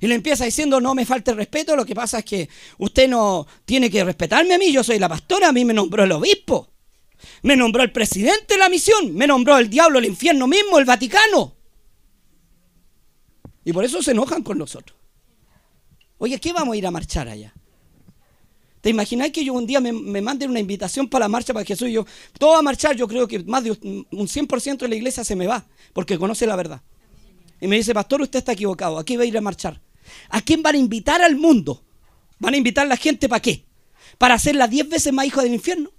Y 0.00 0.06
le 0.06 0.14
empieza 0.14 0.44
diciendo, 0.44 0.80
no 0.80 0.94
me 0.94 1.06
falte 1.06 1.30
el 1.30 1.36
respeto, 1.36 1.76
lo 1.76 1.84
que 1.84 1.94
pasa 1.94 2.20
es 2.20 2.24
que 2.24 2.48
usted 2.78 3.08
no 3.08 3.46
tiene 3.64 3.90
que 3.90 4.02
respetarme 4.02 4.54
a 4.54 4.58
mí, 4.58 4.72
yo 4.72 4.82
soy 4.82 4.98
la 4.98 5.08
pastora, 5.08 5.48
a 5.48 5.52
mí 5.52 5.64
me 5.64 5.74
nombró 5.74 6.04
el 6.04 6.12
obispo. 6.12 6.68
Me 7.42 7.54
nombró 7.54 7.82
el 7.82 7.92
presidente 7.92 8.54
de 8.54 8.58
la 8.58 8.70
misión, 8.70 9.14
me 9.14 9.26
nombró 9.26 9.58
el 9.58 9.68
diablo, 9.68 9.98
el 9.98 10.06
infierno 10.06 10.46
mismo, 10.46 10.78
el 10.78 10.86
Vaticano. 10.86 11.54
Y 13.62 13.72
por 13.72 13.84
eso 13.84 14.02
se 14.02 14.12
enojan 14.12 14.42
con 14.42 14.56
nosotros. 14.56 14.98
Oye, 16.20 16.38
¿qué 16.38 16.52
vamos 16.52 16.74
a 16.74 16.76
ir 16.76 16.86
a 16.86 16.90
marchar 16.90 17.28
allá? 17.28 17.54
¿Te 18.82 18.90
imagináis 18.90 19.32
que 19.32 19.42
yo 19.42 19.54
un 19.54 19.66
día 19.66 19.80
me, 19.80 20.20
manden 20.20 20.50
una 20.50 20.60
invitación 20.60 21.08
para 21.08 21.24
la 21.24 21.28
marcha 21.30 21.54
para 21.54 21.64
Jesús 21.64 21.88
y 21.88 21.92
yo, 21.92 22.06
todo 22.38 22.56
a 22.56 22.62
marchar, 22.62 22.94
yo 22.94 23.08
creo 23.08 23.26
que 23.26 23.38
más 23.40 23.64
de 23.64 23.70
un 23.70 24.06
un 24.10 24.28
100% 24.28 24.76
de 24.76 24.88
la 24.88 24.94
iglesia 24.96 25.24
se 25.24 25.34
me 25.34 25.46
va, 25.46 25.66
porque 25.94 26.18
conoce 26.18 26.46
la 26.46 26.56
verdad. 26.56 26.82
Y 27.58 27.66
me 27.66 27.76
dice, 27.76 27.94
pastor, 27.94 28.20
usted 28.20 28.38
está 28.38 28.52
equivocado, 28.52 28.98
¿a 28.98 29.04
qué 29.04 29.16
va 29.16 29.22
a 29.22 29.26
ir 29.26 29.36
a 29.36 29.40
marchar? 29.40 29.80
¿A 30.28 30.42
quién 30.42 30.62
van 30.62 30.74
a 30.74 30.78
invitar 30.78 31.22
al 31.22 31.36
mundo? 31.36 31.82
¿Van 32.38 32.52
a 32.52 32.58
invitar 32.58 32.84
a 32.84 32.88
la 32.88 32.96
gente 32.98 33.26
para 33.26 33.40
qué? 33.40 33.64
¿Para 34.18 34.34
hacerla 34.34 34.68
10 34.68 34.90
veces 34.90 35.12
más 35.14 35.24
hijo 35.24 35.40
del 35.40 35.54
infierno? 35.54 35.90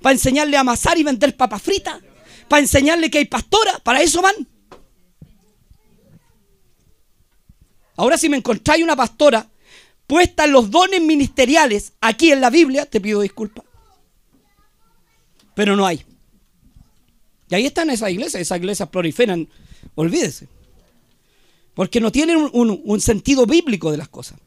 ¿Para 0.00 0.12
enseñarle 0.12 0.56
a 0.56 0.60
amasar 0.60 0.98
y 0.98 1.04
vender 1.04 1.36
papas 1.36 1.62
fritas? 1.62 2.00
¿Para 2.48 2.60
enseñarle 2.62 3.10
que 3.10 3.18
hay 3.18 3.26
pastora? 3.26 3.78
¿Para 3.84 4.02
eso 4.02 4.22
van? 4.22 4.34
Ahora 7.94 8.18
si 8.18 8.28
me 8.28 8.36
encontráis 8.36 8.82
una 8.82 8.96
pastora 8.96 9.48
puesta 10.12 10.46
los 10.46 10.70
dones 10.70 11.00
ministeriales 11.00 11.94
aquí 12.02 12.32
en 12.32 12.42
la 12.42 12.50
Biblia, 12.50 12.84
te 12.84 13.00
pido 13.00 13.22
disculpas. 13.22 13.64
Pero 15.54 15.74
no 15.74 15.86
hay. 15.86 16.04
Y 17.48 17.54
ahí 17.54 17.64
están 17.64 17.88
esas 17.88 18.10
iglesias, 18.10 18.42
esas 18.42 18.58
iglesias 18.58 18.90
proliferan, 18.90 19.48
olvídese. 19.94 20.48
Porque 21.72 21.98
no 21.98 22.12
tienen 22.12 22.46
un, 22.52 23.00
sentido 23.00 23.46
bíblico 23.46 23.90
de 23.90 23.96
las 23.96 24.08
cosas. 24.10 24.38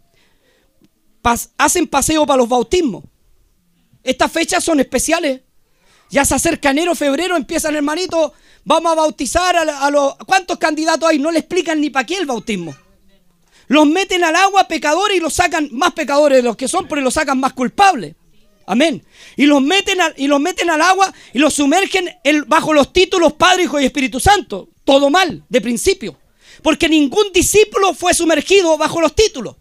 Hacen 1.58 1.88
paseo 1.88 2.28
para 2.28 2.38
los 2.38 2.47
bautismos. 2.47 3.04
Estas 4.04 4.32
fechas 4.32 4.63
son 4.63 4.80
especiales. 4.80 5.41
Ya 6.12 6.25
se 6.25 6.36
acerca 6.36 6.69
enero, 6.69 6.93
febrero, 6.93 7.36
empiezan 7.36 7.75
hermanitos, 7.75 8.34
vamos 8.65 8.91
a 8.91 8.95
bautizar 8.97 9.56
a, 9.56 9.84
a 9.84 9.89
los... 9.89 10.13
¿Cuántos 10.28 10.60
candidatos 10.60 11.10
hay? 11.10 11.17
No 11.17 11.32
le 11.32 11.39
explican 11.39 11.82
ni 11.82 11.89
para 11.89 12.06
qué 12.06 12.17
el 12.17 12.28
bautismo. 12.28 12.75
Los 13.67 13.88
meten 13.88 14.23
al 14.23 14.36
agua 14.36 14.67
pecadores 14.67 15.17
y 15.17 15.19
los 15.19 15.34
sacan 15.34 15.69
más 15.71 15.93
pecadores 15.93 16.38
de 16.38 16.43
los 16.43 16.56
que 16.56 16.67
son, 16.67 16.88
pero 16.88 17.01
los 17.01 17.13
sacan 17.13 17.39
más 17.39 17.54
culpables. 17.54 18.15
Amén. 18.67 19.04
Y 19.38 19.45
los 19.45 19.62
meten 19.62 20.01
al, 20.01 20.13
y 20.17 20.28
los 20.28 20.39
meten 20.39 20.69
al 20.69 20.82
agua 20.82 21.13
y 21.34 21.39
los 21.39 21.54
sumergen 21.54 22.10
en- 22.23 22.45
bajo 22.47 22.73
los 22.73 22.91
títulos 22.93 23.34
Padre, 23.34 23.63
Hijo 23.63 23.80
y 23.80 23.86
Espíritu 23.86 24.19
Santo. 24.19 24.69
Todo 24.84 25.10
mal, 25.10 25.43
de 25.49 25.62
principio. 25.62 26.17
Porque 26.62 26.89
ningún 26.89 27.32
discípulo 27.34 27.93
fue 27.93 28.13
sumergido 28.13 28.78
bajo 28.78 29.01
los 29.01 29.13
títulos. 29.13 29.56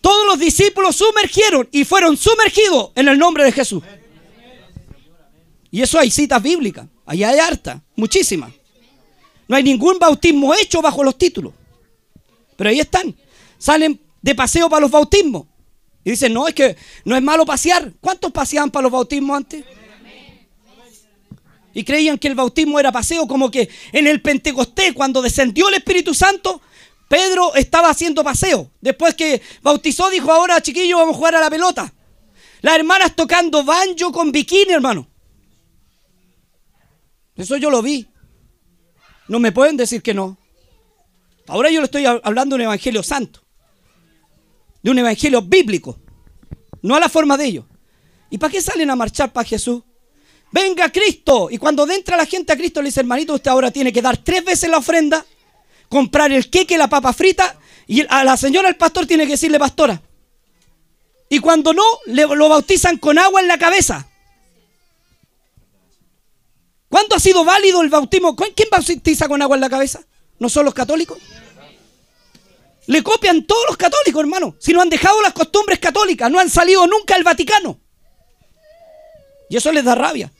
Todos 0.00 0.26
los 0.26 0.38
discípulos 0.38 0.96
sumergieron 0.96 1.68
y 1.72 1.84
fueron 1.84 2.16
sumergidos 2.16 2.90
en 2.94 3.08
el 3.08 3.18
nombre 3.18 3.44
de 3.44 3.52
Jesús. 3.52 3.82
Y 5.70 5.82
eso 5.82 5.98
hay 5.98 6.10
citas 6.10 6.42
bíblicas. 6.42 6.86
Allá 7.04 7.30
hay 7.30 7.38
harta, 7.38 7.82
muchísimas. 7.96 8.52
No 9.46 9.56
hay 9.56 9.62
ningún 9.62 9.98
bautismo 9.98 10.54
hecho 10.54 10.80
bajo 10.82 11.02
los 11.04 11.16
títulos. 11.16 11.52
Pero 12.56 12.70
ahí 12.70 12.80
están. 12.80 13.14
Salen 13.58 14.00
de 14.22 14.34
paseo 14.34 14.68
para 14.68 14.80
los 14.80 14.90
bautismos. 14.90 15.46
Y 16.04 16.10
dicen, 16.10 16.32
no, 16.32 16.48
es 16.48 16.54
que 16.54 16.76
no 17.04 17.16
es 17.16 17.22
malo 17.22 17.44
pasear. 17.44 17.92
¿Cuántos 18.00 18.32
paseaban 18.32 18.70
para 18.70 18.84
los 18.84 18.92
bautismos 18.92 19.36
antes? 19.36 19.64
Y 21.74 21.84
creían 21.84 22.18
que 22.18 22.28
el 22.28 22.34
bautismo 22.34 22.80
era 22.80 22.90
paseo, 22.90 23.26
como 23.28 23.50
que 23.50 23.68
en 23.92 24.06
el 24.06 24.22
Pentecostés, 24.22 24.94
cuando 24.94 25.20
descendió 25.22 25.68
el 25.68 25.74
Espíritu 25.74 26.14
Santo, 26.14 26.60
Pedro 27.08 27.54
estaba 27.54 27.90
haciendo 27.90 28.24
paseo. 28.24 28.70
Después 28.80 29.14
que 29.14 29.40
bautizó, 29.62 30.08
dijo, 30.10 30.32
ahora 30.32 30.60
chiquillos, 30.60 30.98
vamos 30.98 31.14
a 31.14 31.18
jugar 31.18 31.34
a 31.36 31.40
la 31.40 31.50
pelota. 31.50 31.92
Las 32.62 32.74
hermanas 32.76 33.14
tocando 33.14 33.62
banjo 33.64 34.10
con 34.10 34.32
bikini, 34.32 34.72
hermano. 34.72 35.08
Eso 37.36 37.56
yo 37.56 37.70
lo 37.70 37.82
vi. 37.82 38.08
No 39.28 39.38
me 39.38 39.52
pueden 39.52 39.76
decir 39.76 40.02
que 40.02 40.14
no. 40.14 40.36
Ahora 41.46 41.70
yo 41.70 41.80
le 41.80 41.84
estoy 41.84 42.02
hab- 42.04 42.20
hablando 42.24 42.56
un 42.56 42.62
evangelio 42.62 43.02
santo. 43.02 43.42
De 44.82 44.90
un 44.90 44.98
evangelio 44.98 45.42
bíblico. 45.42 45.98
No 46.82 46.94
a 46.94 47.00
la 47.00 47.08
forma 47.08 47.36
de 47.36 47.46
ellos. 47.46 47.64
¿Y 48.30 48.38
para 48.38 48.52
qué 48.52 48.60
salen 48.60 48.90
a 48.90 48.96
marchar 48.96 49.32
para 49.32 49.48
Jesús? 49.48 49.82
Venga 50.50 50.90
Cristo. 50.90 51.48
Y 51.50 51.58
cuando 51.58 51.88
entra 51.90 52.16
la 52.16 52.26
gente 52.26 52.52
a 52.52 52.56
Cristo 52.56 52.80
le 52.80 52.88
dice, 52.88 53.00
hermanito, 53.00 53.34
usted 53.34 53.50
ahora 53.50 53.70
tiene 53.70 53.92
que 53.92 54.02
dar 54.02 54.16
tres 54.18 54.44
veces 54.44 54.70
la 54.70 54.78
ofrenda, 54.78 55.24
comprar 55.88 56.32
el 56.32 56.48
queque, 56.50 56.78
la 56.78 56.88
papa 56.88 57.12
frita, 57.12 57.58
y 57.86 58.06
a 58.08 58.22
la 58.22 58.36
señora, 58.36 58.68
el 58.68 58.76
pastor, 58.76 59.06
tiene 59.06 59.24
que 59.24 59.32
decirle 59.32 59.58
pastora. 59.58 60.00
Y 61.30 61.38
cuando 61.40 61.72
no, 61.72 61.84
le, 62.06 62.26
lo 62.26 62.48
bautizan 62.48 62.98
con 62.98 63.18
agua 63.18 63.40
en 63.40 63.48
la 63.48 63.58
cabeza. 63.58 64.06
¿Cuándo 66.88 67.16
ha 67.16 67.20
sido 67.20 67.44
válido 67.44 67.82
el 67.82 67.88
bautismo? 67.90 68.36
¿Quién 68.36 68.68
bautiza 68.70 69.28
con 69.28 69.42
agua 69.42 69.56
en 69.56 69.60
la 69.60 69.70
cabeza? 69.70 70.00
¿No 70.38 70.48
son 70.48 70.64
los 70.64 70.74
católicos? 70.74 71.18
Le 72.88 73.02
copian 73.02 73.44
todos 73.44 73.64
los 73.68 73.76
católicos, 73.76 74.18
hermano. 74.18 74.56
Si 74.58 74.72
no 74.72 74.80
han 74.80 74.88
dejado 74.88 75.20
las 75.20 75.34
costumbres 75.34 75.78
católicas, 75.78 76.30
no 76.30 76.38
han 76.38 76.48
salido 76.48 76.86
nunca 76.86 77.14
del 77.14 77.22
Vaticano. 77.22 77.78
Y 79.50 79.58
eso 79.58 79.70
les 79.72 79.84
da 79.84 79.94
rabia. 79.94 80.32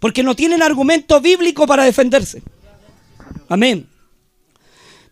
Porque 0.00 0.22
no 0.22 0.34
tienen 0.34 0.62
argumento 0.62 1.20
bíblico 1.20 1.66
para 1.66 1.84
defenderse. 1.84 2.42
Amén. 3.46 3.86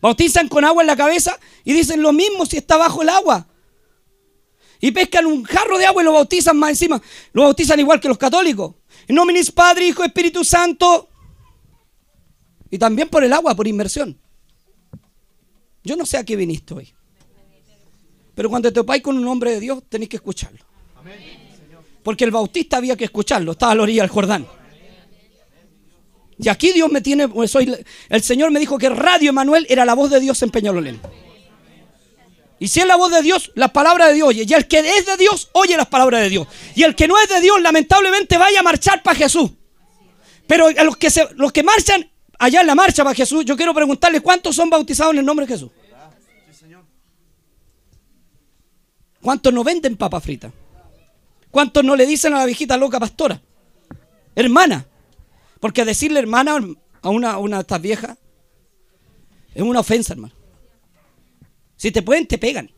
Bautizan 0.01 0.47
con 0.47 0.65
agua 0.65 0.81
en 0.81 0.87
la 0.87 0.95
cabeza 0.95 1.37
y 1.63 1.73
dicen 1.73 2.01
lo 2.01 2.13
mismo 2.13 2.47
si 2.47 2.57
está 2.57 2.77
bajo 2.77 3.03
el 3.03 3.09
agua. 3.09 3.45
Y 4.79 4.89
pescan 4.89 5.27
un 5.27 5.43
jarro 5.43 5.77
de 5.77 5.85
agua 5.85 6.01
y 6.01 6.05
lo 6.05 6.13
bautizan 6.13 6.57
más 6.57 6.71
encima. 6.71 6.99
Lo 7.33 7.43
bautizan 7.43 7.79
igual 7.79 7.99
que 7.99 8.07
los 8.07 8.17
católicos. 8.17 8.73
Nominis 9.07 9.51
Padre, 9.51 9.85
Hijo, 9.85 10.03
Espíritu 10.03 10.43
Santo. 10.43 11.09
Y 12.71 12.79
también 12.79 13.07
por 13.07 13.23
el 13.23 13.33
agua, 13.33 13.53
por 13.53 13.67
inmersión. 13.67 14.19
Yo 15.83 15.95
no 15.95 16.05
sé 16.05 16.17
a 16.17 16.23
qué 16.23 16.35
viniste 16.35 16.73
hoy. 16.73 16.93
Pero 18.35 18.49
cuando 18.49 18.69
te 18.69 18.75
topáis 18.75 19.01
con 19.01 19.17
un 19.17 19.27
hombre 19.27 19.51
de 19.51 19.59
Dios, 19.59 19.83
tenéis 19.89 20.09
que 20.09 20.17
escucharlo. 20.17 20.65
Porque 22.03 22.23
el 22.23 22.31
bautista 22.31 22.77
había 22.77 22.95
que 22.95 23.05
escucharlo, 23.05 23.51
estaba 23.51 23.73
a 23.73 23.75
la 23.75 23.83
orilla 23.83 24.03
del 24.03 24.09
Jordán. 24.09 24.47
Y 26.37 26.49
aquí 26.49 26.71
Dios 26.71 26.91
me 26.91 27.01
tiene, 27.01 27.27
pues, 27.27 27.51
soy, 27.51 27.75
el 28.09 28.23
Señor 28.23 28.49
me 28.51 28.59
dijo 28.59 28.77
que 28.77 28.89
Radio 28.89 29.29
Emanuel 29.29 29.67
era 29.69 29.85
la 29.85 29.93
voz 29.93 30.09
de 30.09 30.19
Dios 30.19 30.41
en 30.41 30.49
Peñalolén. 30.49 30.99
Y 32.59 32.67
si 32.67 32.79
es 32.79 32.87
la 32.87 32.95
voz 32.95 33.11
de 33.11 33.21
Dios, 33.21 33.51
las 33.55 33.71
palabras 33.71 34.09
de 34.09 34.13
Dios 34.15 34.29
oye. 34.29 34.45
Y 34.47 34.53
el 34.53 34.67
que 34.67 34.79
es 34.79 35.05
de 35.05 35.17
Dios, 35.17 35.49
oye 35.53 35.75
las 35.77 35.87
palabras 35.87 36.21
de 36.21 36.29
Dios. 36.29 36.47
Y 36.75 36.83
el 36.83 36.95
que 36.95 37.07
no 37.07 37.19
es 37.19 37.27
de 37.27 37.41
Dios, 37.41 37.59
lamentablemente 37.61 38.37
vaya 38.37 38.59
a 38.59 38.63
marchar 38.63 39.01
para 39.01 39.17
Jesús. 39.17 39.51
Pero 40.47 40.67
a 40.67 40.83
los 40.83 40.97
que, 40.97 41.09
se, 41.09 41.27
los 41.35 41.51
que 41.51 41.63
marchan 41.63 42.11
allá 42.41 42.61
en 42.61 42.67
la 42.67 42.73
marcha 42.73 43.03
para 43.03 43.15
Jesús, 43.15 43.45
yo 43.45 43.55
quiero 43.55 43.71
preguntarles 43.71 44.19
cuántos 44.21 44.55
son 44.55 44.67
bautizados 44.67 45.13
en 45.13 45.19
el 45.19 45.25
nombre 45.25 45.45
de 45.45 45.53
Jesús. 45.53 45.69
¿Cuántos 49.21 49.53
no 49.53 49.63
venden 49.63 49.95
papa 49.95 50.19
frita? 50.19 50.51
¿Cuántos 51.51 51.83
no 51.83 51.95
le 51.95 52.07
dicen 52.07 52.33
a 52.33 52.39
la 52.39 52.45
viejita 52.45 52.77
loca 52.77 52.99
pastora? 52.99 53.39
Hermana. 54.33 54.87
Porque 55.59 55.85
decirle 55.85 56.19
hermana 56.19 56.57
a 57.03 57.09
una, 57.09 57.33
a 57.33 57.37
una 57.37 57.57
de 57.57 57.61
estas 57.61 57.79
viejas 57.79 58.17
es 59.53 59.61
una 59.61 59.81
ofensa, 59.81 60.13
hermano. 60.13 60.33
Si 61.75 61.91
te 61.91 62.01
pueden, 62.01 62.25
te 62.25 62.39
pegan. 62.39 62.71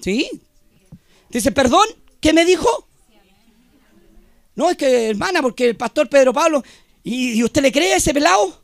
¿Sí? 0.00 0.30
Dice, 1.30 1.50
perdón, 1.50 1.86
¿qué 2.20 2.32
me 2.32 2.44
dijo? 2.44 2.86
No, 4.54 4.70
es 4.70 4.76
que 4.76 5.10
hermana, 5.10 5.42
porque 5.42 5.70
el 5.70 5.76
pastor 5.76 6.08
Pedro 6.08 6.32
Pablo, 6.32 6.62
¿y, 7.04 7.42
usted 7.42 7.62
le 7.62 7.72
cree 7.72 7.94
a 7.94 7.96
ese 7.96 8.14
pelado? 8.14 8.62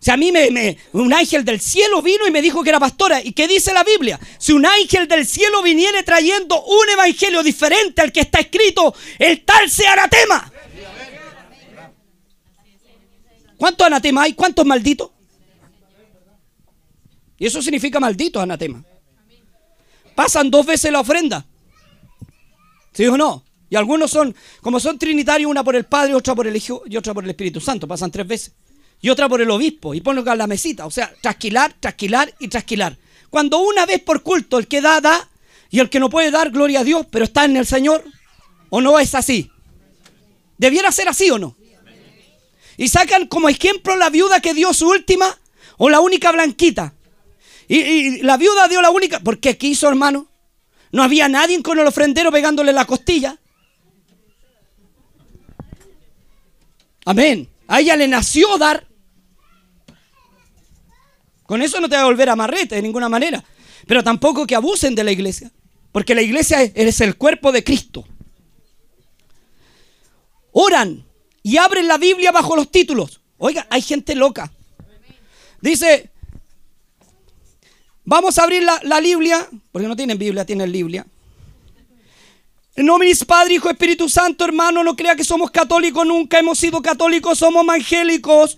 Si 0.00 0.10
a 0.10 0.16
mí 0.16 0.30
me, 0.30 0.78
un 0.92 1.12
ángel 1.12 1.44
del 1.44 1.60
cielo 1.60 2.00
vino 2.02 2.26
y 2.26 2.30
me 2.30 2.40
dijo 2.40 2.62
que 2.62 2.70
era 2.70 2.78
pastora. 2.78 3.20
¿Y 3.22 3.32
qué 3.32 3.48
dice 3.48 3.72
la 3.72 3.82
Biblia? 3.82 4.18
Si 4.38 4.52
un 4.52 4.64
ángel 4.64 5.08
del 5.08 5.26
cielo 5.26 5.60
viniera 5.62 6.02
trayendo 6.02 6.62
un 6.64 6.88
evangelio 6.88 7.42
diferente 7.42 8.00
al 8.00 8.12
que 8.12 8.20
está 8.20 8.40
escrito, 8.40 8.94
el 9.18 9.44
tal 9.44 9.68
sea 9.68 9.94
anatema. 9.94 10.52
¿Cuántos 13.56 13.86
anatema 13.86 14.22
hay? 14.22 14.34
¿Cuántos 14.34 14.64
malditos? 14.64 15.10
Y 17.38 17.46
eso 17.46 17.60
significa 17.60 17.98
maldito 17.98 18.40
anatema. 18.40 18.84
Pasan 20.14 20.50
dos 20.50 20.64
veces 20.64 20.92
la 20.92 21.00
ofrenda. 21.00 21.44
¿Sí 22.92 23.06
o 23.06 23.16
no? 23.16 23.44
Y 23.70 23.76
algunos 23.76 24.10
son, 24.10 24.34
como 24.60 24.80
son 24.80 24.98
trinitarios, 24.98 25.50
una 25.50 25.62
por 25.62 25.76
el 25.76 25.84
Padre, 25.84 26.14
otra 26.14 26.34
por 26.34 26.46
el 26.46 26.56
Hijo 26.56 26.82
y 26.86 26.96
otra 26.96 27.12
por 27.12 27.24
el 27.24 27.30
Espíritu 27.30 27.60
Santo. 27.60 27.86
Pasan 27.86 28.10
tres 28.10 28.26
veces. 28.26 28.52
Y 29.00 29.10
otra 29.10 29.28
por 29.28 29.40
el 29.40 29.50
obispo. 29.50 29.94
Y 29.94 30.00
ponen 30.00 30.24
la 30.24 30.46
mesita. 30.46 30.86
O 30.86 30.90
sea, 30.90 31.12
trasquilar, 31.20 31.74
trasquilar 31.78 32.32
y 32.38 32.48
trasquilar. 32.48 32.96
Cuando 33.30 33.58
una 33.60 33.84
vez 33.86 34.00
por 34.00 34.22
culto 34.22 34.58
el 34.58 34.66
que 34.66 34.80
da, 34.80 35.00
da. 35.00 35.28
Y 35.70 35.80
el 35.80 35.90
que 35.90 36.00
no 36.00 36.08
puede 36.08 36.30
dar, 36.30 36.50
gloria 36.50 36.80
a 36.80 36.84
Dios, 36.84 37.06
pero 37.10 37.26
está 37.26 37.44
en 37.44 37.56
el 37.56 37.66
Señor. 37.66 38.02
¿O 38.70 38.80
no 38.80 38.98
es 38.98 39.14
así? 39.14 39.50
¿Debiera 40.56 40.90
ser 40.90 41.08
así 41.08 41.30
o 41.30 41.38
no? 41.38 41.56
Y 42.78 42.88
sacan 42.88 43.26
como 43.26 43.48
ejemplo 43.48 43.96
la 43.96 44.08
viuda 44.08 44.40
que 44.40 44.54
dio 44.54 44.72
su 44.72 44.88
última 44.88 45.38
o 45.76 45.90
la 45.90 46.00
única 46.00 46.32
blanquita. 46.32 46.94
Y, 47.68 48.22
la 48.22 48.36
viuda 48.36 48.66
dio 48.68 48.80
la 48.80 48.90
única. 48.90 49.20
Porque 49.20 49.58
quiso, 49.58 49.88
hermano. 49.88 50.28
No 50.90 51.02
había 51.02 51.28
nadie 51.28 51.62
con 51.62 51.78
el 51.78 51.86
ofrendero 51.86 52.32
pegándole 52.32 52.72
la 52.72 52.86
costilla. 52.86 53.38
Amén. 57.08 57.48
A 57.66 57.80
ella 57.80 57.96
le 57.96 58.06
nació 58.06 58.58
dar. 58.58 58.86
Con 61.44 61.62
eso 61.62 61.80
no 61.80 61.88
te 61.88 61.96
va 61.96 62.02
a 62.02 62.04
volver 62.04 62.28
a 62.28 62.32
amarrete 62.32 62.74
de 62.74 62.82
ninguna 62.82 63.08
manera. 63.08 63.42
Pero 63.86 64.04
tampoco 64.04 64.46
que 64.46 64.54
abusen 64.54 64.94
de 64.94 65.04
la 65.04 65.10
iglesia. 65.10 65.50
Porque 65.90 66.14
la 66.14 66.20
iglesia 66.20 66.60
es 66.62 67.00
el 67.00 67.16
cuerpo 67.16 67.50
de 67.50 67.64
Cristo. 67.64 68.06
Oran 70.52 71.06
y 71.42 71.56
abren 71.56 71.88
la 71.88 71.96
Biblia 71.96 72.30
bajo 72.30 72.54
los 72.54 72.70
títulos. 72.70 73.22
Oiga, 73.38 73.66
hay 73.70 73.80
gente 73.80 74.14
loca. 74.14 74.52
Dice, 75.62 76.10
vamos 78.04 78.36
a 78.36 78.42
abrir 78.42 78.64
la, 78.64 78.80
la 78.82 79.00
Biblia, 79.00 79.48
porque 79.72 79.88
no 79.88 79.96
tienen 79.96 80.18
Biblia, 80.18 80.44
tienen 80.44 80.70
Biblia. 80.70 81.06
En 82.78 82.86
de 82.86 83.26
Padre, 83.26 83.54
Hijo, 83.54 83.68
Espíritu 83.68 84.08
Santo, 84.08 84.44
hermano, 84.44 84.84
no 84.84 84.94
crea 84.94 85.16
que 85.16 85.24
somos 85.24 85.50
católicos, 85.50 86.06
nunca 86.06 86.38
hemos 86.38 86.60
sido 86.60 86.80
católicos, 86.80 87.36
somos 87.36 87.64
evangélicos. 87.64 88.56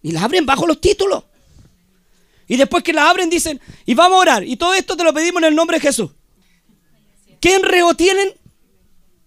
Y 0.00 0.12
la 0.12 0.24
abren 0.24 0.46
bajo 0.46 0.66
los 0.66 0.80
títulos. 0.80 1.24
Y 2.48 2.56
después 2.56 2.82
que 2.82 2.94
la 2.94 3.10
abren 3.10 3.28
dicen, 3.28 3.60
y 3.84 3.92
vamos 3.92 4.16
a 4.16 4.20
orar. 4.20 4.44
Y 4.44 4.56
todo 4.56 4.72
esto 4.72 4.96
te 4.96 5.04
lo 5.04 5.12
pedimos 5.12 5.42
en 5.42 5.48
el 5.48 5.54
nombre 5.54 5.76
de 5.76 5.82
Jesús. 5.82 6.12
¿Qué 7.38 7.54
enreo 7.56 7.92
tienen? 7.92 8.30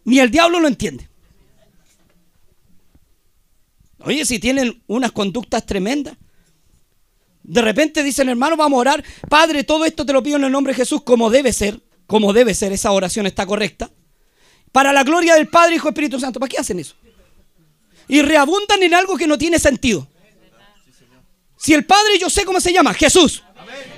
Ni 0.03 0.17
el 0.17 0.31
diablo 0.31 0.59
lo 0.59 0.67
entiende. 0.67 1.07
Oye, 3.99 4.25
si 4.25 4.39
tienen 4.39 4.81
unas 4.87 5.11
conductas 5.11 5.63
tremendas. 5.63 6.17
De 7.43 7.61
repente 7.61 8.01
dicen, 8.01 8.29
hermano, 8.29 8.57
vamos 8.57 8.77
a 8.77 8.81
orar. 8.81 9.03
Padre, 9.29 9.63
todo 9.63 9.85
esto 9.85 10.07
te 10.07 10.13
lo 10.13 10.23
pido 10.23 10.37
en 10.37 10.45
el 10.45 10.51
nombre 10.51 10.73
de 10.73 10.77
Jesús 10.77 11.03
como 11.03 11.29
debe 11.29 11.53
ser 11.53 11.79
como 12.07 12.33
debe 12.33 12.53
ser, 12.53 12.71
esa 12.71 12.91
oración 12.91 13.27
está 13.27 13.45
correcta, 13.45 13.91
para 14.71 14.93
la 14.93 15.03
gloria 15.03 15.35
del 15.35 15.47
Padre, 15.47 15.75
Hijo, 15.75 15.89
Espíritu 15.89 16.19
Santo. 16.19 16.39
¿Para 16.39 16.49
qué 16.49 16.57
hacen 16.57 16.79
eso? 16.79 16.95
Y 18.07 18.21
reabundan 18.21 18.81
en 18.83 18.93
algo 18.93 19.17
que 19.17 19.27
no 19.27 19.37
tiene 19.37 19.59
sentido. 19.59 20.07
Si 21.57 21.73
el 21.73 21.85
Padre 21.85 22.17
yo 22.19 22.29
sé 22.29 22.45
cómo 22.45 22.61
se 22.61 22.71
llama, 22.71 22.93
Jesús. 22.93 23.43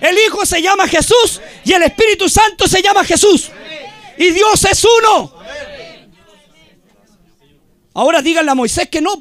El 0.01 0.17
Hijo 0.17 0.45
se 0.45 0.61
llama 0.61 0.87
Jesús 0.87 1.41
y 1.65 1.73
el 1.73 1.83
Espíritu 1.83 2.29
Santo 2.29 2.67
se 2.67 2.81
llama 2.81 3.03
Jesús. 3.03 3.51
Y 4.17 4.31
Dios 4.31 4.65
es 4.65 4.83
uno. 4.83 5.33
Ahora 7.93 8.21
díganle 8.21 8.51
a 8.51 8.55
Moisés 8.55 8.89
que 8.89 9.01
no. 9.01 9.17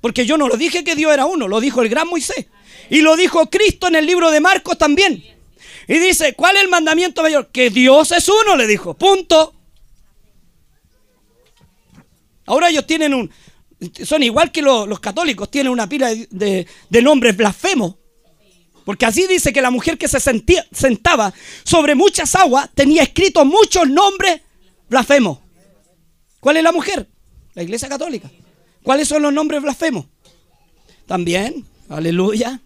Porque 0.00 0.26
yo 0.26 0.36
no 0.36 0.48
lo 0.48 0.56
dije 0.56 0.82
que 0.82 0.96
Dios 0.96 1.12
era 1.12 1.26
uno, 1.26 1.46
lo 1.46 1.60
dijo 1.60 1.82
el 1.82 1.88
gran 1.88 2.08
Moisés. 2.08 2.46
Y 2.90 3.02
lo 3.02 3.16
dijo 3.16 3.48
Cristo 3.50 3.86
en 3.86 3.96
el 3.96 4.06
libro 4.06 4.30
de 4.30 4.40
Marcos 4.40 4.76
también. 4.78 5.22
Y 5.88 5.98
dice, 5.98 6.34
¿cuál 6.34 6.56
es 6.56 6.62
el 6.62 6.68
mandamiento 6.68 7.22
mayor? 7.22 7.48
Que 7.50 7.70
Dios 7.70 8.12
es 8.12 8.28
uno, 8.28 8.56
le 8.56 8.66
dijo. 8.66 8.94
Punto. 8.94 9.54
Ahora 12.46 12.70
ellos 12.70 12.86
tienen 12.86 13.14
un... 13.14 13.30
Son 14.04 14.22
igual 14.22 14.52
que 14.52 14.62
los, 14.62 15.00
católicos, 15.00 15.50
tienen 15.50 15.72
una 15.72 15.88
pila 15.88 16.10
de, 16.30 16.66
nombres 17.02 17.36
blasfemos. 17.36 17.96
Porque 18.84 19.06
así 19.06 19.26
dice 19.26 19.52
que 19.52 19.62
la 19.62 19.70
mujer 19.70 19.98
que 19.98 20.08
se 20.08 20.20
sentía, 20.20 20.64
sentaba 20.72 21.32
sobre 21.64 21.94
muchas 21.94 22.34
aguas 22.34 22.68
tenía 22.74 23.02
escrito 23.02 23.44
muchos 23.44 23.88
nombres 23.88 24.40
blasfemos. 24.88 25.38
¿Cuál 26.40 26.56
es 26.56 26.62
la 26.64 26.72
mujer? 26.72 27.08
La 27.54 27.62
iglesia 27.62 27.88
católica. 27.88 28.30
¿Cuáles 28.82 29.06
son 29.08 29.22
los 29.22 29.32
nombres 29.32 29.62
blasfemos? 29.62 30.06
También, 31.06 31.64
aleluya 31.88 32.60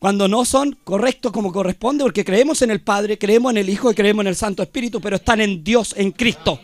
cuando 0.00 0.28
no 0.28 0.46
son 0.46 0.78
correctos 0.82 1.30
como 1.30 1.52
corresponde, 1.52 2.02
porque 2.04 2.24
creemos 2.24 2.62
en 2.62 2.70
el 2.70 2.80
Padre, 2.80 3.18
creemos 3.18 3.50
en 3.50 3.58
el 3.58 3.68
Hijo 3.68 3.90
y 3.90 3.94
creemos 3.94 4.22
en 4.22 4.28
el 4.28 4.34
Santo 4.34 4.62
Espíritu, 4.62 4.98
pero 4.98 5.16
están 5.16 5.42
en 5.42 5.62
Dios, 5.62 5.94
en 5.94 6.10
Cristo. 6.10 6.58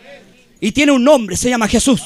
Y 0.59 0.73
tiene 0.73 0.93
un 0.93 1.05
nombre, 1.05 1.37
se 1.37 1.51
llama 1.51 1.69
Jesús. 1.69 2.01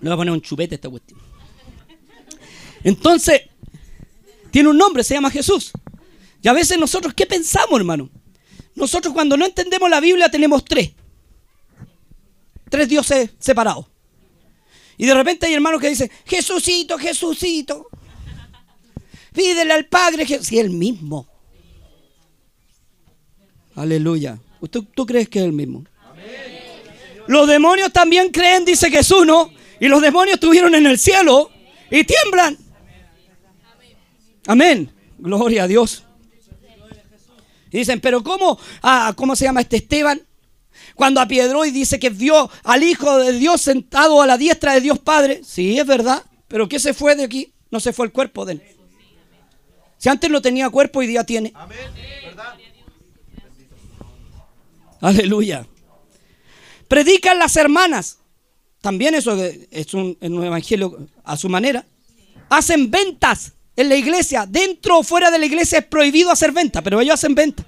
Le 0.00 0.10
voy 0.10 0.12
a 0.12 0.16
poner 0.16 0.34
un 0.34 0.42
chupete 0.42 0.74
a 0.74 0.76
esta 0.76 0.90
cuestión. 0.90 1.18
Entonces, 2.82 3.40
tiene 4.50 4.68
un 4.68 4.76
nombre, 4.76 5.02
se 5.02 5.14
llama 5.14 5.30
Jesús. 5.30 5.72
Y 6.42 6.48
a 6.48 6.52
veces 6.52 6.78
nosotros, 6.78 7.14
¿qué 7.14 7.24
pensamos, 7.24 7.78
hermano? 7.80 8.10
Nosotros 8.74 9.14
cuando 9.14 9.38
no 9.38 9.46
entendemos 9.46 9.88
la 9.88 9.98
Biblia 9.98 10.28
tenemos 10.30 10.62
tres. 10.62 10.92
Tres 12.68 12.86
dioses 12.86 13.30
separados. 13.38 13.93
Y 14.96 15.06
de 15.06 15.14
repente 15.14 15.46
hay 15.46 15.54
hermanos 15.54 15.80
que 15.80 15.88
dicen, 15.88 16.10
Jesucito, 16.24 16.98
Jesucito. 16.98 17.88
Pídele 19.32 19.72
al 19.72 19.86
Padre 19.86 20.26
si 20.26 20.34
es 20.34 20.52
el 20.52 20.70
mismo. 20.70 21.26
Aleluya. 23.74 24.38
¿Tú, 24.70 24.84
¿Tú, 24.84 25.04
crees 25.04 25.28
que 25.28 25.40
es 25.40 25.44
el 25.44 25.52
mismo? 25.52 25.84
Los 27.26 27.48
demonios 27.48 27.92
también 27.92 28.30
creen, 28.30 28.64
dice 28.64 28.90
Jesús, 28.90 29.26
¿no? 29.26 29.50
Y 29.80 29.88
los 29.88 30.00
demonios 30.00 30.34
estuvieron 30.34 30.74
en 30.74 30.86
el 30.86 30.98
cielo 30.98 31.50
y 31.90 32.04
tiemblan. 32.04 32.56
Amén. 34.46 34.90
Gloria 35.18 35.64
a 35.64 35.66
Dios. 35.66 36.04
Y 37.70 37.78
dicen, 37.78 38.00
pero 38.00 38.22
¿cómo, 38.22 38.58
ah, 38.82 39.12
¿cómo 39.16 39.34
se 39.34 39.46
llama 39.46 39.62
este 39.62 39.76
Esteban? 39.78 40.22
Cuando 40.94 41.20
apiedró 41.20 41.64
y 41.64 41.70
dice 41.70 41.98
que 41.98 42.10
vio 42.10 42.50
al 42.62 42.82
Hijo 42.82 43.18
de 43.18 43.32
Dios 43.32 43.60
sentado 43.60 44.22
a 44.22 44.26
la 44.26 44.38
diestra 44.38 44.74
de 44.74 44.80
Dios 44.80 44.98
Padre. 44.98 45.42
Sí, 45.44 45.78
es 45.78 45.86
verdad. 45.86 46.22
Pero 46.48 46.68
¿qué 46.68 46.78
se 46.78 46.94
fue 46.94 47.16
de 47.16 47.24
aquí? 47.24 47.52
No 47.70 47.80
se 47.80 47.92
fue 47.92 48.06
el 48.06 48.12
cuerpo 48.12 48.44
de 48.44 48.52
él. 48.54 48.62
Si 49.98 50.08
antes 50.08 50.30
no 50.30 50.40
tenía 50.40 50.70
cuerpo, 50.70 51.00
hoy 51.00 51.06
día 51.06 51.24
tiene. 51.24 51.52
Aleluya. 55.00 55.66
Predican 56.88 57.38
las 57.38 57.56
hermanas. 57.56 58.18
También 58.80 59.14
eso 59.14 59.36
es 59.70 59.94
un, 59.94 60.16
un 60.20 60.44
evangelio 60.44 61.08
a 61.24 61.36
su 61.36 61.48
manera. 61.48 61.84
Hacen 62.50 62.90
ventas 62.90 63.54
en 63.76 63.88
la 63.88 63.96
iglesia. 63.96 64.46
Dentro 64.46 64.98
o 64.98 65.02
fuera 65.02 65.30
de 65.30 65.38
la 65.38 65.46
iglesia 65.46 65.78
es 65.78 65.86
prohibido 65.86 66.30
hacer 66.30 66.52
venta, 66.52 66.82
pero 66.82 67.00
ellos 67.00 67.14
hacen 67.14 67.34
venta. 67.34 67.64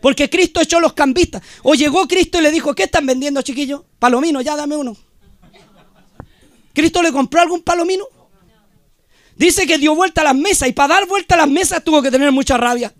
Porque 0.00 0.30
Cristo 0.30 0.60
echó 0.60 0.80
los 0.80 0.92
cambistas. 0.92 1.42
O 1.62 1.74
llegó 1.74 2.06
Cristo 2.08 2.38
y 2.38 2.42
le 2.42 2.50
dijo, 2.50 2.74
¿qué 2.74 2.84
están 2.84 3.06
vendiendo, 3.06 3.42
chiquillos? 3.42 3.82
Palomino, 3.98 4.40
ya 4.40 4.56
dame 4.56 4.76
uno. 4.76 4.96
¿Cristo 6.72 7.02
le 7.02 7.12
compró 7.12 7.40
algún 7.40 7.62
palomino? 7.62 8.04
Dice 9.36 9.66
que 9.66 9.78
dio 9.78 9.94
vuelta 9.94 10.20
a 10.20 10.24
las 10.24 10.34
mesas 10.34 10.68
y 10.68 10.72
para 10.72 10.94
dar 10.94 11.06
vuelta 11.06 11.34
a 11.34 11.38
las 11.38 11.48
mesas 11.48 11.82
tuvo 11.82 12.02
que 12.02 12.10
tener 12.10 12.30
mucha 12.30 12.56
rabia. 12.56 12.92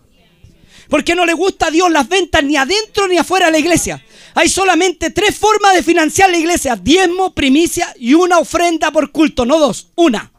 Porque 0.88 1.14
no 1.14 1.24
le 1.24 1.34
gusta 1.34 1.66
a 1.66 1.70
Dios 1.70 1.90
las 1.90 2.08
ventas 2.08 2.42
ni 2.42 2.56
adentro 2.56 3.06
ni 3.06 3.16
afuera 3.16 3.46
de 3.46 3.52
la 3.52 3.58
iglesia. 3.58 4.04
Hay 4.34 4.48
solamente 4.48 5.10
tres 5.10 5.36
formas 5.36 5.74
de 5.74 5.82
financiar 5.82 6.30
la 6.30 6.38
iglesia. 6.38 6.76
Diezmo, 6.76 7.34
primicia 7.34 7.94
y 7.98 8.14
una 8.14 8.38
ofrenda 8.38 8.90
por 8.90 9.12
culto. 9.12 9.44
No 9.46 9.58
dos, 9.58 9.88
una. 9.94 10.32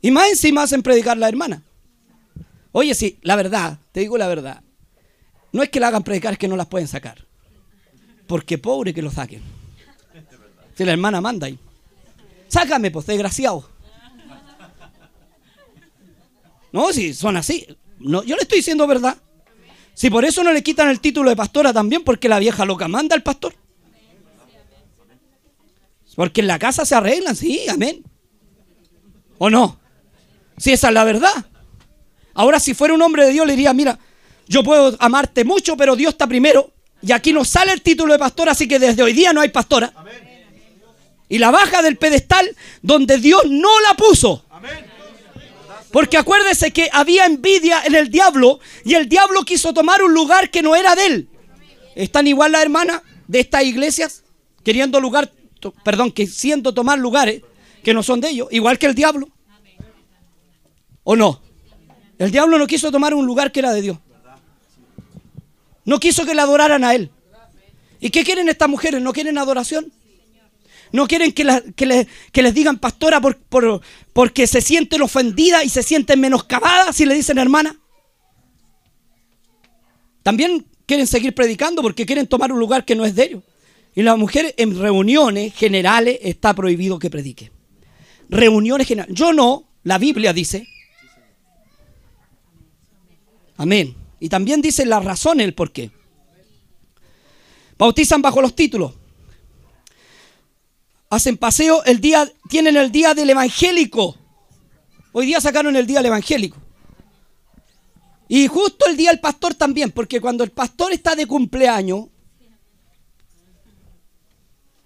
Y 0.00 0.10
más 0.10 0.30
encima 0.30 0.62
hacen 0.62 0.82
predicar 0.82 1.16
la 1.18 1.28
hermana. 1.28 1.62
Oye, 2.72 2.94
sí, 2.94 3.18
la 3.22 3.36
verdad, 3.36 3.78
te 3.92 4.00
digo 4.00 4.16
la 4.18 4.26
verdad. 4.26 4.62
No 5.52 5.62
es 5.62 5.68
que 5.68 5.80
la 5.80 5.88
hagan 5.88 6.02
predicar, 6.02 6.32
es 6.32 6.38
que 6.38 6.48
no 6.48 6.56
las 6.56 6.66
pueden 6.66 6.88
sacar. 6.88 7.26
Porque 8.26 8.56
pobre 8.56 8.94
que 8.94 9.02
lo 9.02 9.10
saquen. 9.10 9.42
Si 10.74 10.84
la 10.84 10.92
hermana 10.92 11.20
manda 11.20 11.46
ahí. 11.46 11.58
Sácame, 12.48 12.90
pues, 12.90 13.06
desgraciado. 13.06 13.68
No, 16.72 16.90
si 16.92 17.12
son 17.12 17.36
así. 17.36 17.66
No, 17.98 18.22
yo 18.24 18.34
le 18.36 18.42
estoy 18.42 18.58
diciendo 18.58 18.86
verdad. 18.86 19.18
Si 19.94 20.08
por 20.08 20.24
eso 20.24 20.42
no 20.42 20.52
le 20.52 20.62
quitan 20.62 20.88
el 20.88 21.00
título 21.00 21.28
de 21.28 21.36
pastora 21.36 21.72
también, 21.72 22.02
porque 22.02 22.28
la 22.28 22.38
vieja 22.38 22.64
loca 22.64 22.88
manda 22.88 23.14
al 23.14 23.22
pastor. 23.22 23.54
Porque 26.16 26.40
en 26.40 26.46
la 26.46 26.58
casa 26.58 26.84
se 26.84 26.94
arreglan, 26.94 27.36
sí, 27.36 27.68
amén. 27.68 28.02
¿O 29.38 29.50
no? 29.50 29.78
Si 30.56 30.72
esa 30.72 30.88
es 30.88 30.94
la 30.94 31.04
verdad. 31.04 31.46
Ahora, 32.34 32.60
si 32.60 32.74
fuera 32.74 32.94
un 32.94 33.02
hombre 33.02 33.26
de 33.26 33.32
Dios, 33.32 33.46
le 33.46 33.54
diría, 33.54 33.72
mira, 33.72 33.98
yo 34.48 34.62
puedo 34.62 34.96
amarte 34.98 35.44
mucho, 35.44 35.76
pero 35.76 35.96
Dios 35.96 36.12
está 36.12 36.26
primero. 36.26 36.70
Y 37.02 37.12
aquí 37.12 37.32
no 37.32 37.44
sale 37.44 37.72
el 37.72 37.82
título 37.82 38.12
de 38.12 38.18
pastor, 38.18 38.48
así 38.48 38.68
que 38.68 38.78
desde 38.78 39.02
hoy 39.02 39.12
día 39.12 39.32
no 39.32 39.40
hay 39.40 39.48
pastora. 39.48 39.92
Y 41.28 41.38
la 41.38 41.50
baja 41.50 41.82
del 41.82 41.96
pedestal 41.96 42.54
donde 42.82 43.18
Dios 43.18 43.42
no 43.48 43.80
la 43.80 43.94
puso. 43.94 44.44
Porque 45.90 46.16
acuérdese 46.16 46.70
que 46.70 46.88
había 46.92 47.26
envidia 47.26 47.82
en 47.84 47.94
el 47.94 48.10
diablo 48.10 48.60
y 48.84 48.94
el 48.94 49.08
diablo 49.08 49.42
quiso 49.42 49.74
tomar 49.74 50.02
un 50.02 50.14
lugar 50.14 50.50
que 50.50 50.62
no 50.62 50.74
era 50.74 50.94
de 50.94 51.06
él. 51.06 51.28
¿Están 51.94 52.26
igual 52.26 52.52
las 52.52 52.62
hermanas 52.62 53.02
de 53.28 53.40
estas 53.40 53.64
iglesias 53.64 54.24
queriendo 54.64 55.00
lugar, 55.00 55.30
perdón, 55.84 56.10
que 56.10 56.26
siendo 56.26 56.72
tomar 56.72 56.98
lugares 56.98 57.42
que 57.84 57.92
no 57.92 58.02
son 58.02 58.20
de 58.20 58.30
ellos, 58.30 58.48
igual 58.50 58.78
que 58.78 58.86
el 58.86 58.94
diablo? 58.94 59.28
¿O 61.04 61.16
no? 61.16 61.42
El 62.22 62.30
diablo 62.30 62.56
no 62.56 62.68
quiso 62.68 62.92
tomar 62.92 63.14
un 63.14 63.26
lugar 63.26 63.50
que 63.50 63.58
era 63.58 63.72
de 63.72 63.82
Dios. 63.82 63.98
No 65.84 65.98
quiso 65.98 66.24
que 66.24 66.36
le 66.36 66.40
adoraran 66.40 66.84
a 66.84 66.94
él. 66.94 67.10
¿Y 67.98 68.10
qué 68.10 68.22
quieren 68.22 68.48
estas 68.48 68.68
mujeres? 68.68 69.02
¿No 69.02 69.12
quieren 69.12 69.38
adoración? 69.38 69.92
¿No 70.92 71.08
quieren 71.08 71.32
que, 71.32 71.44
les 72.42 72.54
digan 72.54 72.78
pastora 72.78 73.20
por, 73.20 73.80
porque 74.12 74.46
se 74.46 74.60
sienten 74.60 75.02
ofendidas 75.02 75.64
y 75.64 75.68
se 75.68 75.82
sienten 75.82 76.20
menoscabadas 76.20 76.94
si 76.94 77.06
le 77.06 77.14
dicen 77.14 77.38
hermana? 77.38 77.76
También 80.22 80.64
quieren 80.86 81.08
seguir 81.08 81.34
predicando 81.34 81.82
porque 81.82 82.06
quieren 82.06 82.28
tomar 82.28 82.52
un 82.52 82.60
lugar 82.60 82.84
que 82.84 82.94
no 82.94 83.04
es 83.04 83.16
de 83.16 83.24
ellos. 83.24 83.42
Y 83.96 84.02
las 84.02 84.16
mujeres 84.16 84.54
en 84.58 84.78
reuniones 84.78 85.54
generales 85.54 86.20
está 86.22 86.54
prohibido 86.54 87.00
que 87.00 87.10
predique. 87.10 87.50
Reuniones 88.28 88.86
generales. 88.86 89.12
Yo 89.18 89.32
no, 89.32 89.64
la 89.82 89.98
Biblia 89.98 90.32
dice. 90.32 90.68
Amén. 93.56 93.94
Y 94.20 94.28
también 94.28 94.62
dice 94.62 94.86
la 94.86 95.00
razón, 95.00 95.40
el 95.40 95.54
por 95.54 95.72
qué. 95.72 95.90
Bautizan 97.78 98.22
bajo 98.22 98.40
los 98.40 98.54
títulos 98.54 98.92
hacen 101.12 101.36
paseo 101.36 101.84
el 101.84 102.00
día, 102.00 102.26
tienen 102.48 102.74
el 102.74 102.90
día 102.90 103.12
del 103.12 103.28
evangélico. 103.28 104.16
Hoy 105.12 105.26
día 105.26 105.42
sacaron 105.42 105.76
el 105.76 105.86
día 105.86 105.98
del 105.98 106.06
evangélico. 106.06 106.56
Y 108.28 108.46
justo 108.46 108.86
el 108.86 108.96
día 108.96 109.10
del 109.10 109.20
pastor 109.20 109.52
también, 109.52 109.90
porque 109.90 110.22
cuando 110.22 110.42
el 110.42 110.52
pastor 110.52 110.90
está 110.90 111.14
de 111.14 111.26
cumpleaños, 111.26 112.06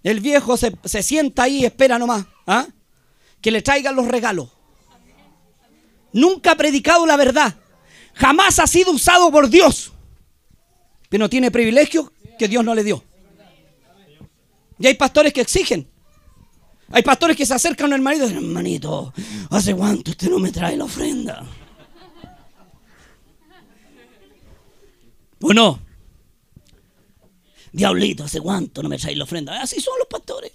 el 0.02 0.18
viejo 0.18 0.56
se, 0.56 0.72
sienta 1.00 1.44
ahí 1.44 1.58
y 1.58 1.64
espera 1.64 1.96
nomás 1.96 2.26
¿ah? 2.44 2.66
que 3.40 3.52
le 3.52 3.62
traigan 3.62 3.94
los 3.94 4.08
regalos. 4.08 4.50
Nunca 6.12 6.52
ha 6.52 6.56
predicado 6.56 7.06
la 7.06 7.16
verdad. 7.16 7.54
Jamás 8.16 8.58
ha 8.58 8.66
sido 8.66 8.92
usado 8.92 9.30
por 9.30 9.48
Dios. 9.48 9.92
Pero 11.08 11.28
tiene 11.28 11.50
privilegios 11.50 12.10
que 12.38 12.48
Dios 12.48 12.64
no 12.64 12.74
le 12.74 12.82
dio. 12.82 13.04
Y 14.78 14.86
hay 14.86 14.94
pastores 14.94 15.32
que 15.32 15.42
exigen. 15.42 15.88
Hay 16.90 17.02
pastores 17.02 17.36
que 17.36 17.46
se 17.46 17.54
acercan 17.54 17.92
al 17.92 18.00
marido 18.00 18.26
y 18.26 18.28
dicen, 18.28 18.44
hermanito, 18.44 19.12
¿hace 19.50 19.74
cuánto 19.74 20.12
usted 20.12 20.30
no 20.30 20.38
me 20.38 20.52
trae 20.52 20.76
la 20.76 20.84
ofrenda? 20.84 21.44
¿O 25.40 25.52
no? 25.52 25.80
Diablito, 27.72 28.24
¿hace 28.24 28.40
cuánto 28.40 28.82
no 28.82 28.88
me 28.88 28.98
trae 28.98 29.16
la 29.16 29.24
ofrenda? 29.24 29.60
Así 29.60 29.80
son 29.80 29.98
los 29.98 30.08
pastores. 30.08 30.52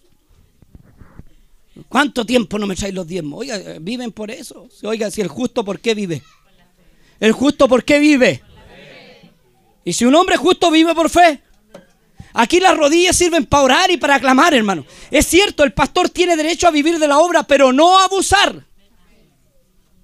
¿Cuánto 1.88 2.26
tiempo 2.26 2.57
no 2.57 2.66
me 2.66 2.76
trae 2.76 2.91
los 2.91 3.05
diezmos? 3.05 3.41
Oiga, 3.41 3.59
viven 3.80 4.12
por 4.12 4.32
eso. 4.32 4.68
Oiga, 4.84 5.12
si 5.12 5.22
el 5.22 5.28
justo, 5.28 5.64
¿por 5.64 5.80
qué 5.80 5.93
vive? 5.93 6.24
El 7.22 7.32
justo, 7.32 7.69
¿por 7.69 7.86
qué 7.86 7.99
vive? 7.99 8.43
Y 9.86 9.93
si 9.93 10.03
un 10.03 10.15
hombre 10.15 10.36
justo 10.36 10.69
vive 10.69 10.93
por 10.93 11.09
fe, 11.09 11.41
Aquí 12.34 12.59
las 12.59 12.78
rodillas 12.78 13.15
sirven 13.15 13.45
para 13.45 13.63
orar 13.63 13.91
y 13.91 13.97
para 13.97 14.15
aclamar, 14.15 14.53
hermano. 14.53 14.86
Es 15.09 15.28
cierto, 15.28 15.63
el 15.63 15.74
pastor 15.74 16.09
tiene 16.09 16.38
derecho 16.38 16.67
a 16.67 16.72
vivir 16.72 16.97
de 16.97 17.07
la 17.07 17.19
obra, 17.19 17.43
pero 17.43 17.74
no 17.74 17.99
a 17.99 18.05
abusar. 18.05 18.65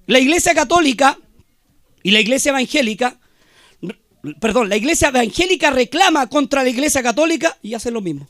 La 0.06 0.18
iglesia 0.18 0.54
católica 0.54 1.18
y 2.02 2.10
la 2.10 2.20
iglesia 2.20 2.50
evangélica, 2.50 3.18
perdón, 4.40 4.68
la 4.68 4.76
iglesia 4.76 5.08
evangélica 5.08 5.70
reclama 5.70 6.26
contra 6.28 6.62
la 6.62 6.68
iglesia 6.68 7.02
católica 7.02 7.56
y 7.62 7.74
hace 7.74 7.90
lo 7.90 8.00
mismo. 8.00 8.28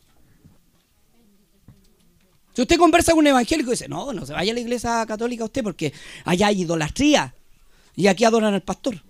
Si 2.55 2.63
usted 2.63 2.77
conversa 2.77 3.13
con 3.13 3.21
un 3.21 3.29
evangélico 3.29 3.71
y 3.71 3.75
dice, 3.75 3.89
no, 3.89 4.13
no 4.13 4.27
se 4.27 4.33
vaya 4.33 4.53
a 4.53 4.55
la 4.55 4.61
iglesia 4.61 5.05
católica 5.07 5.45
usted 5.45 5.63
porque 5.63 5.93
allá 6.25 6.49
hay 6.49 6.63
idolatría 6.63 7.35
y 7.99 8.07
aquí 8.07 8.25
adoran 8.25 8.55
al 8.55 8.63
pastor. 8.63 9.03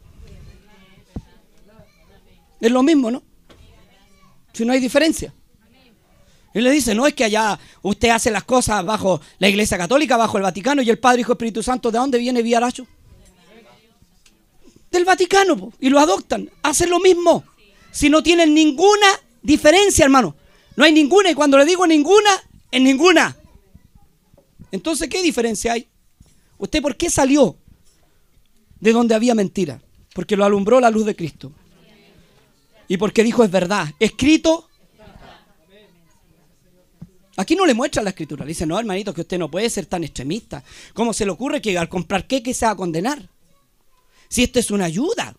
Es 2.59 2.71
lo 2.71 2.83
mismo, 2.83 3.11
¿no? 3.11 3.23
Si 4.55 4.65
no 4.65 4.73
hay 4.73 4.81
diferencia. 4.81 5.35
Y 6.55 6.61
le 6.63 6.71
dice, 6.71 6.95
no 6.95 7.07
es 7.07 7.13
que 7.13 7.25
allá 7.25 7.61
usted 7.83 8.09
hace 8.09 8.31
las 8.31 8.45
cosas 8.45 8.83
bajo 8.87 9.21
la 9.39 9.51
Iglesia 9.51 9.77
Católica, 9.77 10.17
bajo 10.17 10.39
el 10.39 10.43
Vaticano 10.43 10.81
y 10.81 10.89
el 10.89 10.99
Padre, 10.99 11.21
Hijo, 11.21 11.33
Espíritu 11.33 11.63
Santo, 11.63 11.91
¿de 11.91 11.99
dónde 11.99 12.17
viene 12.17 12.41
Viaracho? 12.41 12.87
Del 14.91 15.05
Vaticano, 15.05 15.71
y 15.79 15.91
lo 15.91 15.99
adoptan. 15.99 16.51
Hacen 16.63 16.89
lo 16.89 16.99
mismo. 16.99 17.45
Si 17.91 18.09
no 18.09 18.23
tienen 18.23 18.55
ninguna 18.55 19.07
diferencia, 19.43 20.07
hermano. 20.07 20.35
No 20.77 20.85
hay 20.85 20.93
ninguna, 20.93 21.31
y 21.31 21.35
cuando 21.35 21.59
le 21.59 21.67
digo 21.67 21.87
ninguna, 21.87 22.31
es 22.71 22.81
ninguna. 22.81 23.37
Entonces, 24.73 25.11
¿qué 25.11 25.23
diferencia 25.23 25.75
hay? 25.75 25.87
¿Usted 26.57 26.81
por 26.81 26.97
qué 26.97 27.11
salió 27.11 27.55
de 28.81 28.93
donde 28.93 29.15
había 29.15 29.35
mentira? 29.35 29.81
Porque 30.15 30.37
lo 30.37 30.45
alumbró 30.45 30.81
la 30.81 30.91
luz 30.91 31.05
de 31.05 31.17
Cristo. 31.17 31.53
Y 32.89 32.97
porque 32.97 33.23
dijo 33.23 33.45
es 33.45 33.51
verdad. 33.51 33.89
Escrito. 34.01 34.69
Aquí 37.37 37.55
no 37.55 37.67
le 37.67 37.75
muestra 37.75 38.03
la 38.03 38.11
escritura. 38.11 38.45
Le 38.45 38.49
dice, 38.49 38.67
no, 38.67 38.79
hermanito, 38.79 39.15
que 39.15 39.21
usted 39.21 39.39
no 39.39 39.51
puede 39.51 39.71
ser 39.71 39.87
tan 39.87 40.03
extremista. 40.03 40.65
¿Cómo 40.95 41.13
se 41.13 41.25
le 41.25 41.31
ocurre 41.31 41.61
que 41.61 41.79
al 41.79 41.89
comprar 41.89 42.27
qué 42.27 42.43
que 42.43 42.55
se 42.55 42.67
va 42.67 42.73
a 42.73 42.77
condenar? 42.77 43.29
Si 44.29 44.43
esto 44.43 44.59
es 44.59 44.71
una 44.71 44.87
ayuda. 44.87 45.37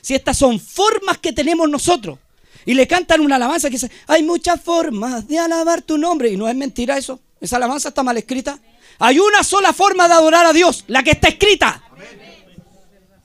Si 0.00 0.14
estas 0.14 0.36
son 0.36 0.58
formas 0.58 1.18
que 1.18 1.32
tenemos 1.32 1.68
nosotros. 1.68 2.18
Y 2.64 2.74
le 2.74 2.88
cantan 2.88 3.20
una 3.20 3.36
alabanza 3.36 3.68
que 3.68 3.74
dice, 3.74 3.90
hay 4.08 4.24
muchas 4.24 4.60
formas 4.60 5.28
de 5.28 5.38
alabar 5.38 5.82
tu 5.82 5.96
nombre. 5.96 6.30
Y 6.30 6.36
no 6.36 6.48
es 6.48 6.56
mentira 6.56 6.98
eso. 6.98 7.20
Esa 7.40 7.56
alabanza 7.56 7.90
está 7.90 8.02
mal 8.02 8.16
escrita. 8.16 8.58
Hay 8.98 9.20
una 9.20 9.44
sola 9.44 9.72
forma 9.72 10.08
de 10.08 10.14
adorar 10.14 10.46
a 10.46 10.52
Dios, 10.52 10.84
la 10.88 11.04
que 11.04 11.12
está 11.12 11.28
escrita. 11.28 11.82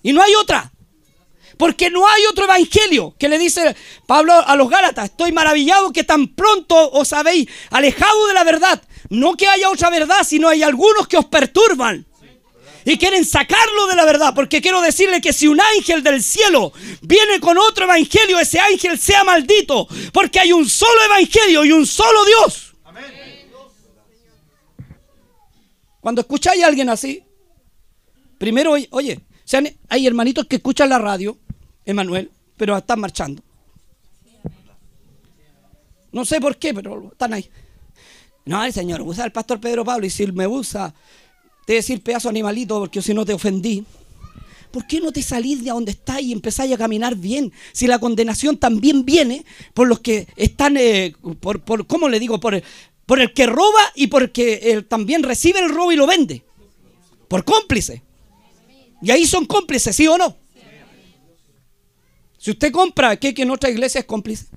Y 0.03 0.13
no 0.13 0.21
hay 0.21 0.33
otra. 0.35 0.71
Porque 1.57 1.91
no 1.91 2.07
hay 2.07 2.25
otro 2.25 2.45
evangelio 2.45 3.13
que 3.19 3.29
le 3.29 3.37
dice 3.37 3.75
Pablo 4.07 4.33
a 4.33 4.55
los 4.55 4.67
Gálatas, 4.67 5.11
estoy 5.11 5.31
maravillado 5.31 5.93
que 5.93 6.03
tan 6.03 6.29
pronto 6.29 6.89
os 6.91 7.13
habéis 7.13 7.47
alejado 7.69 8.27
de 8.27 8.33
la 8.33 8.43
verdad. 8.43 8.81
No 9.09 9.37
que 9.37 9.47
haya 9.47 9.69
otra 9.69 9.89
verdad, 9.89 10.23
sino 10.25 10.47
hay 10.47 10.63
algunos 10.63 11.07
que 11.07 11.17
os 11.17 11.25
perturban. 11.25 12.05
Y 12.83 12.97
quieren 12.97 13.23
sacarlo 13.25 13.85
de 13.85 13.95
la 13.95 14.05
verdad, 14.05 14.33
porque 14.33 14.59
quiero 14.59 14.81
decirle 14.81 15.21
que 15.21 15.33
si 15.33 15.47
un 15.47 15.61
ángel 15.61 16.01
del 16.01 16.23
cielo 16.23 16.73
viene 17.03 17.39
con 17.39 17.57
otro 17.59 17.83
evangelio, 17.83 18.39
ese 18.39 18.59
ángel 18.59 18.97
sea 18.97 19.23
maldito, 19.23 19.87
porque 20.11 20.39
hay 20.39 20.51
un 20.51 20.67
solo 20.67 21.03
evangelio 21.03 21.63
y 21.63 21.71
un 21.71 21.85
solo 21.85 22.25
Dios. 22.25 22.73
Cuando 25.99 26.21
escucháis 26.21 26.63
a 26.63 26.67
alguien 26.67 26.89
así, 26.89 27.23
primero, 28.39 28.73
oye, 28.89 29.19
hay 29.89 30.07
hermanitos 30.07 30.45
que 30.45 30.57
escuchan 30.57 30.89
la 30.89 30.97
radio 30.97 31.37
Emanuel, 31.85 32.31
pero 32.57 32.77
están 32.77 32.99
marchando. 32.99 33.41
No 36.11 36.25
sé 36.25 36.41
por 36.41 36.57
qué, 36.57 36.73
pero 36.73 37.09
están 37.11 37.33
ahí. 37.33 37.49
No, 38.45 38.63
el 38.63 38.73
Señor 38.73 39.01
usa 39.01 39.23
al 39.23 39.31
pastor 39.31 39.59
Pedro 39.59 39.85
Pablo 39.85 40.05
y 40.05 40.09
si 40.09 40.27
me 40.31 40.47
usa, 40.47 40.93
te 41.65 41.73
decir 41.73 42.01
pedazo 42.01 42.29
animalito 42.29 42.79
porque 42.79 43.01
si 43.01 43.13
no 43.13 43.25
te 43.25 43.33
ofendí. 43.33 43.85
¿Por 44.71 44.87
qué 44.87 45.01
no 45.01 45.11
te 45.11 45.21
salís 45.21 45.63
de 45.63 45.71
donde 45.71 45.91
estás 45.91 46.21
y 46.21 46.31
empezáis 46.31 46.73
a 46.73 46.77
caminar 46.77 47.15
bien? 47.15 47.51
Si 47.73 47.87
la 47.87 47.99
condenación 47.99 48.57
también 48.57 49.03
viene 49.05 49.45
por 49.73 49.87
los 49.87 49.99
que 49.99 50.27
están, 50.37 50.77
eh, 50.77 51.13
por, 51.41 51.61
por, 51.61 51.85
¿cómo 51.87 52.07
le 52.07 52.21
digo? 52.21 52.39
Por, 52.39 52.61
por 53.05 53.19
el 53.19 53.33
que 53.33 53.47
roba 53.47 53.81
y 53.95 54.07
por 54.07 54.23
el 54.23 54.31
que 54.31 54.85
también 54.87 55.23
recibe 55.23 55.59
el 55.59 55.69
robo 55.69 55.91
y 55.91 55.97
lo 55.97 56.07
vende. 56.07 56.43
Por 57.27 57.43
cómplice. 57.43 58.01
Y 59.01 59.11
ahí 59.11 59.25
son 59.25 59.45
cómplices, 59.45 59.95
¿sí 59.95 60.07
o 60.07 60.17
no? 60.17 60.37
Si 62.37 62.51
usted 62.51 62.71
compra 62.71 63.17
que 63.17 63.33
en 63.35 63.51
otra 63.51 63.69
iglesia 63.69 63.99
es 63.99 64.05
cómplice. 64.05 64.47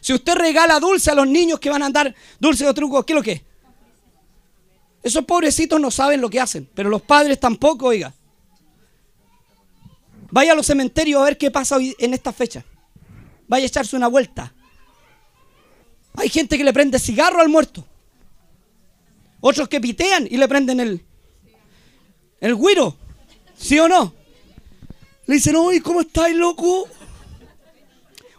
Si 0.00 0.12
usted 0.12 0.34
regala 0.34 0.80
dulce 0.80 1.10
a 1.10 1.14
los 1.14 1.26
niños 1.26 1.60
que 1.60 1.70
van 1.70 1.82
a 1.82 1.86
andar 1.86 2.14
dulce 2.38 2.66
o 2.66 2.74
truco, 2.74 3.04
¿qué 3.04 3.12
es 3.12 3.16
lo 3.16 3.22
que 3.22 3.32
es? 3.32 3.42
Esos 5.02 5.24
pobrecitos 5.24 5.80
no 5.80 5.90
saben 5.90 6.20
lo 6.20 6.28
que 6.28 6.40
hacen, 6.40 6.68
pero 6.74 6.88
los 6.88 7.02
padres 7.02 7.40
tampoco, 7.40 7.86
oiga. 7.86 8.14
Vaya 10.30 10.52
a 10.52 10.54
los 10.54 10.66
cementerios 10.66 11.20
a 11.20 11.24
ver 11.24 11.38
qué 11.38 11.50
pasa 11.50 11.76
hoy 11.76 11.94
en 11.98 12.14
esta 12.14 12.32
fecha. 12.32 12.64
Vaya 13.48 13.64
a 13.64 13.66
echarse 13.66 13.96
una 13.96 14.08
vuelta. 14.08 14.54
Hay 16.14 16.28
gente 16.28 16.56
que 16.56 16.64
le 16.64 16.72
prende 16.72 16.98
cigarro 16.98 17.40
al 17.40 17.48
muerto. 17.48 17.86
Otros 19.40 19.68
que 19.68 19.80
pitean 19.80 20.28
y 20.30 20.36
le 20.36 20.46
prenden 20.46 20.80
el, 20.80 21.04
el 22.40 22.56
guiro. 22.56 22.96
¿Sí 23.60 23.78
o 23.78 23.86
no? 23.88 24.14
Le 25.26 25.34
dicen, 25.34 25.54
oye, 25.56 25.82
¿cómo 25.82 26.00
estáis, 26.00 26.34
loco? 26.34 26.88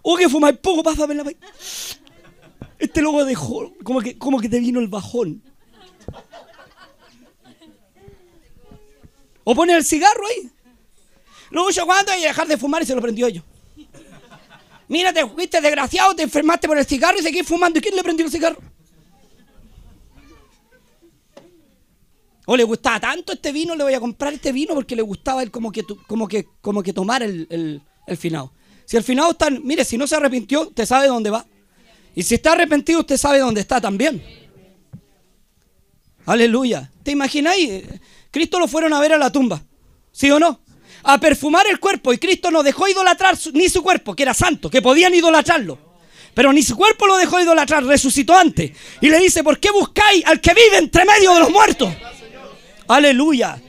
O 0.01 0.17
que 0.17 0.27
fumáis 0.27 0.57
poco, 0.57 0.81
pásame 0.81 1.13
la 1.13 1.23
Este 2.79 3.01
loco 3.01 3.23
dejó, 3.23 3.71
como 3.83 4.01
que, 4.01 4.17
como 4.17 4.39
que 4.39 4.49
te 4.49 4.59
vino 4.59 4.79
el 4.79 4.87
bajón. 4.87 5.43
O 9.43 9.53
pone 9.53 9.73
el 9.73 9.85
cigarro 9.85 10.25
ahí. 10.27 10.49
Luego 11.51 11.69
yo 11.69 11.85
cuando 11.85 12.11
hay 12.11 12.23
dejar 12.23 12.47
de 12.47 12.57
fumar 12.57 12.81
y 12.81 12.85
se 12.85 12.95
lo 12.95 13.01
prendió 13.01 13.27
yo. 13.29 13.43
Mira, 14.87 15.13
te 15.13 15.25
fuiste 15.25 15.61
desgraciado, 15.61 16.15
te 16.15 16.23
enfermaste 16.23 16.67
por 16.67 16.77
el 16.77 16.85
cigarro 16.85 17.19
y 17.19 17.23
seguís 17.23 17.47
fumando. 17.47 17.79
¿Y 17.79 17.81
quién 17.81 17.95
le 17.95 18.03
prendió 18.03 18.25
el 18.25 18.31
cigarro? 18.31 18.59
O 22.45 22.57
le 22.57 22.63
gustaba 22.63 22.99
tanto 22.99 23.33
este 23.33 23.51
vino, 23.51 23.75
le 23.75 23.83
voy 23.83 23.93
a 23.93 23.99
comprar 23.99 24.33
este 24.33 24.51
vino 24.51 24.73
porque 24.73 24.95
le 24.95 25.01
gustaba 25.01 25.43
él 25.43 25.51
como 25.51 25.71
que, 25.71 25.83
como 25.83 26.27
que, 26.27 26.47
como 26.61 26.81
que 26.81 26.93
tomar 26.93 27.21
el, 27.21 27.47
el, 27.49 27.81
el 28.07 28.17
finado. 28.17 28.51
Si 28.85 28.97
el 28.97 29.03
finado 29.03 29.31
está, 29.31 29.49
mire, 29.49 29.85
si 29.85 29.97
no 29.97 30.07
se 30.07 30.15
arrepintió, 30.15 30.63
usted 30.67 30.85
sabe 30.85 31.07
dónde 31.07 31.29
va. 31.29 31.45
Y 32.15 32.23
si 32.23 32.35
está 32.35 32.53
arrepentido, 32.53 32.99
usted 32.99 33.17
sabe 33.17 33.39
dónde 33.39 33.61
está 33.61 33.79
también. 33.79 34.21
Aleluya. 36.25 36.91
¿Te 37.03 37.11
imagináis? 37.11 37.83
Cristo 38.29 38.59
lo 38.59 38.67
fueron 38.67 38.93
a 38.93 38.99
ver 38.99 39.13
a 39.13 39.17
la 39.17 39.31
tumba. 39.31 39.61
¿Sí 40.11 40.29
o 40.29 40.39
no? 40.39 40.59
A 41.03 41.19
perfumar 41.19 41.65
el 41.67 41.79
cuerpo. 41.79 42.11
Y 42.11 42.17
Cristo 42.17 42.51
no 42.51 42.63
dejó 42.63 42.87
idolatrar 42.87 43.37
ni 43.53 43.69
su 43.69 43.81
cuerpo, 43.81 44.15
que 44.15 44.23
era 44.23 44.33
santo, 44.33 44.69
que 44.69 44.81
podían 44.81 45.13
idolatrarlo. 45.13 45.77
Pero 46.33 46.53
ni 46.53 46.63
su 46.63 46.75
cuerpo 46.75 47.07
lo 47.07 47.17
dejó 47.17 47.39
idolatrar, 47.39 47.83
resucitó 47.83 48.37
antes. 48.37 48.71
Y 49.01 49.09
le 49.09 49.19
dice, 49.19 49.43
¿por 49.43 49.59
qué 49.59 49.71
buscáis 49.71 50.25
al 50.25 50.39
que 50.39 50.53
vive 50.53 50.77
entre 50.77 51.05
medio 51.05 51.33
de 51.33 51.39
los 51.39 51.49
muertos? 51.49 51.93
Aleluya. 52.91 53.61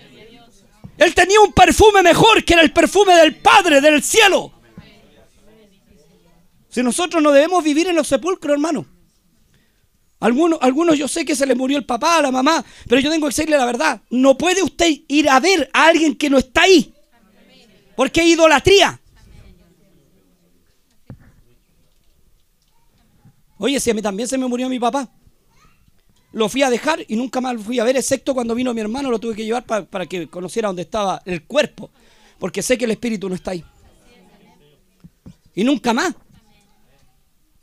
Él 0.99 1.15
tenía 1.15 1.41
un 1.41 1.53
perfume 1.53 2.03
mejor 2.03 2.45
que 2.45 2.55
era 2.55 2.63
el 2.63 2.73
perfume 2.73 3.15
del 3.15 3.37
Padre 3.37 3.81
del 3.81 4.03
cielo. 4.03 4.53
Si 6.69 6.83
nosotros 6.83 7.23
no 7.23 7.31
debemos 7.31 7.63
vivir 7.63 7.87
en 7.87 7.95
los 7.95 8.09
sepulcros, 8.09 8.55
hermano. 8.55 8.85
Algunos, 10.19 10.59
algunos 10.61 10.99
yo 10.99 11.07
sé 11.07 11.25
que 11.25 11.37
se 11.37 11.47
les 11.47 11.57
murió 11.57 11.79
el 11.79 11.85
papá, 11.85 12.21
la 12.21 12.33
mamá, 12.33 12.65
pero 12.89 13.01
yo 13.01 13.11
tengo 13.11 13.27
que 13.29 13.35
decirle 13.35 13.57
la 13.57 13.65
verdad. 13.65 14.01
No 14.11 14.37
puede 14.37 14.61
usted 14.61 14.91
ir 15.07 15.29
a 15.29 15.39
ver 15.39 15.71
a 15.73 15.87
alguien 15.87 16.17
que 16.17 16.29
no 16.29 16.39
está 16.39 16.63
ahí. 16.63 16.93
Porque 17.95 18.23
es 18.23 18.27
idolatría. 18.27 19.01
Oye, 23.59 23.79
si 23.79 23.91
a 23.91 23.95
mí 23.95 24.03
también 24.03 24.29
se 24.29 24.37
me 24.37 24.49
murió 24.49 24.69
mi 24.69 24.81
papá. 24.81 25.09
Lo 26.33 26.49
fui 26.49 26.63
a 26.63 26.71
dejar 26.71 27.05
y 27.07 27.17
nunca 27.17 27.41
más 27.41 27.55
lo 27.55 27.61
fui 27.61 27.79
a 27.79 27.85
ver, 27.85 27.97
excepto 27.97 28.33
cuando 28.35 28.55
vino 28.55 28.73
mi 28.73 28.81
hermano, 28.81 29.11
lo 29.11 29.19
tuve 29.19 29.35
que 29.35 29.45
llevar 29.45 29.65
para, 29.65 30.07
que 30.07 30.29
conociera 30.29 30.69
dónde 30.69 30.83
estaba 30.83 31.23
el 31.27 31.45
cuerpo. 31.45 31.91
Porque 32.39 32.63
sé 32.63 32.79
que 32.79 32.87
el 32.87 32.91
espíritu 32.91 33.29
no 33.29 33.35
está 33.35 33.51
ahí. 33.53 33.63
Y 35.55 35.63
nunca 35.63 35.93
más. 35.93 36.15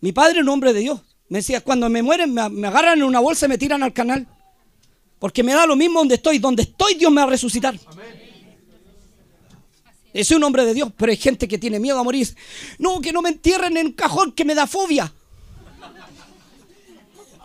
Mi 0.01 0.11
padre 0.11 0.37
es 0.39 0.43
un 0.43 0.49
hombre 0.49 0.71
de 0.71 0.81
Dios. 0.81 1.01
Me 1.27 1.39
decía, 1.39 1.61
cuando 1.61 1.89
me 1.89 2.01
mueren, 2.01 2.33
me, 2.33 2.67
agarran 2.67 2.99
en 2.99 3.03
una 3.03 3.19
bolsa 3.19 3.47
y 3.47 3.49
me 3.49 3.57
tiran 3.57 3.83
al 3.83 3.91
canal. 3.91 4.27
Porque 5.17 5.43
me 5.43 5.53
da 5.53 5.65
lo 5.65 5.75
mismo 5.75 5.99
donde 5.99 6.15
estoy. 6.15 6.37
Donde 6.37 6.63
estoy, 6.63 6.93
Dios 6.93 7.11
me 7.11 7.21
va 7.21 7.27
a 7.27 7.31
resucitar. 7.31 7.77
Es 10.13 10.31
un 10.31 10.43
hombre 10.43 10.63
de 10.65 10.73
Dios, 10.73 10.91
pero 10.95 11.11
hay 11.11 11.17
gente 11.17 11.47
que 11.47 11.57
tiene 11.57 11.79
miedo 11.79 11.99
a 11.99 12.03
morir. 12.03 12.27
No, 12.77 13.01
que 13.01 13.11
no 13.11 13.21
me 13.21 13.29
entierren 13.29 13.75
en 13.77 13.87
un 13.87 13.93
cajón 13.93 14.31
que 14.31 14.45
me 14.45 14.55
da 14.55 14.65
fobia. 14.65 15.11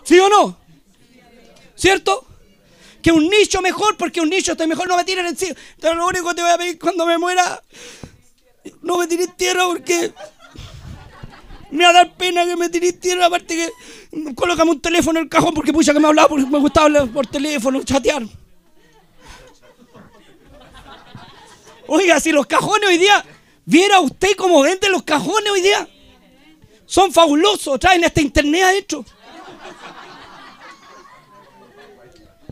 ¿Sí 0.05 0.19
o 0.19 0.29
no? 0.29 0.64
¿Cierto? 1.85 2.27
Que 3.03 3.13
un 3.13 3.29
nicho 3.29 3.61
mejor, 3.61 3.99
porque 3.99 4.23
un 4.23 4.31
nicho 4.31 4.53
está 4.53 4.67
mejor, 4.67 4.89
no 4.89 4.97
me 4.97 5.05
tiren 5.05 5.27
encima. 5.27 5.55
Pero 5.79 5.97
lo 5.97 6.07
único 6.07 6.31
que 6.31 6.37
te 6.37 6.41
voy 6.41 6.51
a 6.51 6.57
pedir 6.57 6.79
cuando 6.79 7.05
me 7.05 7.19
muera, 7.19 7.63
no 8.81 8.97
me 8.97 9.07
tires 9.07 9.37
tierra 9.37 9.67
porque 9.67 10.15
me 11.71 11.85
va 11.85 11.91
a 11.91 11.93
dar 11.93 12.17
pena 12.17 12.47
que 12.47 12.57
me 12.57 12.71
tirís 12.71 12.99
tierra, 12.99 13.27
aparte 13.27 13.55
que 13.55 14.35
colócame 14.35 14.71
un 14.71 14.81
teléfono 14.81 15.19
en 15.19 15.25
el 15.25 15.29
cajón 15.29 15.53
porque 15.53 15.75
pucha 15.75 15.93
que 15.93 16.01
me 16.01 16.09
hablaba 16.09 16.29
porque 16.29 16.47
me 16.47 16.59
gustaba 16.59 16.87
hablar 16.87 17.13
por 17.13 17.27
teléfono, 17.27 17.83
chatear. 17.83 18.23
Oiga, 21.87 22.19
si 22.19 22.33
los 22.33 22.47
cajones 22.47 22.89
hoy 22.89 22.97
día, 22.97 23.23
viera 23.67 24.01
usted 24.01 24.35
cómo 24.39 24.63
venden 24.63 24.91
los 24.91 25.03
cajones 25.03 25.53
hoy 25.53 25.61
día. 25.61 25.87
Son 26.87 27.13
fabulosos, 27.13 27.79
traen 27.79 28.05
este 28.05 28.23
internet 28.23 28.65
hecho. 28.79 29.05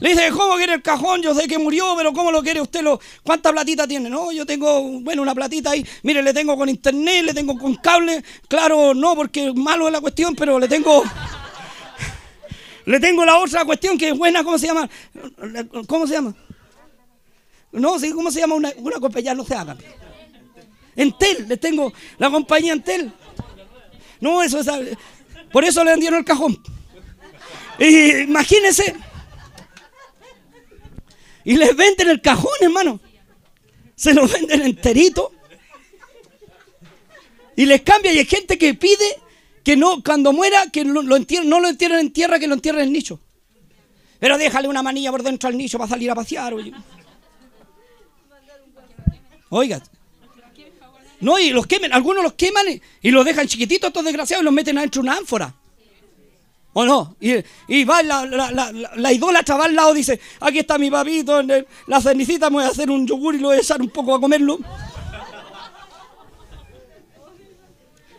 Le 0.02 0.08
dice, 0.08 0.32
¿cómo 0.32 0.56
quiere 0.56 0.74
el 0.74 0.82
cajón? 0.82 1.22
Yo 1.22 1.32
sé 1.32 1.46
que 1.46 1.58
murió, 1.58 1.94
pero 1.96 2.12
¿cómo 2.12 2.32
lo 2.32 2.42
quiere 2.42 2.60
usted? 2.60 2.82
Lo... 2.82 2.98
¿Cuánta 3.22 3.52
platita 3.52 3.86
tiene? 3.86 4.10
No, 4.10 4.32
yo 4.32 4.44
tengo, 4.44 4.82
bueno, 5.00 5.22
una 5.22 5.32
platita 5.32 5.70
ahí. 5.70 5.86
Mire, 6.02 6.24
le 6.24 6.34
tengo 6.34 6.56
con 6.56 6.68
internet, 6.68 7.24
le 7.26 7.32
tengo 7.32 7.56
con 7.56 7.76
cable. 7.76 8.24
Claro, 8.48 8.94
no, 8.94 9.14
porque 9.14 9.52
malo 9.54 9.86
es 9.86 9.92
la 9.92 10.00
cuestión, 10.00 10.34
pero 10.34 10.58
le 10.58 10.66
tengo... 10.66 11.04
le 12.86 12.98
tengo 12.98 13.24
la 13.24 13.38
otra 13.38 13.64
cuestión 13.64 13.96
que 13.96 14.08
es 14.08 14.18
buena, 14.18 14.42
¿cómo 14.42 14.58
se 14.58 14.66
llama? 14.66 14.90
¿Cómo 15.86 16.08
se 16.08 16.14
llama? 16.14 16.34
No, 17.70 17.96
sí, 18.00 18.10
¿cómo 18.10 18.32
se 18.32 18.40
llama 18.40 18.56
una, 18.56 18.72
una 18.78 18.98
compañía? 18.98 19.34
No 19.34 19.44
se 19.44 19.54
haga. 19.54 19.76
Entel, 20.96 21.46
le 21.46 21.58
tengo 21.58 21.92
la 22.18 22.28
compañía 22.28 22.72
Entel. 22.72 23.12
No, 24.18 24.42
eso 24.42 24.58
es... 24.58 24.68
Por 25.52 25.62
eso 25.64 25.84
le 25.84 25.92
vendieron 25.92 26.18
el 26.18 26.24
cajón. 26.24 26.60
Y 27.78 28.22
imagínense... 28.22 28.96
Y 31.44 31.56
les 31.56 31.74
venden 31.76 32.08
el 32.08 32.20
cajón, 32.20 32.52
hermano. 32.60 33.00
Se 33.96 34.14
lo 34.14 34.26
venden 34.26 34.62
enterito. 34.62 35.32
Y 37.56 37.66
les 37.66 37.82
cambia. 37.82 38.12
Y 38.12 38.18
hay 38.18 38.26
gente 38.26 38.58
que 38.58 38.74
pide 38.74 39.18
que 39.64 39.76
no, 39.76 40.02
cuando 40.02 40.32
muera, 40.32 40.64
que 40.72 40.84
no 40.84 41.02
lo 41.02 41.16
entierren 41.16 42.00
en 42.00 42.12
tierra, 42.12 42.38
que 42.38 42.46
lo 42.46 42.54
entierren 42.54 42.82
en 42.82 42.88
el 42.88 42.92
nicho. 42.92 43.20
Pero 44.18 44.38
déjale 44.38 44.68
una 44.68 44.82
manilla 44.82 45.10
por 45.10 45.22
dentro 45.22 45.48
al 45.48 45.56
nicho 45.56 45.78
para 45.78 45.90
salir 45.90 46.10
a 46.10 46.14
pasear. 46.14 46.54
Oiga. 49.48 49.82
No, 51.20 51.38
y 51.38 51.50
los 51.50 51.66
queman, 51.66 51.92
algunos 51.92 52.22
los 52.22 52.34
queman 52.34 52.68
y, 52.68 52.80
y 53.00 53.10
los 53.10 53.24
dejan 53.24 53.46
chiquititos, 53.46 53.88
estos 53.88 54.04
desgraciados, 54.04 54.42
y 54.42 54.44
los 54.44 54.54
meten 54.54 54.78
adentro 54.78 55.02
de 55.02 55.08
una 55.08 55.18
ánfora. 55.18 55.54
¿O 56.74 56.84
no? 56.84 57.16
Y, 57.20 57.84
va 57.84 58.02
la, 58.02 58.24
la, 58.24 58.50
la, 58.50 58.72
la, 58.72 59.12
idólatra 59.12 59.56
va 59.56 59.66
al 59.66 59.74
lado 59.74 59.92
y 59.92 59.98
dice, 59.98 60.18
aquí 60.40 60.60
está 60.60 60.78
mi 60.78 60.90
papito, 60.90 61.42
la 61.86 62.00
cernicita 62.00 62.48
me 62.48 62.56
voy 62.56 62.64
a 62.64 62.68
hacer 62.68 62.90
un 62.90 63.06
yogur 63.06 63.34
y 63.34 63.38
lo 63.38 63.48
voy 63.48 63.58
a 63.58 63.60
echar 63.60 63.80
un 63.80 63.90
poco 63.90 64.14
a 64.14 64.20
comerlo. 64.20 64.58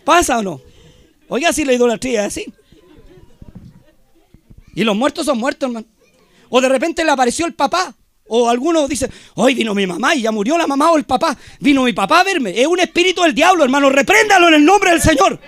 ¿Pasa 0.03 0.39
o 0.39 0.43
no? 0.43 0.61
Oiga, 1.29 1.51
si 1.51 1.65
la 1.65 1.73
idolatría 1.73 2.21
es 2.21 2.27
así. 2.27 2.53
Y 4.75 4.83
los 4.83 4.95
muertos 4.95 5.25
son 5.25 5.39
muertos, 5.39 5.67
hermano. 5.69 5.87
O 6.49 6.61
de 6.61 6.69
repente 6.69 7.03
le 7.03 7.11
apareció 7.11 7.45
el 7.45 7.53
papá. 7.53 7.95
O 8.27 8.49
algunos 8.49 8.87
dicen, 8.87 9.11
hoy 9.35 9.53
vino 9.53 9.73
mi 9.73 9.85
mamá 9.85 10.15
y 10.15 10.21
ya 10.21 10.31
murió 10.31 10.57
la 10.57 10.67
mamá 10.67 10.91
o 10.91 10.97
el 10.97 11.03
papá. 11.03 11.37
Vino 11.59 11.83
mi 11.83 11.93
papá 11.93 12.21
a 12.21 12.23
verme. 12.23 12.59
Es 12.59 12.67
un 12.67 12.79
espíritu 12.79 13.23
del 13.23 13.33
diablo, 13.33 13.63
hermano. 13.63 13.89
Repréndalo 13.89 14.47
en 14.47 14.55
el 14.55 14.65
nombre 14.65 14.91
del 14.91 15.01
Señor. 15.01 15.39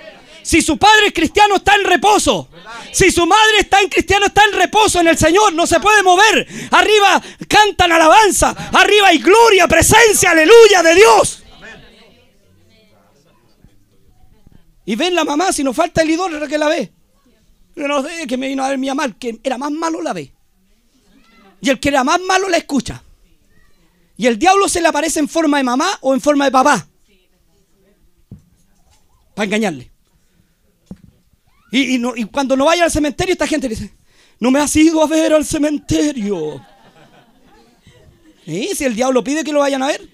Si 0.46 0.62
su 0.62 0.78
padre 0.78 1.08
es 1.08 1.14
cristiano, 1.14 1.56
está 1.56 1.74
en 1.74 1.86
reposo. 1.86 2.50
Si 2.94 3.10
su 3.10 3.26
madre 3.26 3.62
está 3.62 3.82
en 3.82 3.90
cristiano, 3.90 4.28
está 4.28 4.44
en 4.46 4.54
reposo 4.54 5.00
en 5.00 5.08
el 5.08 5.18
Señor. 5.18 5.54
No 5.54 5.66
se 5.66 5.80
puede 5.80 6.04
mover. 6.04 6.48
Arriba 6.70 7.20
cantan 7.48 7.92
alabanza. 7.92 8.52
Arriba 8.72 9.08
hay 9.08 9.18
gloria, 9.18 9.68
presencia, 9.68 10.30
aleluya 10.30 10.84
de 10.84 10.94
Dios. 10.94 11.44
Y 14.86 14.96
ven 14.96 15.16
la 15.16 15.24
mamá, 15.24 15.52
si 15.52 15.64
nos 15.64 15.76
falta 15.76 16.04
el 16.04 16.12
idólatra 16.12 16.48
que 16.48 16.60
la 16.60 16.70
ve. 16.70 16.94
no 17.78 18.04
sé, 18.04 18.28
que 18.28 18.38
me 18.38 18.48
vino 18.48 18.64
a 18.64 18.70
ver 18.70 18.78
mi 18.78 18.88
mamá, 18.88 19.12
que 19.18 19.40
era 19.44 19.58
más 19.58 19.72
malo 19.72 20.00
la 20.00 20.14
ve. 20.14 20.32
Y 21.60 21.72
el 21.72 21.80
que 21.80 21.90
era 21.90 22.04
más 22.04 22.22
malo 22.22 22.50
la 22.50 22.58
escucha. 22.58 23.02
Y 24.16 24.28
el 24.28 24.38
diablo 24.38 24.70
se 24.70 24.80
le 24.80 24.90
aparece 24.90 25.20
en 25.20 25.28
forma 25.28 25.58
de 25.58 25.64
mamá 25.64 25.98
o 26.02 26.14
en 26.14 26.22
forma 26.22 26.46
de 26.46 26.52
papá. 26.52 26.88
Para 29.34 29.46
engañarle. 29.46 29.95
Y, 31.72 32.26
cuando 32.26 32.56
no 32.56 32.66
vaya 32.66 32.84
al 32.84 32.92
cementerio, 32.92 33.34
esta 33.34 33.48
gente 33.48 33.68
dice, 33.68 33.94
no 34.40 34.52
me 34.52 34.60
has 34.60 34.76
ido 34.76 35.04
a 35.04 35.08
ver 35.08 35.34
al 35.34 35.46
cementerio. 35.46 36.66
¿Sí? 38.46 38.72
Si 38.76 38.86
el 38.86 38.96
diablo 38.96 39.24
pide 39.24 39.44
que 39.44 39.52
lo 39.52 39.60
vayan 39.60 39.84
a 39.84 39.88
ver. 39.88 40.08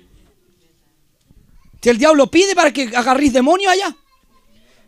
Si 1.82 1.90
el 1.90 1.98
diablo 1.98 2.28
pide 2.28 2.56
para 2.56 2.72
que 2.72 2.92
agarréis 2.96 3.34
demonios 3.34 3.72
allá. 3.72 3.96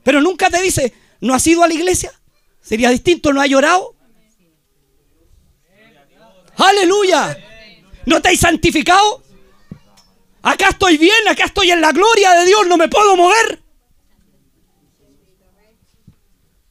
Pero 0.04 0.22
nunca 0.22 0.50
te 0.50 0.62
dice, 0.62 0.94
¿no 1.22 1.34
has 1.34 1.46
ido 1.48 1.64
a 1.64 1.68
la 1.68 1.74
iglesia? 1.74 2.12
Sería 2.62 2.90
distinto, 2.90 3.34
¿no 3.34 3.42
ha 3.42 3.48
llorado? 3.48 3.96
Aleluya. 6.58 7.38
¿No 8.06 8.18
estáis 8.18 8.40
santificado? 8.40 9.24
Acá 10.42 10.70
estoy 10.70 10.98
bien, 10.98 11.28
acá 11.30 11.46
estoy 11.46 11.72
en 11.72 11.82
la 11.82 11.92
gloria 11.92 12.32
de 12.32 12.46
Dios, 12.46 12.68
no 12.68 12.78
me 12.78 12.90
puedo 12.90 13.16
mover. 13.16 13.63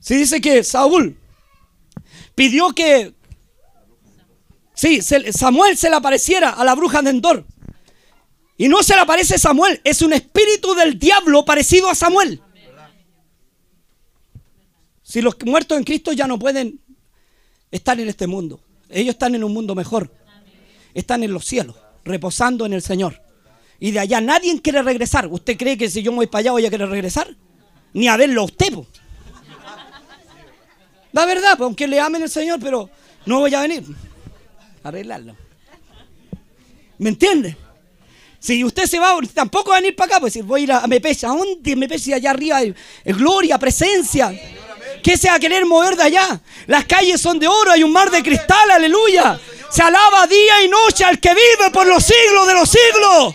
Si 0.03 0.17
dice 0.17 0.41
que 0.41 0.65
Saúl 0.65 1.17
pidió 2.35 2.73
que 2.73 3.15
sí, 4.75 5.01
Samuel 5.01 5.77
se 5.77 5.89
le 5.89 5.95
apareciera 5.95 6.51
a 6.51 6.65
la 6.65 6.75
bruja 6.75 7.03
de 7.03 7.11
Endor. 7.11 7.47
Y 8.59 8.69
no 8.69 8.83
se 8.83 8.95
le 8.95 9.01
aparece 9.01 9.39
Samuel, 9.39 9.81
es 9.85 10.03
un 10.03 10.13
espíritu 10.13 10.75
del 10.75 10.99
diablo 10.99 11.45
parecido 11.45 11.89
a 11.89 11.95
Samuel. 11.95 12.43
Si 15.03 15.23
los 15.23 15.37
muertos 15.45 15.79
en 15.79 15.85
Cristo 15.85 16.13
ya 16.13 16.27
no 16.27 16.37
pueden 16.37 16.81
estar 17.71 17.99
en 18.01 18.09
este 18.09 18.27
mundo, 18.27 18.61
ellos 18.89 19.15
están 19.15 19.37
en 19.37 19.45
un 19.45 19.53
mundo 19.55 19.77
mejor. 19.77 20.13
Están 20.95 21.23
en 21.23 21.33
los 21.33 21.45
cielos, 21.45 21.77
reposando 22.05 22.67
en 22.67 22.73
el 22.73 22.83
Señor. 22.83 23.23
Y 23.79 23.93
de 23.93 24.01
allá 24.01 24.21
nadie 24.21 24.61
quiere 24.61 24.83
regresar. 24.83 25.29
¿Usted 25.29 25.57
cree 25.57 25.79
que 25.79 25.89
si 25.89 26.03
yo 26.03 26.11
me 26.11 26.17
voy 26.17 26.27
para 26.27 26.41
allá 26.41 26.53
voy 26.53 26.67
a 26.67 26.71
querer 26.71 26.89
regresar? 26.89 27.37
Ni 27.95 28.09
a 28.09 28.17
verlo 28.17 28.43
a 28.43 28.45
usted. 28.45 28.75
La 31.13 31.27
verdad, 31.27 31.57
aunque 31.61 31.87
le 31.87 32.01
amen 32.01 32.23
el 32.23 32.31
Señor, 32.31 32.59
pero 32.61 32.89
no 33.27 33.41
voy 33.41 33.55
a 33.55 33.61
venir. 33.61 33.85
Arreglarlo. 34.83 35.37
¿Me 36.99 37.11
entiende? 37.11 37.57
Si 38.39 38.65
usted 38.65 38.87
se 38.87 38.99
va, 38.99 39.17
tampoco 39.33 39.71
va 39.71 39.77
a 39.77 39.81
venir 39.81 39.95
para 39.95 40.17
acá, 40.17 40.21
pues 40.21 40.45
voy 40.45 40.63
a 40.63 40.65
ir 40.65 40.73
a 40.73 40.87
Mepeche. 40.87 41.27
¿A 41.27 41.31
dónde 41.31 41.77
Mepeche? 41.77 42.15
Allá 42.15 42.31
arriba 42.31 42.61
gloria, 43.05 43.59
presencia. 43.59 44.33
¿Qué 45.03 45.17
se 45.17 45.29
va 45.29 45.35
a 45.35 45.39
querer 45.39 45.65
mover 45.65 45.97
de 45.97 46.03
allá? 46.03 46.41
Las 46.67 46.85
calles 46.87 47.21
son 47.21 47.39
de 47.39 47.47
oro, 47.47 47.71
hay 47.71 47.83
un 47.85 47.93
mar 47.93 48.11
de 48.11 48.23
cristal, 48.23 48.71
aleluya. 48.71 49.39
Se 49.71 49.83
alaba 49.83 50.27
día 50.27 50.65
y 50.65 50.69
noche 50.69 51.05
al 51.05 51.21
que 51.21 51.31
vive 51.31 51.71
por 51.73 51.87
los 51.87 52.05
siglos 52.05 52.47
de 52.47 52.55
los 52.55 52.69
siglos. 52.69 53.35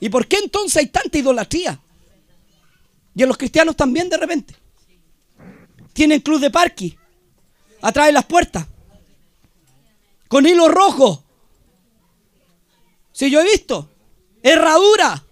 ¿Y 0.00 0.08
por 0.08 0.26
qué 0.26 0.38
entonces 0.38 0.76
hay 0.76 0.86
tanta 0.86 1.18
idolatría? 1.18 1.80
Y 3.14 3.22
en 3.22 3.28
los 3.28 3.36
cristianos 3.36 3.76
también 3.76 4.08
de 4.08 4.16
repente. 4.16 4.54
Tienen 5.98 6.20
club 6.20 6.38
de 6.38 6.48
parque 6.48 6.96
atrás 7.82 8.06
de 8.06 8.12
las 8.12 8.24
puertas. 8.24 8.68
Con 10.28 10.46
hilo 10.46 10.68
rojo. 10.68 11.24
Si 13.10 13.28
yo 13.28 13.40
he 13.40 13.44
visto. 13.44 13.90
Herradura. 14.40 15.24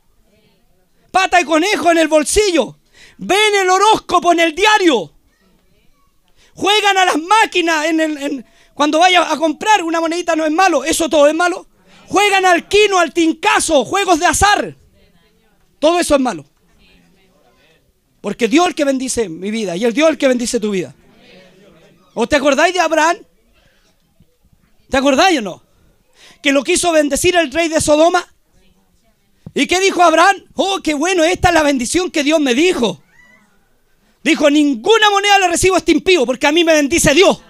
Pata 1.13 1.39
de 1.39 1.45
conejo 1.45 1.93
en 1.93 1.99
el 1.99 2.09
bolsillo. 2.09 2.79
Ven 3.17 3.55
el 3.61 3.71
horóscopo 3.71 4.33
en 4.33 4.41
el 4.41 4.57
diario. 4.57 5.13
Juegan 6.57 6.99
a 6.99 7.05
las 7.05 7.19
máquinas 7.19 7.87
en 7.87 8.01
el, 8.01 8.45
cuando 8.75 8.99
vaya 8.99 9.31
a 9.31 9.37
comprar 9.37 9.85
una 9.85 10.01
monedita 10.01 10.35
no 10.35 10.45
es 10.45 10.51
malo. 10.51 10.83
Eso 10.83 11.09
todo 11.09 11.29
es 11.29 11.35
malo. 11.37 11.69
Juegan 12.09 12.45
al 12.45 12.67
quino, 12.67 12.99
al 12.99 13.15
tincazo, 13.15 13.85
juegos 13.85 14.19
de 14.19 14.27
azar. 14.27 14.77
Todo 15.79 16.01
eso 16.01 16.17
es 16.17 16.21
malo. 16.21 16.45
Porque 18.27 18.49
Dios 18.49 18.65
es 18.65 18.71
el 18.71 18.75
que 18.75 18.85
bendice 18.85 19.29
mi 19.29 19.53
vida 19.53 19.77
y 19.77 19.85
el 19.85 19.93
Dios 19.93 20.09
es 20.09 20.15
el 20.15 20.19
que 20.19 20.27
bendice 20.27 20.59
tu 20.59 20.73
vida. 20.73 20.93
¿O 22.13 22.27
te 22.27 22.35
acordáis 22.35 22.75
de 22.75 22.81
Abraham? 22.81 23.19
¿Te 24.91 24.97
acordáis 24.97 25.39
o 25.39 25.43
no? 25.43 25.63
Que 26.43 26.51
lo 26.51 26.65
quiso 26.65 26.91
bendecir 26.91 27.37
el 27.37 27.53
rey 27.53 27.69
de 27.69 27.81
Sodoma. 27.81 28.27
¿Y 29.55 29.69
qué 29.69 29.79
dijo 29.79 30.03
Abraham? 30.03 30.43
Oh, 30.55 30.81
qué 30.83 30.95
bueno, 30.95 31.23
esta 31.23 31.51
es 31.51 31.55
la 31.55 31.63
bendición 31.63 32.11
que 32.11 32.25
Dios 32.25 32.41
me 32.41 32.53
dijo. 32.53 33.01
Dijo, 34.25 34.51
ninguna 34.51 35.09
moneda 35.11 35.39
le 35.39 35.47
recibo 35.47 35.77
a 35.77 35.79
este 35.79 35.93
impío 35.93 36.27
porque 36.27 36.49
a 36.49 36.53
mí 36.53 36.65
me 36.65 36.73
bendice 36.73 37.15
Dios. 37.15 37.41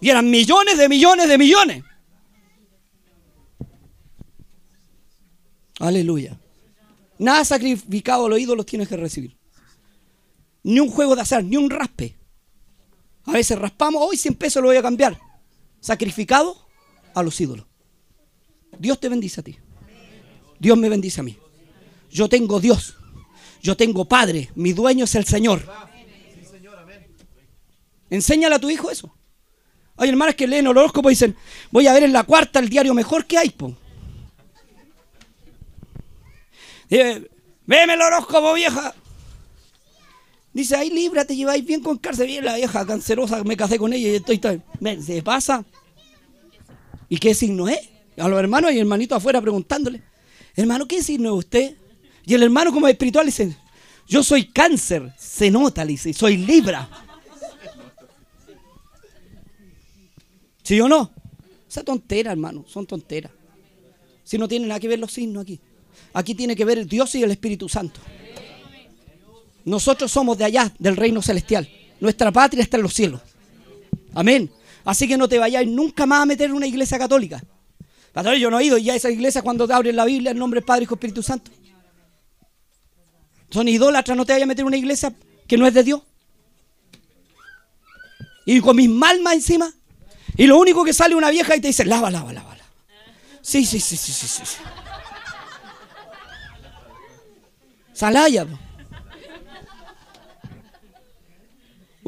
Y 0.00 0.08
eran 0.08 0.30
millones 0.30 0.78
de 0.78 0.88
millones 0.88 1.28
de 1.28 1.36
millones. 1.36 1.84
Aleluya. 5.78 6.40
Nada 7.18 7.44
sacrificado 7.44 8.24
a 8.24 8.28
los 8.30 8.40
ídolos 8.40 8.64
tienes 8.64 8.88
que 8.88 8.96
recibir 8.96 9.37
ni 10.68 10.80
un 10.80 10.90
juego 10.90 11.16
de 11.16 11.22
azar, 11.22 11.42
ni 11.42 11.56
un 11.56 11.70
raspe. 11.70 12.14
A 13.24 13.32
veces 13.32 13.58
raspamos, 13.58 14.02
hoy 14.06 14.18
100 14.18 14.34
pesos 14.34 14.62
lo 14.62 14.68
voy 14.68 14.76
a 14.76 14.82
cambiar. 14.82 15.18
Sacrificado 15.80 16.58
a 17.14 17.22
los 17.22 17.40
ídolos. 17.40 17.64
Dios 18.78 19.00
te 19.00 19.08
bendice 19.08 19.40
a 19.40 19.44
ti. 19.44 19.58
Dios 20.58 20.76
me 20.76 20.90
bendice 20.90 21.20
a 21.20 21.24
mí. 21.24 21.38
Yo 22.10 22.28
tengo 22.28 22.60
Dios. 22.60 22.96
Yo 23.62 23.78
tengo 23.78 24.04
Padre. 24.04 24.50
Mi 24.56 24.74
dueño 24.74 25.04
es 25.04 25.14
el 25.14 25.24
Señor. 25.24 25.62
Enséñale 28.10 28.54
a 28.54 28.58
tu 28.58 28.68
hijo 28.68 28.90
eso. 28.90 29.14
Hay 29.96 30.10
hermanas 30.10 30.34
que 30.34 30.46
leen 30.46 30.66
el 30.66 30.76
horóscopo 30.76 31.08
y 31.08 31.12
dicen, 31.12 31.34
voy 31.70 31.86
a 31.86 31.94
ver 31.94 32.02
en 32.02 32.12
la 32.12 32.24
cuarta 32.24 32.58
el 32.58 32.68
diario 32.68 32.92
mejor 32.92 33.24
que 33.24 33.38
hay. 33.38 33.48
Po. 33.48 33.74
Eh, 36.90 37.26
veme 37.64 37.94
el 37.94 38.02
horóscopo, 38.02 38.52
vieja. 38.52 38.94
Dice, 40.58 40.74
ay, 40.74 40.90
Libra, 40.90 41.24
te 41.24 41.36
lleváis 41.36 41.64
bien 41.64 41.80
con 41.80 41.98
cárcel. 41.98 42.26
Bien, 42.26 42.44
la 42.44 42.56
vieja 42.56 42.84
cancerosa, 42.84 43.44
me 43.44 43.56
casé 43.56 43.78
con 43.78 43.92
ella 43.92 44.08
y 44.08 44.14
estoy... 44.16 44.40
¿Se 45.00 45.22
pasa? 45.22 45.64
¿Y 47.08 47.16
qué 47.18 47.32
signo 47.32 47.68
es? 47.68 47.78
A 48.16 48.26
los 48.26 48.40
hermanos 48.40 48.72
y 48.72 48.80
hermanito 48.80 49.14
afuera 49.14 49.40
preguntándole, 49.40 50.02
hermano, 50.56 50.88
¿qué 50.88 51.00
signo 51.00 51.28
es 51.28 51.44
usted? 51.44 51.76
Y 52.26 52.34
el 52.34 52.42
hermano 52.42 52.72
como 52.72 52.88
espiritual 52.88 53.26
dice, 53.26 53.56
yo 54.08 54.24
soy 54.24 54.48
cáncer. 54.48 55.14
Se 55.16 55.48
nota, 55.48 55.86
dice, 55.86 56.12
soy 56.12 56.38
Libra. 56.38 56.90
¿Sí 60.64 60.80
o 60.80 60.88
no? 60.88 61.12
Esa 61.68 61.84
tontera, 61.84 62.32
hermano, 62.32 62.64
son 62.66 62.84
tonteras. 62.84 63.30
Si 64.24 64.36
no 64.38 64.48
tienen 64.48 64.66
nada 64.66 64.80
que 64.80 64.88
ver 64.88 64.98
los 64.98 65.12
signos 65.12 65.44
aquí. 65.44 65.60
Aquí 66.14 66.34
tiene 66.34 66.56
que 66.56 66.64
ver 66.64 66.84
Dios 66.84 67.14
y 67.14 67.22
el 67.22 67.30
Espíritu 67.30 67.68
Santo. 67.68 68.00
Nosotros 69.68 70.10
somos 70.10 70.38
de 70.38 70.44
allá, 70.44 70.72
del 70.78 70.96
reino 70.96 71.20
celestial. 71.20 71.68
Nuestra 72.00 72.32
patria 72.32 72.62
está 72.62 72.78
en 72.78 72.82
los 72.82 72.94
cielos. 72.94 73.20
Amén. 74.14 74.50
Así 74.84 75.06
que 75.06 75.18
no 75.18 75.28
te 75.28 75.38
vayáis 75.38 75.68
nunca 75.68 76.06
más 76.06 76.22
a 76.22 76.26
meter 76.26 76.48
en 76.48 76.56
una 76.56 76.66
iglesia 76.66 76.98
católica. 76.98 77.42
Pastor, 78.12 78.36
yo 78.36 78.50
no 78.50 78.58
he 78.58 78.64
ido 78.64 78.78
ya 78.78 78.94
a 78.94 78.96
esa 78.96 79.10
iglesia 79.10 79.42
cuando 79.42 79.66
te 79.66 79.74
abren 79.74 79.94
la 79.94 80.06
Biblia 80.06 80.30
en 80.30 80.38
nombre 80.38 80.60
del 80.60 80.64
Padre, 80.64 80.84
Hijo, 80.84 80.94
Espíritu 80.94 81.22
Santo. 81.22 81.50
Son 83.50 83.68
idólatras, 83.68 84.16
no 84.16 84.24
te 84.24 84.32
vayas 84.32 84.44
a 84.44 84.46
meter 84.46 84.62
en 84.62 84.68
una 84.68 84.76
iglesia 84.78 85.12
que 85.46 85.58
no 85.58 85.66
es 85.66 85.74
de 85.74 85.84
Dios. 85.84 86.02
Y 88.46 88.60
con 88.60 88.76
mis 88.76 88.88
malmas 88.88 89.34
encima. 89.34 89.70
Y 90.36 90.46
lo 90.46 90.58
único 90.58 90.82
que 90.82 90.94
sale 90.94 91.14
una 91.14 91.28
vieja 91.28 91.54
y 91.56 91.60
te 91.60 91.68
dice, 91.68 91.84
lava, 91.84 92.10
lava, 92.10 92.32
lava. 92.32 92.56
lava. 92.56 92.64
Sí, 93.42 93.66
sí, 93.66 93.80
sí, 93.80 93.96
sí, 93.96 94.12
sí, 94.12 94.26
sí. 94.28 94.56
Salaya. 97.92 98.46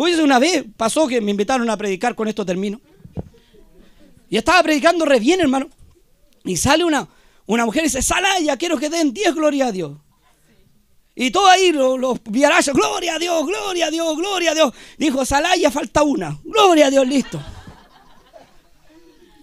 Hoy 0.02 0.14
una 0.14 0.38
vez 0.38 0.64
pasó 0.78 1.06
que 1.06 1.20
me 1.20 1.30
invitaron 1.30 1.68
a 1.68 1.76
predicar, 1.76 2.14
con 2.14 2.26
esto 2.26 2.46
termino. 2.46 2.80
Y 4.30 4.38
estaba 4.38 4.62
predicando 4.62 5.04
re 5.04 5.20
bien, 5.20 5.42
hermano. 5.42 5.68
Y 6.42 6.56
sale 6.56 6.84
una, 6.84 7.06
una 7.44 7.66
mujer 7.66 7.82
y 7.82 7.88
dice, 7.88 8.00
Salaya, 8.00 8.56
quiero 8.56 8.78
que 8.78 8.88
den 8.88 9.12
10 9.12 9.34
gloria 9.34 9.66
a 9.66 9.72
Dios. 9.72 9.98
Y 11.14 11.30
todo 11.30 11.46
ahí 11.48 11.70
los, 11.70 12.00
los 12.00 12.18
gloria 12.24 13.16
a 13.16 13.18
Dios, 13.18 13.46
gloria 13.46 13.88
a 13.88 13.90
Dios, 13.90 14.16
gloria 14.16 14.52
a 14.52 14.54
Dios. 14.54 14.72
Dijo, 14.96 15.22
Salaya, 15.26 15.70
falta 15.70 16.02
una. 16.02 16.38
Gloria 16.44 16.86
a 16.86 16.90
Dios, 16.90 17.06
listo. 17.06 17.38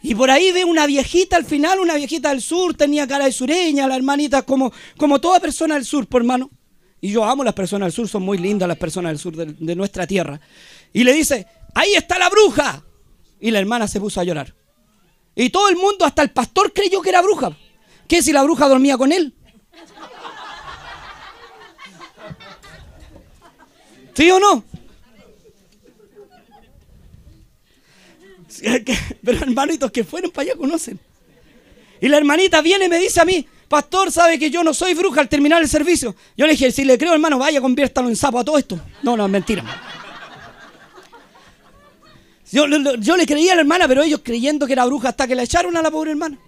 Y 0.01 0.15
por 0.15 0.31
ahí 0.31 0.51
ve 0.53 0.65
una 0.65 0.87
viejita 0.87 1.35
al 1.35 1.45
final, 1.45 1.79
una 1.79 1.93
viejita 1.93 2.29
del 2.29 2.41
sur, 2.41 2.73
tenía 2.73 3.07
cara 3.07 3.25
de 3.25 3.31
sureña, 3.31 3.87
la 3.87 3.95
hermanita 3.95 4.41
como, 4.41 4.73
como 4.97 5.21
toda 5.21 5.39
persona 5.39 5.75
del 5.75 5.85
sur, 5.85 6.07
por 6.07 6.23
hermano. 6.23 6.49
Y 6.99 7.11
yo 7.11 7.23
amo 7.23 7.43
las 7.43 7.53
personas 7.53 7.87
del 7.87 7.93
sur, 7.93 8.07
son 8.07 8.23
muy 8.23 8.37
lindas 8.37 8.67
las 8.67 8.77
personas 8.77 9.11
del 9.11 9.19
sur 9.19 9.35
de, 9.35 9.75
nuestra 9.75 10.07
tierra. 10.07 10.39
Y 10.93 11.03
le 11.03 11.13
dice, 11.13 11.45
ahí 11.75 11.93
está 11.93 12.17
la 12.17 12.29
bruja. 12.29 12.83
Y 13.39 13.51
la 13.51 13.59
hermana 13.59 13.87
se 13.87 13.99
puso 13.99 14.19
a 14.19 14.23
llorar. 14.23 14.55
Y 15.35 15.49
todo 15.51 15.69
el 15.69 15.75
mundo, 15.75 16.05
hasta 16.05 16.23
el 16.23 16.31
pastor 16.31 16.73
creyó 16.73 17.01
que 17.01 17.09
era 17.09 17.21
bruja. 17.21 17.55
¿Qué 18.07 18.23
si 18.23 18.33
la 18.33 18.41
bruja 18.43 18.67
dormía 18.67 18.97
con 18.97 19.11
él? 19.11 19.33
¿Sí 24.15 24.31
o 24.31 24.39
no? 24.39 24.63
Pero 29.23 29.37
hermanitos 29.37 29.91
que 29.91 30.03
fueron 30.03 30.31
para 30.31 30.49
allá 30.49 30.57
conocen. 30.57 30.99
Y 32.01 32.07
la 32.07 32.17
hermanita 32.17 32.61
viene 32.61 32.85
y 32.85 32.89
me 32.89 32.97
dice 32.97 33.21
a 33.21 33.25
mí, 33.25 33.45
pastor, 33.67 34.11
sabe 34.11 34.39
que 34.39 34.49
yo 34.49 34.63
no 34.63 34.73
soy 34.73 34.93
bruja 34.93 35.21
al 35.21 35.29
terminar 35.29 35.61
el 35.61 35.69
servicio. 35.69 36.15
Yo 36.35 36.45
le 36.45 36.53
dije, 36.53 36.71
si 36.71 36.85
le 36.85 36.97
creo, 36.97 37.13
hermano, 37.13 37.37
vaya, 37.37 37.61
conviértalo 37.61 38.09
en 38.09 38.15
sapo 38.15 38.39
a 38.39 38.45
todo 38.45 38.57
esto. 38.57 38.79
No, 39.03 39.17
no, 39.17 39.25
es 39.25 39.31
mentira. 39.31 39.63
Yo, 42.51 42.65
le 42.67 43.25
creía 43.25 43.51
a 43.51 43.55
la 43.55 43.61
hermana, 43.61 43.87
pero 43.87 44.03
ellos 44.03 44.21
creyendo 44.23 44.65
que 44.65 44.73
era 44.73 44.85
bruja 44.85 45.09
hasta 45.09 45.27
que 45.27 45.35
la 45.35 45.43
echaron 45.43 45.75
a 45.75 45.81
la 45.81 45.91
pobre 45.91 46.11
hermana. 46.11 46.39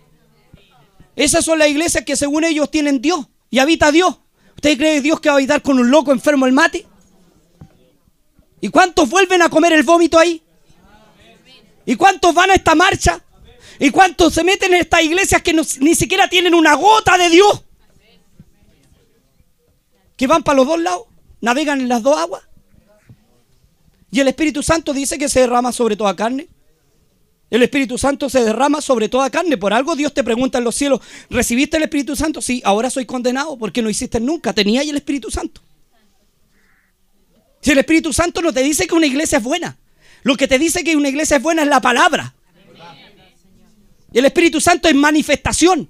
Esas 1.15 1.43
son 1.43 1.59
las 1.59 1.67
iglesias 1.67 2.05
que 2.05 2.15
según 2.15 2.45
ellos 2.45 2.72
tienen 2.72 3.01
Dios 3.01 3.28
y 3.49 3.59
habita 3.59 3.91
Dios. 3.91 4.17
¿Usted 4.55 4.78
cree 4.78 4.95
que 4.95 5.01
Dios 5.01 5.20
que 5.20 5.30
va 5.30 5.36
a 5.36 5.38
habitar 5.38 5.61
con 5.61 5.78
un 5.78 5.91
loco 5.91 6.11
enfermo 6.11 6.45
el 6.45 6.53
mate? 6.53 6.86
¿Y 8.61 8.70
cuántos 8.70 9.09
vuelven 9.09 9.41
a 9.41 9.49
comer 9.49 9.74
el 9.74 9.84
vómito 9.84 10.17
ahí? 10.17 10.41
¿Y 11.86 11.95
cuántos 11.95 12.34
van 12.34 12.51
a 12.51 12.53
esta 12.53 12.76
marcha? 12.76 13.22
¿Y 13.80 13.92
cuántos 13.92 14.34
se 14.34 14.44
meten 14.44 14.74
en 14.74 14.82
estas 14.82 15.02
iglesias 15.02 15.42
que 15.42 15.54
ni 15.54 15.96
siquiera 15.96 16.30
tienen 16.30 16.54
una 16.54 16.76
gota 16.76 17.18
de 17.18 17.30
Dios? 17.30 17.64
Que 20.18 20.28
van 20.28 20.44
para 20.44 20.58
los 20.58 20.68
dos 20.68 20.82
lados, 20.82 21.04
navegan 21.40 21.80
en 21.80 21.88
las 21.88 22.04
dos 22.04 22.18
aguas. 22.18 22.44
Y 24.12 24.20
el 24.20 24.28
Espíritu 24.28 24.62
Santo 24.62 24.92
dice 24.92 25.18
que 25.18 25.30
se 25.30 25.40
derrama 25.40 25.72
sobre 25.72 25.96
toda 25.96 26.14
carne. 26.14 26.50
El 27.50 27.64
Espíritu 27.64 27.98
Santo 27.98 28.30
se 28.30 28.44
derrama 28.44 28.82
sobre 28.82 29.08
toda 29.08 29.30
carne. 29.30 29.58
Por 29.58 29.74
algo 29.74 29.96
Dios 29.96 30.14
te 30.14 30.26
pregunta 30.26 30.58
en 30.58 30.66
los 30.66 30.76
cielos, 30.76 31.00
¿recibiste 31.30 31.78
el 31.78 31.84
Espíritu 31.84 32.18
Santo? 32.18 32.42
Sí, 32.42 32.62
ahora 32.66 32.90
soy 32.90 33.06
condenado 33.06 33.58
porque 33.58 33.82
no 33.82 33.90
hiciste 33.90 34.20
nunca. 34.20 34.52
Tenía 34.52 34.82
el 34.82 34.98
Espíritu 34.98 35.32
Santo. 35.32 35.62
Si 37.62 37.72
el 37.72 37.78
Espíritu 37.78 38.12
Santo 38.12 38.42
no 38.42 38.52
te 38.52 38.62
dice 38.62 38.88
que 38.88 38.96
una 38.96 39.06
iglesia 39.06 39.38
es 39.38 39.44
buena, 39.44 39.78
lo 40.24 40.36
que 40.36 40.48
te 40.48 40.60
dice 40.60 40.84
que 40.84 40.96
una 40.96 41.10
iglesia 41.10 41.38
es 41.38 41.44
buena 41.44 41.62
es 41.62 41.68
la 41.70 41.82
palabra. 41.82 42.34
Y 44.12 44.20
el 44.20 44.26
Espíritu 44.26 44.60
Santo 44.60 44.88
es 44.88 44.95
manifestación 44.95 45.89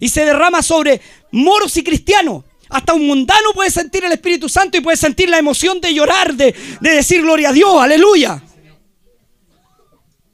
y 0.00 0.08
se 0.08 0.24
derrama 0.24 0.62
sobre 0.62 1.00
moros 1.32 1.76
y 1.76 1.82
cristianos. 1.82 2.44
Hasta 2.68 2.92
un 2.94 3.06
mundano 3.06 3.52
puede 3.54 3.70
sentir 3.70 4.04
el 4.04 4.12
Espíritu 4.12 4.48
Santo 4.48 4.76
y 4.76 4.80
puede 4.80 4.96
sentir 4.96 5.28
la 5.28 5.38
emoción 5.38 5.80
de 5.80 5.94
llorar, 5.94 6.34
de, 6.34 6.54
decir 6.80 7.22
gloria 7.22 7.48
a 7.50 7.52
Dios, 7.52 7.80
aleluya. 7.80 8.42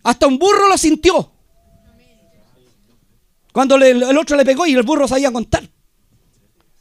Hasta 0.03 0.27
un 0.27 0.39
burro 0.39 0.69
lo 0.69 0.77
sintió. 0.77 1.33
Cuando 3.53 3.77
el 3.77 4.19
otro 4.19 4.37
le 4.37 4.45
pegó 4.45 4.67
y 4.67 4.75
el 4.75 4.83
burro 4.83 5.07
sabía 5.07 5.31
contar. 5.31 5.69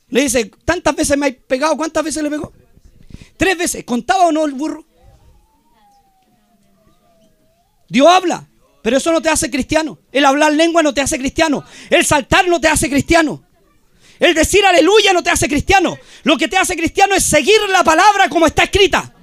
Le 0.09 0.21
dice, 0.21 0.51
tantas 0.65 0.95
veces 0.95 1.17
me 1.17 1.27
ha 1.27 1.31
pegado, 1.31 1.77
¿cuántas 1.77 2.03
veces 2.03 2.23
le 2.23 2.29
pegó? 2.29 2.51
Tres 3.37 3.57
veces. 3.57 3.83
¿Contaba 3.83 4.25
o 4.25 4.31
no 4.31 4.45
el 4.45 4.53
burro? 4.53 4.85
Dios 7.89 8.07
habla, 8.07 8.47
pero 8.83 8.97
eso 8.97 9.13
no 9.13 9.21
te 9.21 9.29
hace 9.29 9.49
cristiano. 9.49 9.97
El 10.11 10.25
hablar 10.25 10.51
lengua 10.51 10.83
no 10.83 10.93
te 10.93 10.99
hace 10.99 11.17
cristiano. 11.17 11.63
El 11.89 12.05
saltar 12.05 12.49
no 12.49 12.59
te 12.59 12.67
hace 12.67 12.89
cristiano. 12.89 13.41
El 14.19 14.35
decir 14.35 14.63
aleluya 14.65 15.13
no 15.13 15.23
te 15.23 15.29
hace 15.29 15.47
cristiano. 15.47 15.97
Lo 16.23 16.37
que 16.37 16.49
te 16.49 16.57
hace 16.57 16.75
cristiano 16.75 17.15
es 17.15 17.23
seguir 17.23 17.61
la 17.69 17.81
palabra 17.83 18.27
como 18.27 18.45
está 18.45 18.63
escrita. 18.63 19.15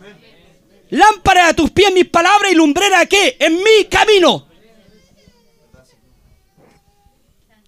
Lámpara 0.89 1.49
a 1.49 1.53
tus 1.53 1.71
pies 1.71 1.93
mis 1.93 2.09
palabras 2.09 2.51
y 2.51 2.55
lumbrera 2.55 3.01
a 3.01 3.07
qué? 3.07 3.37
En 3.39 3.57
mi 3.57 3.85
camino. 3.91 4.49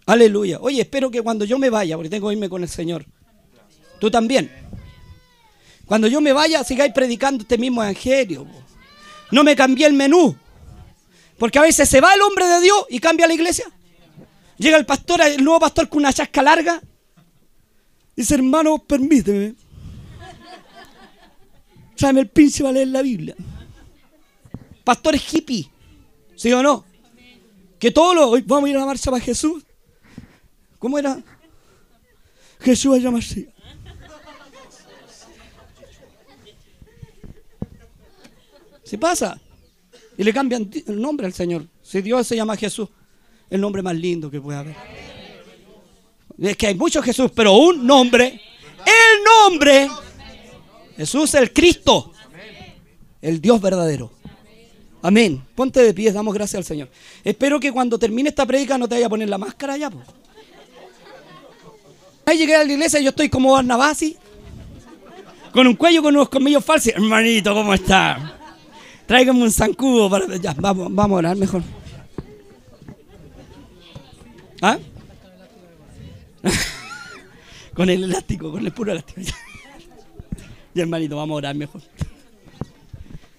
Aleluya. 0.07 0.59
Oye, 0.61 0.81
espero 0.81 1.11
que 1.11 1.21
cuando 1.21 1.45
yo 1.45 1.59
me 1.59 1.69
vaya, 1.69 1.97
porque 1.97 2.09
tengo 2.09 2.29
que 2.29 2.35
irme 2.35 2.49
con 2.49 2.63
el 2.63 2.71
Señor, 2.71 3.05
tú 4.01 4.11
también. 4.11 4.51
Cuando 5.85 6.09
yo 6.09 6.23
me 6.23 6.33
vaya, 6.33 6.65
sigáis 6.65 6.95
predicando 6.95 7.43
este 7.43 7.59
mismo 7.59 7.83
evangelio. 7.83 8.47
No 9.31 9.45
me 9.45 9.55
cambié 9.55 9.87
el 9.87 9.93
menú. 9.93 10.35
Porque 11.39 11.59
a 11.59 11.63
veces 11.63 11.89
se 11.89 12.01
va 12.01 12.15
el 12.15 12.23
hombre 12.23 12.47
de 12.47 12.61
Dios 12.61 12.87
y 12.91 12.99
cambia 12.99 13.27
la 13.27 13.35
iglesia. 13.35 13.67
Llega 14.59 14.77
el 14.77 14.87
pastor, 14.87 15.21
el 15.23 15.43
nuevo 15.43 15.61
pastor 15.61 15.89
con 15.89 15.99
una 15.99 16.13
chasca 16.13 16.43
larga 16.43 16.81
Dice, 18.15 18.35
hermano, 18.35 18.79
permíteme. 18.79 19.55
Tráeme 21.97 22.21
el 22.21 22.29
príncipe 22.29 22.69
a 22.69 22.73
leer 22.73 22.89
la 22.89 23.03
Biblia. 23.03 23.35
Pastores 24.85 25.23
hippie, 25.33 25.71
¿sí 26.37 26.53
o 26.53 26.63
no? 26.63 26.85
Que 27.79 27.91
todos 27.91 28.15
los. 28.15 28.47
Vamos 28.47 28.67
a 28.67 28.71
ir 28.71 28.77
a 28.77 28.81
la 28.81 28.87
marcha 28.87 29.11
para 29.11 29.23
Jesús. 29.23 29.65
¿Cómo 30.79 30.99
era? 30.99 31.23
Jesús 32.61 32.95
a 32.95 32.99
llamarse. 32.99 33.53
Se 38.85 38.99
pasa. 38.99 39.41
Y 40.23 40.25
le 40.25 40.33
cambian 40.33 40.71
el 40.87 41.03
nombre 41.03 41.27
al 41.27 41.33
Señor. 41.33 41.67
Si 41.83 42.01
Dios 42.01 42.25
se 42.29 42.37
llama 42.37 42.57
Jesús, 42.57 42.89
el 43.51 43.61
nombre 43.61 43.83
más 43.83 43.97
lindo 43.97 44.31
que 44.31 44.41
puede 44.41 44.57
haber. 44.57 44.77
Es 46.39 46.57
que 46.57 46.69
hay 46.69 46.77
muchos 46.77 47.05
Jesús, 47.05 47.33
pero 47.35 47.55
un 47.55 47.85
nombre. 47.85 48.41
El 48.87 49.25
nombre. 49.25 49.89
Jesús 50.97 51.35
el 51.35 51.53
Cristo. 51.53 52.13
El 53.21 53.41
Dios 53.41 53.61
verdadero. 53.61 54.13
Amén. 55.03 55.43
Ponte 55.57 55.83
de 55.83 55.93
pie, 55.93 56.13
damos 56.13 56.33
gracias 56.35 56.59
al 56.59 56.65
Señor. 56.67 56.89
Espero 57.25 57.59
que 57.59 57.73
cuando 57.73 57.99
termine 57.99 58.29
esta 58.29 58.47
predica 58.47 58.79
no 58.79 58.89
te 58.89 58.95
vaya 58.95 59.07
a 59.07 59.11
poner 59.11 59.29
la 59.29 59.39
máscara 59.39 59.77
ya. 59.77 59.91
Ahí 62.27 62.39
llegué 62.39 62.55
a 62.55 62.63
la 62.63 62.73
iglesia 62.73 63.01
y 63.01 63.03
yo 63.03 63.11
estoy 63.11 63.29
como 63.29 63.55
Barnabasi. 63.55 64.17
Con 65.53 65.67
un 65.67 65.75
cuello 65.75 66.01
con 66.01 66.15
unos 66.15 66.29
colmillos 66.29 66.65
falsos. 66.65 66.93
Hermanito, 66.95 67.53
¿cómo 67.53 67.75
está? 67.75 68.39
Tráigame 69.07 69.43
un 69.43 69.51
zancudo 69.51 70.09
para. 70.09 70.37
Ya, 70.37 70.55
vamos, 70.55 70.89
vamos 70.91 71.17
a 71.17 71.19
orar 71.19 71.37
mejor. 71.37 71.63
¿Ah? 74.61 74.79
con 77.75 77.91
el 77.91 78.05
elástico, 78.05 78.53
con 78.53 78.65
el 78.65 78.73
puro 78.73 78.93
elástico. 78.93 79.21
ya 80.75 80.83
hermanito, 80.83 81.17
vamos 81.17 81.35
a 81.35 81.39
orar 81.39 81.55
mejor. 81.57 81.83